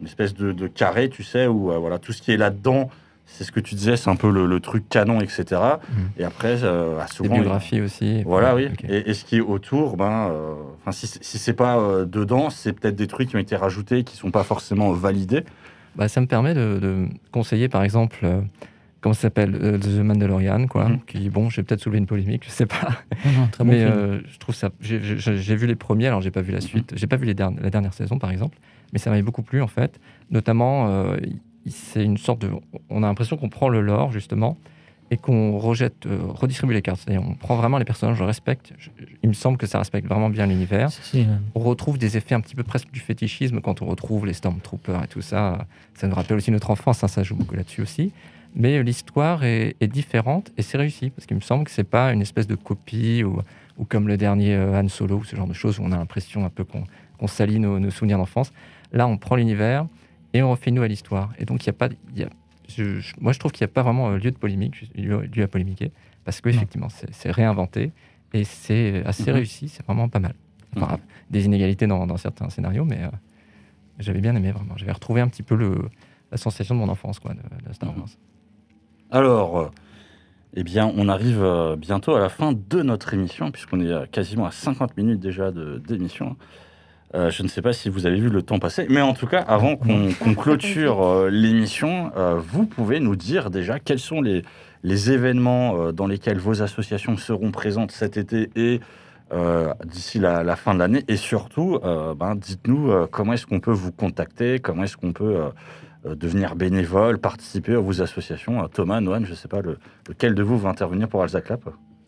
une 0.00 0.06
espèce 0.06 0.32
de, 0.34 0.50
de 0.50 0.66
carré, 0.66 1.08
tu 1.10 1.22
sais, 1.22 1.46
où 1.46 1.70
euh, 1.70 1.76
voilà, 1.78 1.98
tout 1.98 2.12
ce 2.12 2.22
qui 2.22 2.32
est 2.32 2.38
là-dedans, 2.38 2.90
c'est 3.32 3.44
ce 3.44 3.52
que 3.52 3.60
tu 3.60 3.74
disais, 3.74 3.96
c'est 3.96 4.10
un 4.10 4.16
peu 4.16 4.30
le, 4.30 4.46
le 4.46 4.60
truc 4.60 4.88
canon, 4.88 5.20
etc. 5.20 5.44
Et 6.18 6.24
après, 6.24 6.62
euh, 6.62 6.98
ah, 7.00 7.06
Des 7.06 7.12
souvent, 7.12 7.34
biographies 7.36 7.80
aussi. 7.80 8.22
voilà, 8.24 8.54
oui. 8.54 8.68
Et, 8.88 9.10
et 9.10 9.14
ce 9.14 9.24
qui 9.24 9.36
est 9.36 9.40
autour, 9.40 9.96
ben, 9.96 10.28
euh, 10.30 10.54
enfin, 10.80 10.92
si, 10.92 11.06
c'est- 11.06 11.22
si 11.24 11.38
c'est 11.38 11.54
pas 11.54 11.78
euh, 11.78 12.04
dedans, 12.04 12.50
c'est 12.50 12.72
peut-être 12.72 12.96
des 12.96 13.06
trucs 13.06 13.30
qui 13.30 13.36
ont 13.36 13.40
été 13.40 13.56
rajoutés 13.56 14.04
qui 14.04 14.16
sont 14.16 14.30
pas 14.30 14.44
forcément 14.44 14.92
validés. 14.92 15.44
Bah, 15.96 16.08
ça 16.08 16.20
me 16.20 16.26
permet 16.26 16.54
de, 16.54 16.78
de 16.80 17.06
conseiller, 17.32 17.68
par 17.68 17.82
exemple, 17.82 18.18
euh, 18.24 18.40
comment 19.00 19.14
ça 19.14 19.22
s'appelle 19.22 19.56
euh, 19.60 19.78
The 19.78 20.00
Mandalorian, 20.04 20.66
quoi. 20.66 20.88
Mhm. 20.88 21.00
Qui, 21.06 21.30
bon, 21.30 21.48
j'ai 21.50 21.62
peut-être 21.62 21.80
soulevé 21.80 21.98
une 21.98 22.06
polémique, 22.06 22.44
je 22.46 22.50
sais 22.50 22.66
pas. 22.66 22.90
Non, 23.24 23.32
non, 23.32 23.46
très 23.48 23.64
bon 23.64 23.70
mais 23.72 23.82
euh, 23.84 24.20
je 24.26 24.38
trouve 24.38 24.54
ça. 24.54 24.70
j'ai- 24.80 24.98
vu 25.56 25.66
les 25.66 25.74
premiers, 25.76 26.06
alors 26.08 26.20
j'ai 26.20 26.30
pas 26.30 26.42
vu 26.42 26.52
la 26.52 26.60
suite. 26.60 26.92
J'ai 26.96 27.06
pas 27.06 27.16
vu 27.16 27.26
les 27.26 27.34
derni- 27.34 27.58
la 27.60 27.70
dernière 27.70 27.92
saison, 27.94 28.18
par 28.18 28.30
exemple. 28.30 28.58
Mais 28.92 28.98
ça 28.98 29.10
m'avait 29.10 29.22
beaucoup 29.22 29.42
plu, 29.42 29.62
en 29.62 29.66
fait. 29.68 30.00
Notamment, 30.30 30.88
euh, 30.88 31.16
c'est 31.68 32.04
une 32.04 32.16
sorte 32.16 32.40
de. 32.40 32.50
On 32.88 33.02
a 33.02 33.06
l'impression 33.06 33.36
qu'on 33.36 33.48
prend 33.48 33.68
le 33.68 33.80
lore, 33.80 34.12
justement, 34.12 34.56
et 35.10 35.16
qu'on 35.16 35.58
rejette, 35.58 36.06
euh, 36.06 36.18
redistribue 36.28 36.72
les 36.72 36.82
cartes. 36.82 37.00
C'est-à-dire, 37.04 37.22
on 37.28 37.34
prend 37.34 37.56
vraiment 37.56 37.78
les 37.78 37.84
personnages, 37.84 38.16
je 38.16 38.22
respecte. 38.24 38.72
Je- 38.78 38.90
il 39.22 39.28
me 39.28 39.34
semble 39.34 39.58
que 39.58 39.66
ça 39.66 39.78
respecte 39.78 40.06
vraiment 40.08 40.30
bien 40.30 40.46
l'univers 40.46 40.90
Si, 40.90 41.02
si, 41.02 41.20
euh, 41.22 41.36
on 41.54 41.60
retrouve 41.60 41.98
des 41.98 42.16
effets 42.16 42.34
un 42.34 42.40
petit 42.40 42.54
peu 42.54 42.62
presque 42.62 42.90
du 42.90 43.00
fétichisme 43.00 43.60
quand 43.60 43.82
on 43.82 43.86
retrouve 43.86 44.24
les 44.26 44.32
Stormtroopers 44.32 45.02
et 45.04 45.08
tout 45.08 45.20
ça. 45.20 45.66
Ça 45.94 46.06
nous 46.08 46.14
rappelle 46.14 46.36
aussi 46.36 46.50
notre 46.50 46.70
enfance, 46.70 47.02
hein, 47.04 47.08
ça 47.08 47.22
joue 47.22 47.34
beaucoup 47.36 47.56
là-dessus 47.56 47.82
aussi. 47.82 48.12
Mais 48.54 48.82
l'histoire 48.82 49.44
est, 49.44 49.76
est 49.80 49.86
différente 49.86 50.50
et 50.56 50.62
c'est 50.62 50.78
réussi 50.78 51.10
parce 51.10 51.26
qu'il 51.26 51.36
me 51.36 51.40
semble 51.40 51.64
que 51.64 51.70
c'est 51.70 51.84
pas 51.84 52.12
une 52.12 52.20
espèce 52.22 52.46
de 52.48 52.56
copie 52.56 53.22
ou, 53.22 53.40
ou 53.78 53.84
comme 53.84 54.08
le 54.08 54.16
dernier 54.16 54.54
euh, 54.56 54.80
Han 54.80 54.88
Solo 54.88 55.18
ou 55.18 55.24
ce 55.24 55.36
genre 55.36 55.46
de 55.46 55.52
choses 55.52 55.78
où 55.78 55.82
on 55.84 55.92
a 55.92 55.96
l'impression 55.96 56.44
un 56.44 56.50
peu 56.50 56.64
qu'on 56.64 56.84
qu'on 57.18 57.26
salit 57.26 57.60
nos, 57.60 57.78
nos 57.78 57.90
souvenirs 57.90 58.16
d'enfance. 58.16 58.50
Là, 58.92 59.06
on 59.06 59.18
prend 59.18 59.36
l'univers 59.36 59.86
et 60.34 60.42
on 60.42 60.50
refait 60.50 60.70
nous 60.70 60.82
à 60.82 60.88
l'histoire. 60.88 61.32
Et 61.38 61.44
donc, 61.44 61.64
il 61.64 61.66
y 61.66 61.70
a 61.70 61.74
pas, 61.74 61.88
il 62.14 62.18
y 62.20 62.24
a- 62.24 62.30
je- 62.68 63.00
je- 63.00 63.14
moi, 63.20 63.32
je 63.32 63.38
trouve 63.38 63.52
qu'il 63.52 63.64
n'y 63.64 63.70
a 63.70 63.74
pas 63.74 63.82
vraiment 63.82 64.10
euh, 64.10 64.16
lieu 64.18 64.30
de 64.30 64.36
polémique, 64.38 64.88
lieu, 64.94 65.22
lieu 65.22 65.42
à 65.42 65.48
polémiquer 65.48 65.90
parce 66.24 66.40
qu'effectivement, 66.40 66.88
c'est 66.88 67.12
c'est 67.14 67.30
réinventé 67.30 67.92
et 68.32 68.44
c'est 68.44 69.02
assez 69.06 69.30
Mhm. 69.30 69.34
réussi, 69.36 69.68
c'est 69.68 69.84
vraiment 69.84 70.08
pas 70.08 70.20
mal. 70.20 70.34
Enfin, 70.76 70.98
des 71.30 71.46
inégalités 71.46 71.86
dans, 71.88 72.06
dans 72.06 72.16
certains 72.16 72.48
scénarios, 72.48 72.84
mais 72.84 73.02
euh, 73.02 73.08
j'avais 73.98 74.20
bien 74.20 74.36
aimé 74.36 74.52
vraiment. 74.52 74.76
J'avais 74.76 74.92
retrouvé 74.92 75.20
un 75.20 75.26
petit 75.26 75.42
peu 75.42 75.56
le, 75.56 75.76
la 76.30 76.36
sensation 76.36 76.76
de 76.76 76.80
mon 76.80 76.88
enfance, 76.88 77.18
quoi, 77.18 77.34
de, 77.34 77.40
de 77.68 77.72
Star 77.72 77.90
Mhm. 77.92 77.98
Wars. 77.98 78.08
Alors, 79.10 79.58
euh, 79.58 79.68
eh 80.54 80.62
bien, 80.62 80.92
on 80.96 81.08
arrive 81.08 81.44
bientôt 81.76 82.14
à 82.14 82.20
la 82.20 82.28
fin 82.28 82.52
de 82.52 82.82
notre 82.82 83.14
émission, 83.14 83.50
puisqu'on 83.50 83.80
est 83.80 83.92
à 83.92 84.06
quasiment 84.06 84.46
à 84.46 84.52
50 84.52 84.96
minutes 84.96 85.18
déjà 85.18 85.50
d'émission. 85.50 86.36
Euh, 87.14 87.30
je 87.30 87.42
ne 87.42 87.48
sais 87.48 87.60
pas 87.62 87.72
si 87.72 87.88
vous 87.88 88.06
avez 88.06 88.20
vu 88.20 88.28
le 88.28 88.42
temps 88.42 88.58
passer, 88.60 88.86
mais 88.88 89.00
en 89.00 89.14
tout 89.14 89.26
cas, 89.26 89.40
avant 89.40 89.76
qu'on 89.76 90.10
clôture 90.34 91.02
euh, 91.04 91.28
l'émission, 91.30 92.12
euh, 92.16 92.36
vous 92.38 92.66
pouvez 92.66 93.00
nous 93.00 93.16
dire 93.16 93.50
déjà 93.50 93.80
quels 93.80 93.98
sont 93.98 94.20
les, 94.20 94.42
les 94.84 95.10
événements 95.10 95.76
euh, 95.76 95.92
dans 95.92 96.06
lesquels 96.06 96.38
vos 96.38 96.62
associations 96.62 97.16
seront 97.16 97.50
présentes 97.50 97.90
cet 97.90 98.16
été 98.16 98.50
et 98.54 98.80
euh, 99.32 99.72
d'ici 99.86 100.20
la, 100.20 100.44
la 100.44 100.54
fin 100.54 100.72
de 100.72 100.78
l'année. 100.78 101.02
Et 101.08 101.16
surtout, 101.16 101.80
euh, 101.82 102.14
ben, 102.14 102.36
dites-nous 102.36 102.92
euh, 102.92 103.08
comment 103.10 103.32
est-ce 103.32 103.46
qu'on 103.46 103.60
peut 103.60 103.72
vous 103.72 103.90
contacter, 103.92 104.60
comment 104.60 104.84
est-ce 104.84 104.96
qu'on 104.96 105.12
peut 105.12 105.36
devenir 106.04 106.56
bénévole, 106.56 107.18
participer 107.18 107.74
à 107.74 107.78
vos 107.80 108.00
associations. 108.00 108.66
Thomas, 108.68 109.00
Noam, 109.02 109.26
je 109.26 109.32
ne 109.32 109.34
sais 109.36 109.48
pas 109.48 109.60
le- 109.60 109.78
lequel 110.08 110.34
de 110.34 110.42
vous 110.42 110.58
va 110.58 110.70
intervenir 110.70 111.08
pour 111.08 111.22
Alza 111.22 111.42
Clap. 111.42 111.62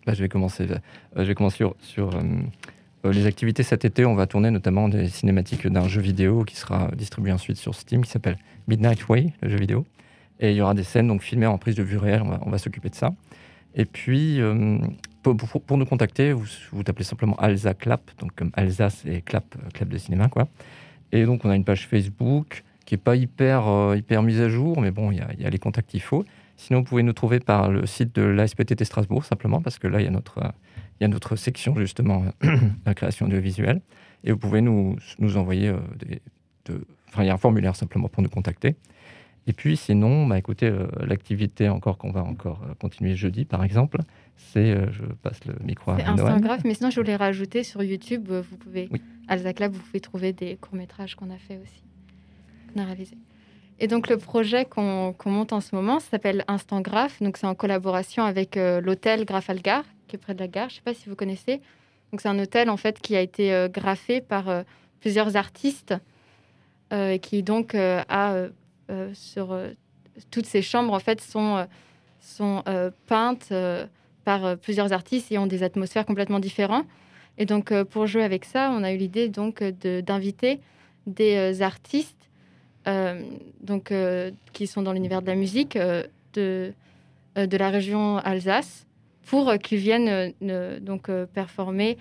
Bah, 0.07 0.15
je 0.15 0.23
vais 0.23 0.29
commencer, 0.31 0.67
euh, 0.71 0.77
je 1.17 1.23
vais 1.25 1.35
commencer 1.35 1.59
sur, 1.59 1.75
sur, 1.81 2.11
les 3.05 3.27
activités 3.27 3.63
cet 3.63 3.85
été. 3.85 4.05
On 4.05 4.15
va 4.15 4.27
tourner 4.27 4.51
notamment 4.51 4.89
des 4.89 5.09
cinématiques 5.09 5.67
d'un 5.67 5.89
jeu 5.89 6.01
vidéo 6.01 6.45
qui 6.45 6.57
sera 6.57 6.89
distribué 6.97 7.33
ensuite 7.33 7.57
sur 7.57 7.75
Steam, 7.75 8.05
qui 8.05 8.11
s'appelle 8.11 8.39
Midnight 8.69 9.09
Way, 9.09 9.33
le 9.43 9.49
jeu 9.49 9.57
vidéo. 9.57 9.85
Et 10.41 10.51
il 10.51 10.57
y 10.57 10.61
aura 10.61 10.75
des 10.75 10.83
scènes 10.83 11.09
donc 11.09 11.23
filmées 11.23 11.47
en 11.47 11.59
prise 11.59 11.75
de 11.75 11.83
vue 11.83 11.99
réelle. 11.99 12.23
On 12.23 12.51
va, 12.51 12.59
s'occuper 12.59 12.91
de 12.91 12.95
ça. 12.95 13.13
Et 13.75 13.85
puis, 13.85 14.41
euh, 14.41 14.79
pour, 15.23 15.79
nous 15.79 15.87
contacter, 15.87 16.33
vous, 16.33 16.47
vous 16.73 16.83
tapez 16.83 17.05
simplement 17.05 17.37
Alza 17.37 17.75
Clap, 17.75 18.03
donc 18.19 18.35
comme 18.35 18.51
Alsace 18.55 19.05
et 19.07 19.23
Clap, 19.23 19.45
euh, 19.57 19.71
clap 19.73 19.89
de 19.89 19.99
cinéma, 19.99 20.29
quoi. 20.29 20.49
Et 21.13 21.25
donc, 21.25 21.45
on 21.45 21.51
a 21.51 21.57
une 21.57 21.65
page 21.65 21.87
Facebook 21.87 22.65
qui 22.85 22.97
est 22.97 22.99
pas 22.99 23.17
hyper, 23.17 23.69
euh, 23.69 23.97
hyper 23.97 24.23
mise 24.23 24.41
à 24.41 24.49
jour, 24.49 24.81
mais 24.81 24.91
bon, 24.91 25.13
il 25.13 25.19
y 25.39 25.43
y 25.43 25.47
a 25.47 25.51
les 25.51 25.59
contacts 25.59 25.91
qu'il 25.91 26.03
faut. 26.03 26.25
Sinon, 26.57 26.81
vous 26.81 26.85
pouvez 26.85 27.03
nous 27.03 27.13
trouver 27.13 27.41
par 27.41 27.71
le 27.71 27.87
site 27.87 28.15
de 28.15 28.23
l'ASPTT 28.23 28.85
Strasbourg, 28.85 29.25
simplement, 29.25 29.61
parce 29.61 29.79
que 29.79 29.89
là, 29.89 30.01
il 30.01 30.05
y 30.05 30.09
a 30.09 30.11
notre, 30.11 30.39
euh, 30.39 30.49
il 31.03 31.07
y 31.07 31.07
a 31.07 31.09
notre 31.09 31.35
section, 31.35 31.75
justement, 31.77 32.25
la 32.87 32.95
création 32.95 33.27
audiovisuelle. 33.27 33.81
Et 34.23 34.31
vous 34.31 34.39
pouvez 34.39 34.61
nous, 34.61 34.97
nous 35.19 35.37
envoyer 35.37 35.69
euh, 35.69 35.79
des. 35.99 36.21
de- 36.67 36.87
Enfin, 37.09 37.25
il 37.25 37.27
y 37.27 37.31
a 37.31 37.35
un 37.35 37.39
formulaire 37.39 37.75
simplement 37.77 38.09
pour 38.09 38.23
nous 38.23 38.29
contacter. 38.31 38.77
Et 39.49 39.53
puis, 39.53 39.77
sinon, 39.77 40.27
bah, 40.29 40.39
écoutez, 40.39 40.67
euh, 40.69 40.87
l'activité 41.05 41.69
encore 41.69 41.99
qu'on 41.99 42.13
va 42.13 42.23
encore 42.23 42.63
euh, 42.71 42.75
continuer 42.79 43.17
jeudi, 43.17 43.45
par 43.45 43.65
exemple, 43.65 43.99
c'est. 44.37 44.71
euh, 44.71 44.91
je 44.93 45.03
passe 45.23 45.45
le 45.45 45.55
micro 45.65 45.91
à 45.91 45.97
C'est 45.99 46.05
Noël. 46.05 46.21
Instagram, 46.35 46.61
mais 46.65 46.75
sinon 46.75 46.91
je 46.91 47.01
voulais 47.01 47.17
rajouter 47.17 47.65
sur 47.65 47.83
YouTube, 47.83 48.31
vous 48.31 48.57
pouvez, 48.57 48.89
Oui. 48.93 49.03
Alza 49.29 49.53
Club, 49.53 49.73
vous 49.73 49.81
pouvez 49.83 50.01
trouver 50.01 50.33
des 50.33 50.57
courts-métrages 50.57 51.17
qu'on 51.17 51.31
a 51.31 51.37
fait 51.37 51.59
aussi, 51.63 51.83
qu'on 52.73 52.81
a 52.81 52.85
réalisé. 52.85 53.17
Et 53.81 53.89
donc 53.89 54.09
le 54.09 54.17
projet 54.17 54.65
qu'on 54.65 55.15
monte 55.27 55.53
en 55.53 55.61
ce 55.61 55.75
moment 55.75 55.99
s'appelle 55.99 56.45
Instantgraph, 56.47 57.21
donc 57.21 57.37
c'est 57.37 57.47
en 57.49 57.55
collaboration 57.57 58.23
avec 58.23 58.55
l'hôtel 58.57 59.25
Grafalgar, 59.25 59.83
qui 60.09 60.17
est 60.17 60.19
près 60.19 60.35
de 60.35 60.41
la 60.41 60.49
gare, 60.49 60.69
je 60.69 60.75
ne 60.75 60.77
sais 60.77 60.83
pas 60.85 60.95
si 60.95 61.09
vous 61.09 61.17
connaissez. 61.17 61.61
Donc 62.13 62.21
c'est 62.21 62.29
un 62.29 62.39
hôtel 62.39 62.69
en 62.69 62.77
fait 62.77 63.01
qui 63.01 63.17
a 63.17 63.21
été 63.21 63.53
euh, 63.53 63.69
graffé 63.69 64.21
par 64.21 64.49
euh, 64.49 64.63
plusieurs 65.01 65.37
artistes 65.37 65.95
euh, 66.93 67.13
et 67.13 67.19
qui 67.19 67.43
donc 67.43 67.75
a 67.75 68.49
sur 69.15 69.59
toutes 70.31 70.45
ces 70.45 70.61
chambres 70.61 70.93
en 70.93 70.99
fait 70.99 71.23
sont, 71.23 71.67
sont 72.21 72.63
peintes 73.07 73.51
par 74.25 74.59
plusieurs 74.59 74.93
artistes 74.93 75.33
et 75.33 75.39
ont 75.39 75.47
des 75.47 75.63
atmosphères 75.63 76.05
complètement 76.05 76.39
différentes. 76.39 76.87
Et 77.39 77.47
donc, 77.47 77.73
pour 77.85 78.07
jouer 78.07 78.23
avec 78.23 78.45
ça, 78.45 78.71
on 78.71 78.83
a 78.83 78.93
eu 78.93 78.99
l'idée 78.99 79.31
donc 79.31 79.63
d'inviter 79.63 80.61
des 81.07 81.63
artistes 81.63 82.29
donc, 83.63 83.95
qui 84.53 84.67
sont 84.67 84.83
dans 84.83 84.93
l'univers 84.93 85.23
de 85.23 85.27
la 85.29 85.37
musique 85.37 85.79
de, 86.35 86.75
de 87.35 87.57
la 87.57 87.71
région 87.71 88.19
Alsace 88.19 88.87
pour 89.27 89.49
euh, 89.49 89.57
qu'ils 89.57 89.79
viennent 89.79 90.33
euh, 90.43 90.81
donc, 90.81 91.09
euh, 91.09 91.27
performer 91.27 91.99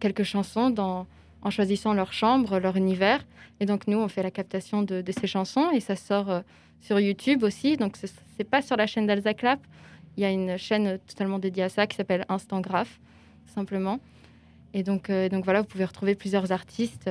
quelques 0.00 0.24
chansons 0.24 0.74
en 0.80 1.50
choisissant 1.50 1.94
leur 1.94 2.12
chambre, 2.12 2.58
leur 2.58 2.76
univers. 2.76 3.24
Et 3.60 3.64
donc, 3.64 3.86
nous, 3.86 3.98
on 3.98 4.08
fait 4.08 4.24
la 4.24 4.32
captation 4.32 4.82
de, 4.82 5.00
ces 5.16 5.28
chansons 5.28 5.70
et 5.70 5.78
ça 5.78 5.94
sort 5.94 6.42
sur 6.80 6.98
YouTube 6.98 7.44
aussi. 7.44 7.76
Donc, 7.76 7.96
ce 7.96 8.06
n'est 8.36 8.44
pas 8.44 8.62
sur 8.62 8.76
la 8.76 8.88
chaîne 8.88 9.06
d'Alza 9.06 9.32
Clap. 9.32 9.60
Il 10.16 10.24
y 10.24 10.26
a 10.26 10.32
une 10.32 10.56
chaîne 10.56 10.98
totalement 11.06 11.38
dédiée 11.38 11.62
à 11.62 11.68
ça 11.68 11.86
qui 11.86 11.96
s'appelle 11.96 12.24
Instant 12.28 12.60
Graph, 12.60 12.98
simplement. 13.54 14.00
Et 14.74 14.82
donc, 14.82 15.08
donc 15.08 15.44
voilà, 15.44 15.60
vous 15.60 15.68
pouvez 15.68 15.84
retrouver 15.84 16.16
plusieurs 16.16 16.50
artistes, 16.50 17.08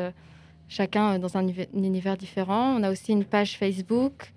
chacun 0.67 1.17
dans 1.17 1.38
un 1.38 1.47
univers 1.73 2.17
différent. 2.17 2.76
On 2.78 2.84
a 2.84 2.91
aussi 2.91 3.13
une 3.13 3.23
page 3.23 3.57
Facebook 3.57 4.34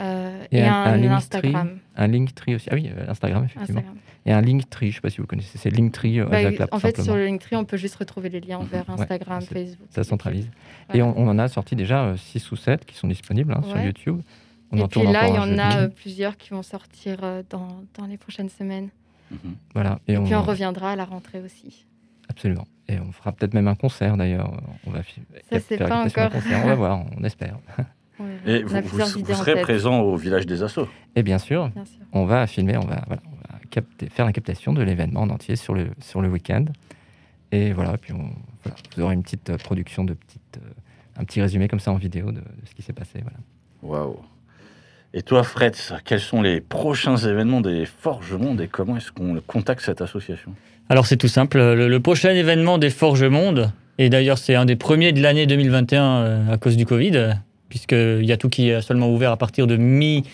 euh, 0.00 0.44
Et 0.50 0.58
et, 0.58 0.62
un- 0.64 0.72
un, 0.72 0.84
un 0.84 0.96
Linktree. 0.96 1.14
Instagram. 1.14 1.78
Un 1.96 2.06
Linktree 2.08 2.54
aussi. 2.54 2.68
Ah 2.70 2.74
oui, 2.74 2.90
euh, 2.96 3.10
Instagram, 3.10 3.44
effectivement. 3.44 3.80
Instagram. 3.80 3.96
Et 4.24 4.32
un 4.32 4.40
Linktree, 4.40 4.86
je 4.86 4.90
ne 4.90 4.94
sais 4.94 5.00
pas 5.00 5.10
si 5.10 5.20
vous 5.20 5.26
connaissez. 5.26 5.58
C'est 5.58 5.70
Linktree 5.70 6.20
euh, 6.20 6.26
Bah, 6.26 6.52
Clap, 6.52 6.72
en 6.72 6.78
fait, 6.78 6.88
simplement. 6.96 7.04
sur 7.04 7.16
le 7.16 7.24
Linktree, 7.26 7.56
on 7.56 7.64
peut 7.64 7.76
juste 7.76 7.96
retrouver 7.96 8.28
les 8.28 8.40
liens 8.40 8.60
vers 8.70 8.88
Ouais, 8.88 8.94
Instagram, 9.00 9.42
Facebook. 9.42 9.88
Ça 9.90 10.04
centralise. 10.04 10.48
Voilà. 10.88 10.98
Et 10.98 11.02
on, 11.02 11.18
on 11.18 11.28
en 11.28 11.38
a 11.38 11.48
sorti 11.48 11.74
déjà 11.76 12.14
6 12.16 12.50
ou 12.52 12.56
7 12.56 12.84
qui 12.84 12.94
sont 12.94 13.08
disponibles 13.08 13.52
hein, 13.52 13.62
sur. 13.66 13.78
YouTube. 13.80 14.20
On 14.70 14.76
Et 14.78 14.82
en 14.82 14.88
puis 14.88 15.02
là, 15.02 15.28
il 15.28 15.34
y 15.34 15.38
en 15.38 15.58
a 15.58 15.80
euh, 15.82 15.88
plusieurs 15.88 16.36
qui 16.36 16.50
vont 16.50 16.62
sortir 16.62 17.18
euh, 17.22 17.42
dans, 17.50 17.82
dans 17.98 18.06
les 18.06 18.16
prochaines 18.16 18.48
semaines. 18.48 18.88
Mhm. 19.30 19.56
Voilà. 19.74 19.98
Et, 20.08 20.16
puis 20.16 20.34
on 20.34 20.42
reviendra 20.42 20.92
à 20.92 20.96
la 20.96 21.04
rentrée 21.04 21.40
aussi. 21.40 21.84
Absolument. 22.28 22.66
Et 22.88 22.98
on 22.98 23.12
fera 23.12 23.32
peut-être 23.32 23.54
même 23.54 23.68
un 23.68 23.74
concert 23.74 24.16
d'ailleurs. 24.16 24.52
On 24.86 24.90
va 24.90 25.00
Ça, 25.50 25.60
c'est 25.60 25.76
pas 25.78 26.04
encore. 26.04 26.30
concert. 26.30 26.60
On 26.64 26.66
va 26.68 26.74
voir, 26.74 27.04
on 27.18 27.24
espère. 27.24 27.58
Et 28.46 28.62
vous, 28.62 28.76
serez 29.34 29.60
présent 29.60 30.00
au 30.00 30.16
village 30.16 30.46
des 30.46 30.62
Assauts. 30.62 30.88
Et 31.16 31.22
bien 31.22 31.38
sûr, 31.38 31.68
bien 31.70 31.84
sûr. 31.84 32.00
on 32.12 32.24
va 32.24 32.46
filmer, 32.46 32.76
on 32.76 32.86
va, 32.86 33.02
voilà, 33.06 33.22
on 33.26 33.36
va 33.52 33.58
capter- 33.70 34.08
faire 34.08 34.26
la 34.26 34.32
captation 34.32 34.72
de 34.72 34.82
l'événement 34.82 35.22
en 35.22 35.30
entier 35.30 35.56
sur 35.56 35.74
le, 35.74 35.88
sur 36.00 36.20
le 36.20 36.28
week-end. 36.28 36.64
Et 37.52 37.72
voilà, 37.72 37.98
puis 37.98 38.12
on 38.12 38.30
voilà, 38.62 38.76
vous 38.96 39.02
aurez 39.02 39.14
une 39.14 39.22
petite 39.22 39.50
euh, 39.50 39.56
production 39.58 40.04
de 40.04 40.14
petite, 40.14 40.58
euh, 40.58 40.70
un 41.20 41.24
petit 41.24 41.40
résumé 41.42 41.68
comme 41.68 41.80
ça 41.80 41.92
en 41.92 41.96
vidéo 41.96 42.26
de, 42.32 42.38
de 42.40 42.44
ce 42.68 42.74
qui 42.74 42.82
s'est 42.82 42.92
passé. 42.94 43.20
Voilà. 43.22 43.38
Waouh. 44.04 44.16
Et 45.14 45.20
toi, 45.22 45.42
Fred, 45.42 45.76
quels 46.06 46.20
sont 46.20 46.40
les 46.40 46.60
prochains 46.62 47.16
événements 47.18 47.60
des 47.60 47.84
Forges 47.84 48.32
Monde 48.32 48.62
et 48.62 48.68
comment 48.68 48.96
est-ce 48.96 49.12
qu'on 49.12 49.38
contacte 49.46 49.82
cette 49.82 50.00
association? 50.00 50.54
Alors 50.88 51.06
c'est 51.06 51.18
tout 51.18 51.28
simple. 51.28 51.58
Le, 51.58 51.88
le 51.88 52.00
prochain 52.00 52.30
événement 52.30 52.78
des 52.78 52.88
Forges 52.88 53.24
Monde, 53.24 53.72
et 53.98 54.08
d'ailleurs 54.08 54.38
c'est 54.38 54.54
un 54.54 54.64
des 54.64 54.76
premiers 54.76 55.12
de 55.12 55.20
l'année 55.20 55.46
2021 55.46 56.02
euh, 56.04 56.52
à 56.52 56.56
cause 56.56 56.78
du 56.78 56.86
Covid, 56.86 57.34
a 58.32 58.36
tout 58.36 58.48
qui 58.48 58.70
est 58.70 58.80
seulement 58.80 59.10
ouvert 59.10 59.30
à 59.32 59.36
partir 59.36 59.66
de 59.66 59.76
mi- 59.76 60.24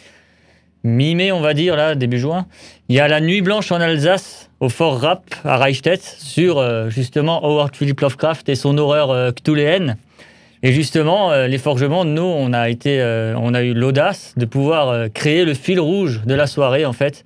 mi-mai, 0.85 1.33
on 1.33 1.41
va 1.41 1.55
dire, 1.55 1.77
là, 1.77 1.95
début 1.95 2.19
juin. 2.19 2.47
Il 2.89 2.97
y 2.97 3.01
a 3.01 3.09
la 3.09 3.21
Nuit 3.21 3.43
Blanche 3.43 3.73
en 3.73 3.81
Alsace, 3.81 4.51
au 4.61 4.69
Fort 4.69 5.01
Rap, 5.01 5.23
à 5.45 5.57
Reichstätt, 5.57 6.03
sur 6.03 6.59
euh, 6.59 6.89
justement 6.91 7.45
Howard 7.45 7.75
Philip 7.75 8.01
Lovecraft 8.01 8.49
et 8.49 8.55
son 8.55 8.79
horreur 8.79 9.11
euh. 9.11 9.95
Et 10.63 10.73
justement, 10.73 11.31
euh, 11.31 11.47
les 11.47 11.59
forgements, 11.59 12.05
nous, 12.05 12.23
on 12.23 12.53
a, 12.53 12.69
été, 12.69 13.01
euh, 13.01 13.35
on 13.39 13.55
a 13.55 13.63
eu 13.63 13.75
l'audace 13.75 14.35
de 14.37 14.45
pouvoir 14.45 15.09
créer 15.13 15.45
le 15.45 15.55
fil 15.55 15.79
rouge 15.79 16.23
de 16.27 16.35
la 16.35 16.47
soirée, 16.47 16.85
en 16.85 16.93
fait, 16.93 17.25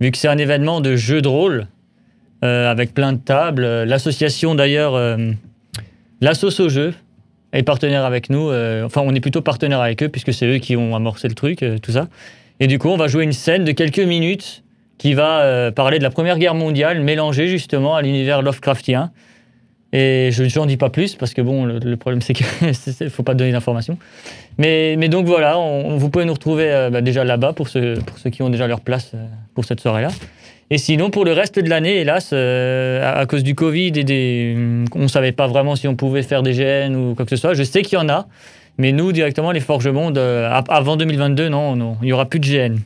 vu 0.00 0.10
que 0.10 0.18
c'est 0.18 0.28
un 0.28 0.38
événement 0.38 0.80
de 0.80 0.96
jeu 0.96 1.22
de 1.22 1.28
rôle, 1.28 1.66
avec 2.42 2.94
plein 2.94 3.12
de 3.12 3.18
tables. 3.18 3.64
L'association, 3.64 4.54
d'ailleurs, 4.54 5.18
la 6.20 6.34
sauce 6.34 6.60
au 6.60 6.68
jeu, 6.68 6.94
est 7.58 7.62
partenaire 7.62 8.04
avec 8.04 8.30
nous. 8.30 8.50
euh, 8.50 8.84
enfin, 8.84 9.02
on 9.04 9.14
est 9.14 9.20
plutôt 9.20 9.42
partenaire 9.42 9.80
avec 9.80 10.02
eux, 10.02 10.08
puisque 10.08 10.32
c'est 10.32 10.46
eux 10.46 10.58
qui 10.58 10.76
ont 10.76 10.94
amorcé 10.94 11.28
le 11.28 11.34
truc, 11.34 11.62
euh, 11.62 11.78
tout 11.78 11.92
ça. 11.92 12.08
Et 12.60 12.66
du 12.66 12.78
coup, 12.78 12.88
on 12.88 12.96
va 12.96 13.08
jouer 13.08 13.24
une 13.24 13.32
scène 13.32 13.64
de 13.64 13.72
quelques 13.72 13.98
minutes 13.98 14.62
qui 14.98 15.14
va 15.14 15.40
euh, 15.40 15.70
parler 15.70 15.98
de 15.98 16.02
la 16.02 16.10
Première 16.10 16.38
Guerre 16.38 16.54
mondiale, 16.54 17.00
mélangée 17.00 17.48
justement 17.48 17.96
à 17.96 18.02
l'univers 18.02 18.42
Lovecraftien. 18.42 19.10
Et 19.92 20.30
je 20.32 20.58
n'en 20.58 20.66
dis 20.66 20.76
pas 20.76 20.90
plus 20.90 21.14
parce 21.14 21.32
que 21.32 21.40
bon, 21.40 21.64
le, 21.64 21.96
problème 21.96 22.20
c'est 22.20 22.34
qu'il 22.34 22.44
ne 22.66 23.08
faut 23.08 23.22
pas 23.22 23.34
donner 23.34 23.52
d'informations. 23.52 23.96
Mais, 24.58 24.96
donc 25.08 25.26
voilà, 25.26 25.56
vous 25.56 26.10
pouvez 26.10 26.24
nous 26.24 26.32
retrouver 26.32 26.88
bah, 26.90 27.00
déjà 27.00 27.24
là-bas 27.24 27.52
pour 27.52 27.68
ceux, 27.68 27.94
qui 28.32 28.42
ont 28.42 28.50
déjà 28.50 28.66
leur 28.66 28.80
place 28.80 29.12
pour 29.54 29.64
cette 29.64 29.80
soirée-là. 29.80 30.08
Et 30.70 30.78
sinon, 30.78 31.10
pour 31.10 31.24
le 31.24 31.32
reste 31.32 31.60
de 31.60 31.68
l'année, 31.68 32.00
hélas, 32.00 32.30
euh, 32.32 33.20
à, 33.20 33.24
cause 33.26 33.44
du 33.44 33.54
Covid 33.54 33.92
et 33.96 34.54
hum, 34.56 34.84
On 34.94 35.02
ne 35.02 35.08
savait 35.08 35.32
pas 35.32 35.46
vraiment 35.46 35.76
si 35.76 35.86
on 35.86 35.94
pouvait 35.94 36.22
faire 36.22 36.42
des 36.42 36.52
GN 36.54 36.94
ou 36.96 37.14
quoi 37.14 37.24
que 37.24 37.30
ce 37.30 37.36
soit. 37.36 37.54
Je 37.54 37.62
sais 37.62 37.82
qu'il 37.82 37.98
y 37.98 38.02
en 38.02 38.08
a, 38.08 38.26
mais 38.78 38.90
nous, 38.90 39.12
directement, 39.12 39.52
les 39.52 39.60
Forges 39.60 39.88
Monde, 39.88 40.18
euh, 40.18 40.50
avant 40.68 40.96
2022, 40.96 41.48
non, 41.48 41.76
non, 41.76 41.96
il 42.02 42.06
n'y 42.06 42.12
aura 42.12 42.26
plus 42.26 42.40
de 42.40 42.46
GN. 42.46 42.78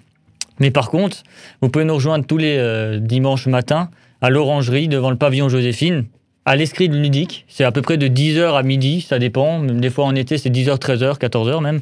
Mais 0.58 0.70
par 0.70 0.90
contre, 0.90 1.22
vous 1.62 1.70
pouvez 1.70 1.86
nous 1.86 1.94
rejoindre 1.94 2.26
tous 2.26 2.36
les 2.36 2.56
euh, 2.58 2.98
dimanches 2.98 3.46
matins 3.46 3.88
à 4.20 4.28
l'Orangerie 4.28 4.88
devant 4.88 5.08
le 5.08 5.16
pavillon 5.16 5.48
Joséphine, 5.48 6.04
à 6.44 6.56
l'escride 6.56 6.92
ludique. 6.92 7.46
C'est 7.48 7.64
à 7.64 7.72
peu 7.72 7.80
près 7.80 7.96
de 7.96 8.08
10h 8.08 8.58
à 8.58 8.62
midi, 8.62 9.00
ça 9.00 9.18
dépend. 9.18 9.62
Des 9.62 9.88
fois 9.88 10.04
en 10.04 10.14
été, 10.14 10.36
c'est 10.36 10.50
10h, 10.50 10.78
13h, 10.78 11.18
14h 11.18 11.62
même. 11.62 11.80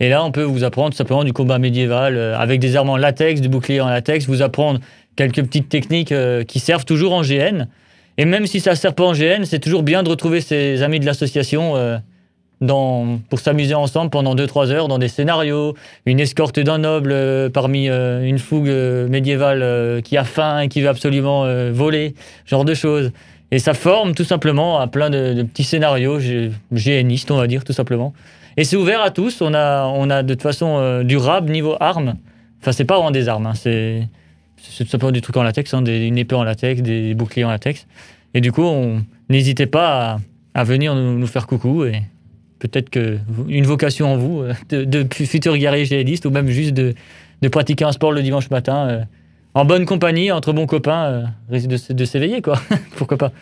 Et 0.00 0.08
là, 0.08 0.24
on 0.24 0.32
peut 0.32 0.42
vous 0.42 0.64
apprendre 0.64 0.94
simplement 0.94 1.22
du 1.22 1.32
combat 1.32 1.58
médiéval 1.58 2.18
avec 2.18 2.60
des 2.60 2.76
armes 2.76 2.90
en 2.90 2.96
latex, 2.96 3.40
du 3.40 3.48
bouclier 3.48 3.80
en 3.80 3.88
latex, 3.88 4.26
vous 4.26 4.42
apprendre 4.42 4.80
quelques 5.18 5.42
petites 5.42 5.68
techniques 5.68 6.12
euh, 6.12 6.44
qui 6.44 6.60
servent 6.60 6.84
toujours 6.84 7.12
en 7.12 7.22
GN. 7.22 7.66
Et 8.18 8.24
même 8.24 8.46
si 8.46 8.60
ça 8.60 8.70
ne 8.70 8.76
sert 8.76 8.94
pas 8.94 9.04
en 9.04 9.12
GN, 9.12 9.44
c'est 9.44 9.58
toujours 9.58 9.82
bien 9.82 10.04
de 10.04 10.08
retrouver 10.08 10.40
ses 10.40 10.82
amis 10.82 11.00
de 11.00 11.06
l'association 11.06 11.76
euh, 11.76 11.98
pour 12.60 13.40
s'amuser 13.40 13.74
ensemble 13.74 14.10
pendant 14.10 14.36
2-3 14.36 14.70
heures 14.70 14.88
dans 14.88 14.98
des 14.98 15.08
scénarios, 15.08 15.74
une 16.06 16.20
escorte 16.20 16.60
d'un 16.60 16.78
noble 16.78 17.10
euh, 17.12 17.50
parmi 17.50 17.88
une 17.88 18.38
fougue 18.38 18.70
médiévale 19.08 20.02
qui 20.02 20.16
a 20.16 20.24
faim 20.24 20.60
et 20.60 20.68
qui 20.68 20.80
veut 20.80 20.88
absolument 20.88 21.46
voler, 21.72 22.14
genre 22.46 22.64
de 22.64 22.74
choses. 22.74 23.10
Et 23.50 23.58
ça 23.58 23.74
forme 23.74 24.14
tout 24.14 24.24
simplement 24.24 24.78
à 24.78 24.86
plein 24.86 25.10
de, 25.10 25.42
petits 25.42 25.64
scénarios 25.64 26.18
GNistes, 26.72 27.30
on 27.30 27.36
va 27.36 27.46
dire, 27.46 27.64
tout 27.64 27.72
simplement. 27.72 28.12
Et 28.56 28.64
c'est 28.64 28.76
ouvert 28.76 29.00
à 29.00 29.10
tous. 29.10 29.40
On 29.40 29.54
a, 29.54 29.86
on 29.86 30.10
a 30.10 30.22
de 30.22 30.34
toute 30.34 30.42
façon 30.42 31.02
du 31.02 31.16
rab 31.16 31.48
niveau 31.48 31.76
armes. 31.80 32.14
Enfin, 32.60 32.72
c'est 32.72 32.84
pas 32.84 32.96
vraiment 32.96 33.12
des 33.12 33.28
armes, 33.28 33.46
hein, 33.46 33.54
c'est 33.54 34.08
c'est 34.60 34.84
tout 34.84 34.90
simplement 34.90 35.12
du 35.12 35.20
truc 35.20 35.36
en 35.36 35.42
latex, 35.42 35.72
hein, 35.74 35.82
des, 35.82 36.06
une 36.06 36.18
épée 36.18 36.34
en 36.34 36.44
latex, 36.44 36.82
des 36.82 37.14
boucliers 37.14 37.44
en 37.44 37.50
latex. 37.50 37.86
Et 38.34 38.40
du 38.40 38.52
coup, 38.52 38.62
on- 38.62 39.02
n'hésitez 39.28 39.66
pas 39.66 40.18
à, 40.54 40.60
à 40.60 40.64
venir 40.64 40.94
nous, 40.94 41.18
nous 41.18 41.26
faire 41.26 41.46
coucou 41.46 41.84
et 41.84 42.02
peut-être 42.58 42.90
que 42.90 43.18
vous- 43.28 43.46
une 43.48 43.64
vocation 43.64 44.12
en 44.12 44.16
vous 44.16 44.40
euh, 44.42 44.52
de, 44.70 44.84
de 44.84 45.06
futur 45.14 45.56
guerrier 45.56 45.84
GNiste 45.84 46.26
ou 46.26 46.30
même 46.30 46.48
juste 46.48 46.74
de, 46.74 46.94
de 47.42 47.48
pratiquer 47.48 47.84
un 47.84 47.92
sport 47.92 48.12
le 48.12 48.22
dimanche 48.22 48.50
matin 48.50 48.88
euh, 48.88 49.00
en 49.54 49.64
bonne 49.64 49.86
compagnie, 49.86 50.30
entre 50.30 50.52
bons 50.52 50.66
copains, 50.66 51.04
euh, 51.06 51.24
risque 51.50 51.68
de, 51.68 51.92
de 51.94 52.04
s'éveiller, 52.04 52.42
quoi. 52.42 52.60
Pourquoi 52.96 53.16
pas 53.16 53.32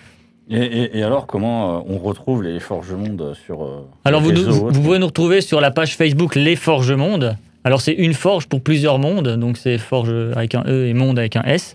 Et, 0.48 0.56
et- 0.62 0.98
et 0.98 1.02
alors, 1.02 1.26
comment 1.26 1.78
euh, 1.78 1.82
on 1.88 1.98
retrouve 1.98 2.42
les 2.44 2.60
Forges 2.60 2.92
Monde 2.92 3.34
sur. 3.44 3.64
euh, 3.64 3.86
Alors, 4.04 4.20
vous, 4.20 4.30
réseaux 4.30 4.48
autres 4.66 4.72
vous 4.74 4.82
pouvez 4.82 4.98
nous 4.98 5.06
retrouver 5.06 5.40
sur 5.40 5.60
la 5.60 5.70
page 5.72 5.96
Facebook 5.96 6.36
Les 6.36 6.54
Forges 6.56 6.92
Monde. 6.92 7.36
Alors, 7.66 7.80
c'est 7.80 7.94
une 7.94 8.14
forge 8.14 8.46
pour 8.46 8.60
plusieurs 8.60 9.00
mondes, 9.00 9.28
donc 9.40 9.56
c'est 9.56 9.76
forge 9.76 10.14
avec 10.36 10.54
un 10.54 10.62
E 10.68 10.86
et 10.86 10.94
monde 10.94 11.18
avec 11.18 11.34
un 11.34 11.42
S. 11.42 11.74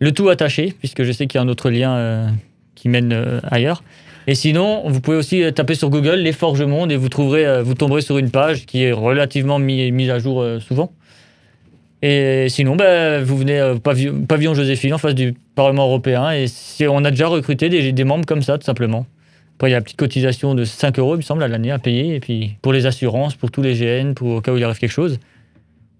Le 0.00 0.10
tout 0.10 0.28
attaché, 0.28 0.74
puisque 0.76 1.04
je 1.04 1.12
sais 1.12 1.28
qu'il 1.28 1.38
y 1.38 1.40
a 1.40 1.44
un 1.44 1.48
autre 1.48 1.70
lien 1.70 1.92
euh, 1.92 2.28
qui 2.74 2.88
mène 2.88 3.12
euh, 3.12 3.38
ailleurs. 3.48 3.84
Et 4.26 4.34
sinon, 4.34 4.82
vous 4.88 5.00
pouvez 5.00 5.16
aussi 5.16 5.44
euh, 5.44 5.52
taper 5.52 5.76
sur 5.76 5.88
Google 5.88 6.16
Les 6.16 6.32
Forges 6.32 6.64
Monde 6.64 6.90
et 6.90 6.96
vous, 6.96 7.08
trouverez, 7.08 7.62
tomberez 7.78 8.00
sur 8.00 8.18
une 8.18 8.32
page 8.32 8.66
qui 8.66 8.82
est 8.82 8.90
relativement 8.90 9.60
mi- 9.60 9.92
mise 9.92 10.10
à 10.10 10.18
jour 10.18 10.44
souvent. 10.58 10.90
Et 12.02 12.46
sinon, 12.48 12.74
ben, 12.74 13.22
vous 13.22 13.36
venez 13.38 13.62
au 13.62 13.78
pavillon, 13.78 14.54
Joséphine 14.54 14.94
en 14.94 14.98
face 14.98 15.14
du 15.14 15.36
Parlement 15.54 15.86
européen 15.86 16.32
et 16.32 16.46
on 16.88 17.04
a 17.04 17.10
déjà 17.12 17.28
recruté 17.28 17.68
des 17.68 18.04
membres 18.04 18.26
comme 18.26 18.42
ça, 18.42 18.58
tout 18.58 18.66
simplement. 18.66 19.06
Après, 19.60 19.68
il 19.68 19.72
y 19.72 19.74
a 19.74 19.78
la 19.78 19.82
petite 19.84 19.98
cotisation 19.98 20.54
de 20.54 20.64
5 20.64 20.98
euros, 20.98 21.16
il 21.16 21.18
me 21.18 21.22
semble, 21.22 21.42
à 21.42 21.48
l'année 21.48 21.70
à 21.70 21.78
payer. 21.78 22.14
Et 22.14 22.20
puis, 22.20 22.56
pour 22.62 22.72
les 22.72 22.86
assurances, 22.86 23.34
pour 23.34 23.50
tous 23.50 23.60
les 23.60 23.74
GN, 23.74 24.14
pour 24.14 24.36
au 24.36 24.40
cas 24.40 24.54
où 24.54 24.56
il 24.56 24.64
arrive 24.64 24.78
quelque 24.78 24.90
chose. 24.90 25.18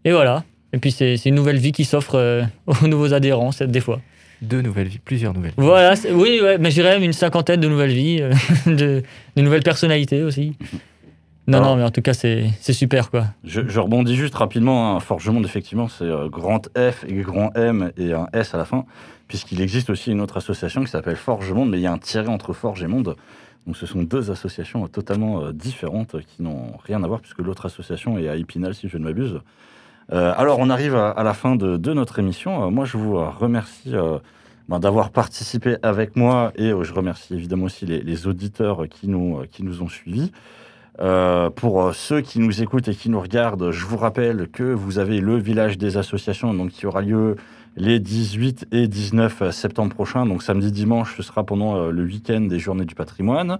Et 0.06 0.12
voilà. 0.12 0.44
Et 0.72 0.78
puis, 0.78 0.90
c'est 0.92 1.14
une 1.26 1.34
nouvelle 1.34 1.58
vie 1.58 1.72
qui 1.72 1.84
s'offre 1.84 2.14
euh, 2.14 2.42
aux 2.82 2.86
nouveaux 2.88 3.12
adhérents, 3.12 3.50
des 3.60 3.80
fois. 3.80 4.00
Deux 4.40 4.62
nouvelles 4.62 4.88
vies, 4.88 4.98
plusieurs 5.04 5.34
nouvelles 5.34 5.50
vies. 5.50 5.62
Voilà. 5.62 5.92
Oui, 6.10 6.40
ouais, 6.42 6.56
mais 6.56 6.70
j'irais 6.70 6.94
même 6.94 7.02
une 7.02 7.12
cinquantaine 7.12 7.60
de 7.60 7.68
nouvelles 7.68 7.90
vies, 7.92 8.22
euh, 8.22 8.32
de, 8.66 9.02
de 9.36 9.42
nouvelles 9.42 9.62
personnalités 9.62 10.22
aussi. 10.22 10.54
Non, 11.46 11.58
Alors- 11.58 11.70
non, 11.72 11.76
mais 11.76 11.82
en 11.82 11.90
tout 11.90 12.00
cas, 12.00 12.14
c'est 12.14 12.46
c'est 12.60 12.72
super, 12.72 13.10
quoi. 13.10 13.26
Je, 13.44 13.60
je 13.68 13.78
rebondis 13.78 14.16
juste 14.16 14.36
rapidement. 14.36 14.96
Un 14.96 15.00
Forge 15.00 15.28
Monde, 15.28 15.44
effectivement, 15.44 15.88
c'est 15.88 16.04
euh, 16.04 16.30
grand 16.30 16.66
F 16.78 17.04
et 17.06 17.12
grand 17.12 17.54
M 17.56 17.92
et 17.98 18.14
un 18.14 18.26
S 18.32 18.54
à 18.54 18.56
la 18.56 18.64
fin, 18.64 18.86
puisqu'il 19.28 19.60
existe 19.60 19.90
aussi 19.90 20.12
une 20.12 20.22
autre 20.22 20.38
association 20.38 20.82
qui 20.82 20.90
s'appelle 20.90 21.16
Forge 21.16 21.52
Monde, 21.52 21.68
mais 21.68 21.76
il 21.78 21.82
y 21.82 21.86
a 21.86 21.92
un 21.92 21.98
tiré 21.98 22.28
entre 22.28 22.54
Forge 22.54 22.82
et 22.82 22.86
Monde. 22.86 23.16
Donc 23.66 23.76
ce 23.76 23.86
sont 23.86 24.02
deux 24.02 24.30
associations 24.30 24.84
euh, 24.84 24.88
totalement 24.88 25.42
euh, 25.42 25.52
différentes 25.52 26.14
euh, 26.14 26.20
qui 26.20 26.42
n'ont 26.42 26.72
rien 26.84 27.02
à 27.02 27.06
voir, 27.06 27.20
puisque 27.20 27.38
l'autre 27.38 27.66
association 27.66 28.18
est 28.18 28.28
à 28.28 28.36
Épinal, 28.36 28.74
si 28.74 28.88
je 28.88 28.98
ne 28.98 29.04
m'abuse. 29.04 29.40
Alors, 30.12 30.58
on 30.58 30.70
arrive 30.70 30.96
à, 30.96 31.22
la 31.22 31.34
fin 31.34 31.54
de, 31.54 31.92
notre 31.92 32.18
émission. 32.18 32.68
Moi, 32.72 32.84
je 32.84 32.96
vous 32.96 33.14
remercie 33.14 33.92
ben, 34.68 34.80
d'avoir 34.80 35.10
participé 35.10 35.76
avec 35.84 36.16
moi 36.16 36.50
et 36.56 36.72
je 36.82 36.92
remercie 36.92 37.34
évidemment 37.34 37.66
aussi 37.66 37.86
les, 37.86 38.00
les 38.00 38.26
auditeurs 38.26 38.88
qui 38.88 39.06
nous, 39.06 39.44
qui 39.52 39.62
nous 39.62 39.82
ont 39.82 39.88
suivis. 39.88 40.32
Pour 41.54 41.94
ceux 41.94 42.22
qui 42.22 42.40
nous 42.40 42.60
écoutent 42.60 42.88
et 42.88 42.94
qui 42.96 43.08
nous 43.08 43.20
regardent, 43.20 43.70
je 43.70 43.86
vous 43.86 43.96
rappelle 43.96 44.48
que 44.48 44.64
vous 44.64 44.98
avez 44.98 45.20
le 45.20 45.36
village 45.36 45.78
des 45.78 45.96
associations, 45.96 46.52
donc 46.54 46.70
qui 46.70 46.86
aura 46.86 47.02
lieu 47.02 47.36
les 47.80 47.98
18 47.98 48.66
et 48.72 48.88
19 48.88 49.50
septembre 49.50 49.94
prochains. 49.94 50.26
Donc 50.26 50.42
samedi, 50.42 50.70
dimanche, 50.70 51.16
ce 51.16 51.22
sera 51.22 51.44
pendant 51.44 51.76
euh, 51.76 51.90
le 51.90 52.04
week-end 52.04 52.42
des 52.42 52.58
Journées 52.58 52.84
du 52.84 52.94
patrimoine. 52.94 53.58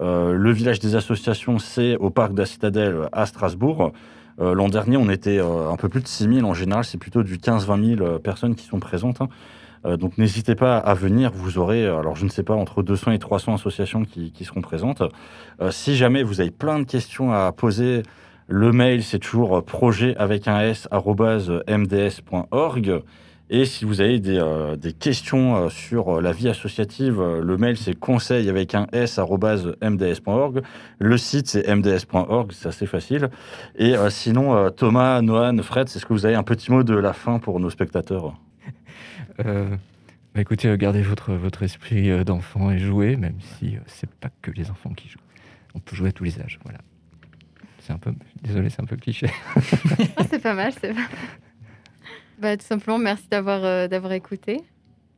Euh, 0.00 0.32
le 0.32 0.52
village 0.52 0.80
des 0.80 0.96
associations, 0.96 1.58
c'est 1.58 1.96
au 1.96 2.10
parc 2.10 2.32
de 2.34 2.40
la 2.40 2.46
Citadelle 2.46 3.08
à 3.12 3.26
Strasbourg. 3.26 3.92
Euh, 4.40 4.54
L'an 4.54 4.68
dernier, 4.68 4.96
on 4.96 5.08
était 5.08 5.38
un 5.38 5.76
peu 5.76 5.88
plus 5.88 6.00
de 6.00 6.08
6 6.08 6.34
000. 6.34 6.48
En 6.48 6.54
général, 6.54 6.84
c'est 6.84 6.98
plutôt 6.98 7.22
du 7.22 7.36
15-20 7.36 7.96
000 7.96 8.02
euh, 8.02 8.18
personnes 8.18 8.56
qui 8.56 8.66
sont 8.66 8.80
présentes. 8.80 9.20
hein. 9.20 9.28
Donc 9.98 10.18
n'hésitez 10.18 10.56
pas 10.56 10.76
à 10.76 10.92
venir. 10.92 11.30
Vous 11.32 11.56
aurez, 11.56 11.86
alors 11.86 12.14
je 12.14 12.26
ne 12.26 12.28
sais 12.28 12.42
pas, 12.42 12.52
entre 12.52 12.82
200 12.82 13.12
et 13.12 13.18
300 13.18 13.54
associations 13.54 14.04
qui, 14.04 14.44
seront 14.44 14.60
présentes. 14.60 15.02
Si 15.70 15.96
jamais 15.96 16.22
vous 16.22 16.42
avez 16.42 16.50
plein 16.50 16.78
de 16.80 16.84
questions 16.84 17.32
à 17.32 17.50
poser, 17.50 18.02
le 18.46 18.72
mail 18.72 19.02
c'est 19.02 19.20
toujours 19.20 19.64
projet 19.64 20.14
avec 20.18 20.48
un 20.48 20.60
s 20.60 20.86
mds.org. 21.66 23.02
Et 23.52 23.64
si 23.64 23.84
vous 23.84 24.00
avez 24.00 24.20
des, 24.20 24.38
euh, 24.38 24.76
des 24.76 24.92
questions 24.92 25.56
euh, 25.56 25.68
sur 25.68 26.18
euh, 26.18 26.20
la 26.22 26.30
vie 26.30 26.48
associative, 26.48 27.20
euh, 27.20 27.42
le 27.42 27.56
mail 27.58 27.76
c'est 27.76 27.98
conseil 27.98 28.48
avec 28.48 28.76
un 28.76 28.86
s 28.92 29.18
mds.org. 29.18 30.62
Le 31.00 31.18
site 31.18 31.48
c'est 31.48 31.66
mds.org, 31.66 32.52
c'est 32.52 32.68
assez 32.68 32.86
facile. 32.86 33.28
Et 33.74 33.96
euh, 33.96 34.08
sinon, 34.08 34.54
euh, 34.56 34.70
Thomas, 34.70 35.20
Noan, 35.20 35.60
Fred, 35.64 35.88
est-ce 35.88 36.06
que 36.06 36.12
vous 36.12 36.26
avez 36.26 36.36
un 36.36 36.44
petit 36.44 36.70
mot 36.70 36.84
de 36.84 36.94
la 36.94 37.12
fin 37.12 37.40
pour 37.40 37.58
nos 37.58 37.70
spectateurs? 37.70 38.34
Euh, 39.44 39.68
bah 40.32 40.40
écoutez, 40.42 40.68
euh, 40.68 40.76
gardez 40.76 41.02
votre, 41.02 41.32
votre 41.32 41.64
esprit 41.64 42.08
euh, 42.08 42.22
d'enfant 42.22 42.70
et 42.70 42.78
jouez, 42.78 43.16
même 43.16 43.40
si 43.40 43.76
euh, 43.76 43.80
c'est 43.86 44.10
pas 44.14 44.28
que 44.42 44.52
les 44.52 44.70
enfants 44.70 44.90
qui 44.90 45.08
jouent. 45.08 45.18
On 45.74 45.80
peut 45.80 45.96
jouer 45.96 46.10
à 46.10 46.12
tous 46.12 46.22
les 46.22 46.40
âges, 46.40 46.60
voilà. 46.62 46.78
C'est 47.80 47.92
un 47.92 47.98
peu, 47.98 48.12
désolé, 48.42 48.70
c'est 48.70 48.80
un 48.80 48.86
peu 48.86 48.96
cliché. 48.96 49.28
Ah, 50.16 50.22
c'est 50.30 50.40
pas 50.40 50.54
mal, 50.54 50.72
c'est 50.72 50.94
pas 50.94 51.00
mal. 51.00 51.08
Bah, 52.40 52.56
tout 52.56 52.66
simplement, 52.66 52.98
merci 52.98 53.24
d'avoir 53.30 53.60
euh, 53.64 53.88
d'avoir 53.88 54.12
écouté 54.12 54.60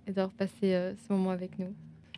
et 0.06 0.10
d'avoir 0.12 0.32
passé 0.32 0.50
euh, 0.64 0.92
ce 1.06 1.12
moment 1.12 1.30
avec 1.30 1.50
nous. 1.58 1.72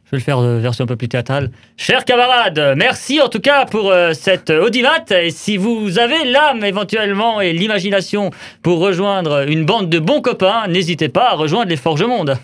Je 0.06 0.10
vais 0.10 0.16
le 0.18 0.22
faire 0.22 0.40
de 0.42 0.58
version 0.58 0.84
un 0.84 0.86
peu 0.86 0.96
plus 0.96 1.08
théâtrale. 1.08 1.50
Chers 1.78 2.04
camarades, 2.04 2.74
merci 2.76 3.20
en 3.22 3.28
tout 3.28 3.40
cas 3.40 3.64
pour 3.64 3.90
euh, 3.90 4.12
cette 4.12 4.50
audimat. 4.50 5.04
Et 5.10 5.30
si 5.30 5.56
vous 5.56 5.98
avez 5.98 6.24
l'âme 6.24 6.62
éventuellement 6.64 7.40
et 7.40 7.52
l'imagination 7.52 8.30
pour 8.62 8.80
rejoindre 8.80 9.48
une 9.48 9.64
bande 9.64 9.88
de 9.88 9.98
bons 9.98 10.20
copains, 10.20 10.66
n'hésitez 10.68 11.08
pas 11.08 11.30
à 11.30 11.34
rejoindre 11.34 11.70
les 11.70 11.76
Forges 11.76 12.04
Monde. 12.04 12.36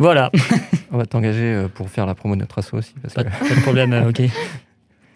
Voilà, 0.00 0.30
On 0.92 0.96
va 0.98 1.06
t'engager 1.06 1.52
euh, 1.54 1.68
pour 1.68 1.90
faire 1.90 2.06
la 2.06 2.14
promo 2.14 2.34
de 2.36 2.40
notre 2.40 2.58
asso 2.58 2.74
aussi. 2.74 2.94
Parce 3.02 3.14
pas, 3.14 3.24
que... 3.24 3.30
pas 3.30 3.54
de 3.54 3.60
problème, 3.62 3.92
euh, 3.92 4.08
ok. 4.10 4.22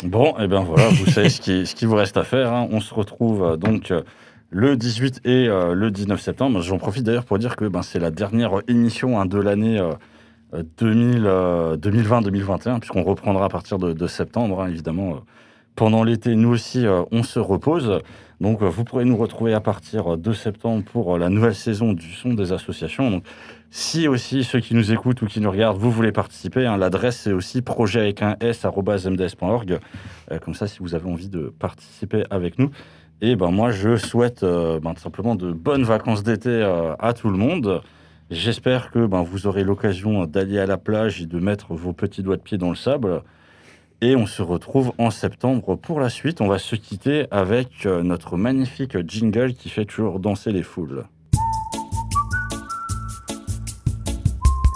Bon, 0.05 0.37
et 0.41 0.49
ben 0.49 0.61
voilà, 0.61 0.89
vous 0.89 1.07
savez 1.11 1.29
ce 1.31 1.41
qui, 1.41 1.65
ce 1.65 1.77
qui 1.77 1.87
vous 1.87 1.95
reste 1.95 2.17
à 2.17 2.25
faire. 2.25 2.53
hein. 2.53 2.67
On 2.73 2.81
se 2.81 2.93
retrouve 2.93 3.45
euh, 3.45 3.57
donc 3.57 3.93
euh, 3.93 4.03
le 4.53 4.77
18 4.77 5.23
et 5.25 5.49
euh, 5.49 5.75
le 5.75 5.91
19 5.91 6.21
septembre. 6.21 6.61
J'en 6.61 6.79
profite 6.79 7.05
d'ailleurs 7.05 7.25
pour 7.25 7.39
dire 7.39 7.57
que 7.57 7.65
ben, 7.65 7.83
c'est 7.83 7.99
la 7.99 8.11
dernière 8.11 8.61
émission 8.69 9.19
hein, 9.19 9.25
de 9.27 9.39
l'année 9.39 9.81
euh, 9.81 9.93
euh, 10.55 10.63
2000, 10.79 11.23
euh, 11.25 11.77
2020-2021, 11.79 12.79
puisqu'on 12.79 13.03
reprendra 13.03 13.47
à 13.47 13.49
partir 13.49 13.79
de, 13.79 14.07
septembre, 14.07 14.61
hein, 14.61 14.69
évidemment. 14.69 15.15
euh, 15.15 15.19
pendant 15.75 16.05
l'été, 16.05 16.35
nous 16.37 16.51
aussi, 16.51 16.87
euh, 16.87 17.03
on 17.13 17.23
se 17.23 17.39
repose. 17.39 18.01
Donc, 18.43 18.63
vous 18.63 18.85
pourrez 18.85 19.07
nous 19.07 19.17
retrouver 19.17 19.55
à 19.55 19.61
partir 19.61 20.19
de 20.19 20.33
septembre 20.35 20.85
pour 20.85 21.17
la 21.17 21.31
nouvelle 21.31 21.55
saison 21.55 21.95
du 21.95 22.13
son 22.13 22.35
des 22.35 22.53
associations. 22.53 23.11
Donc, 23.11 23.25
si 23.71 24.07
aussi 24.07 24.45
ceux 24.45 24.61
qui 24.61 24.75
nous 24.75 24.93
écoutent 24.93 25.23
ou 25.23 25.27
qui 25.27 25.41
nous 25.41 25.51
regardent, 25.51 25.79
vous 25.79 25.91
voulez 25.91 26.13
participer, 26.13 26.67
hein, 26.67 26.77
l'adresse 26.77 27.21
c'est 27.21 27.33
aussi 27.33 27.63
projet 27.63 28.01
avec 28.01 28.21
un 28.21 28.37
s 28.41 28.67
comme 30.43 30.55
ça, 30.55 30.67
si 30.67 30.81
vous 30.81 30.95
avez 30.95 31.09
envie 31.09 31.29
de 31.29 31.55
participer 31.59 32.25
avec 32.29 32.59
nous. 32.59 32.71
Et 33.25 33.37
ben 33.37 33.53
moi, 33.53 33.70
je 33.70 33.97
souhaite 33.97 34.43
euh, 34.43 34.81
ben, 34.81 34.95
tout 34.95 35.01
simplement 35.01 35.37
de 35.37 35.53
bonnes 35.53 35.85
vacances 35.85 36.25
d'été 36.25 36.51
euh, 36.51 36.97
à 36.99 37.12
tout 37.12 37.31
le 37.31 37.39
monde. 37.39 37.81
J'espère 38.33 38.91
que 38.91 39.07
ben, 39.07 39.23
vous 39.23 39.47
aurez 39.47 39.62
l'occasion 39.62 40.27
d'aller 40.27 40.59
à 40.59 40.66
la 40.66 40.77
plage 40.77 41.23
et 41.23 41.27
de 41.27 41.39
mettre 41.39 41.73
vos 41.73 41.93
petits 41.93 42.25
doigts 42.25 42.37
de 42.37 42.43
pied 42.43 42.59
dans 42.59 42.70
le 42.70 42.75
sable. 42.75 43.23
Et 44.01 44.16
on 44.16 44.27
se 44.27 44.43
retrouve 44.43 44.93
en 44.99 45.12
septembre 45.12 45.77
pour 45.77 46.01
la 46.01 46.09
suite. 46.09 46.41
On 46.41 46.49
va 46.49 46.59
se 46.59 46.75
quitter 46.75 47.27
avec 47.31 47.87
euh, 47.87 48.03
notre 48.03 48.37
magnifique 48.37 48.99
jingle 49.09 49.55
qui 49.55 49.68
fait 49.68 49.85
toujours 49.85 50.18
danser 50.18 50.51
les 50.51 50.64
foules. 50.64 51.05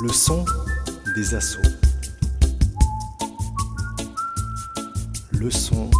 Le 0.05 0.09
son 0.11 0.45
des 1.17 1.35
assauts. 1.35 1.63
Le 5.33 5.51
son 5.51 5.91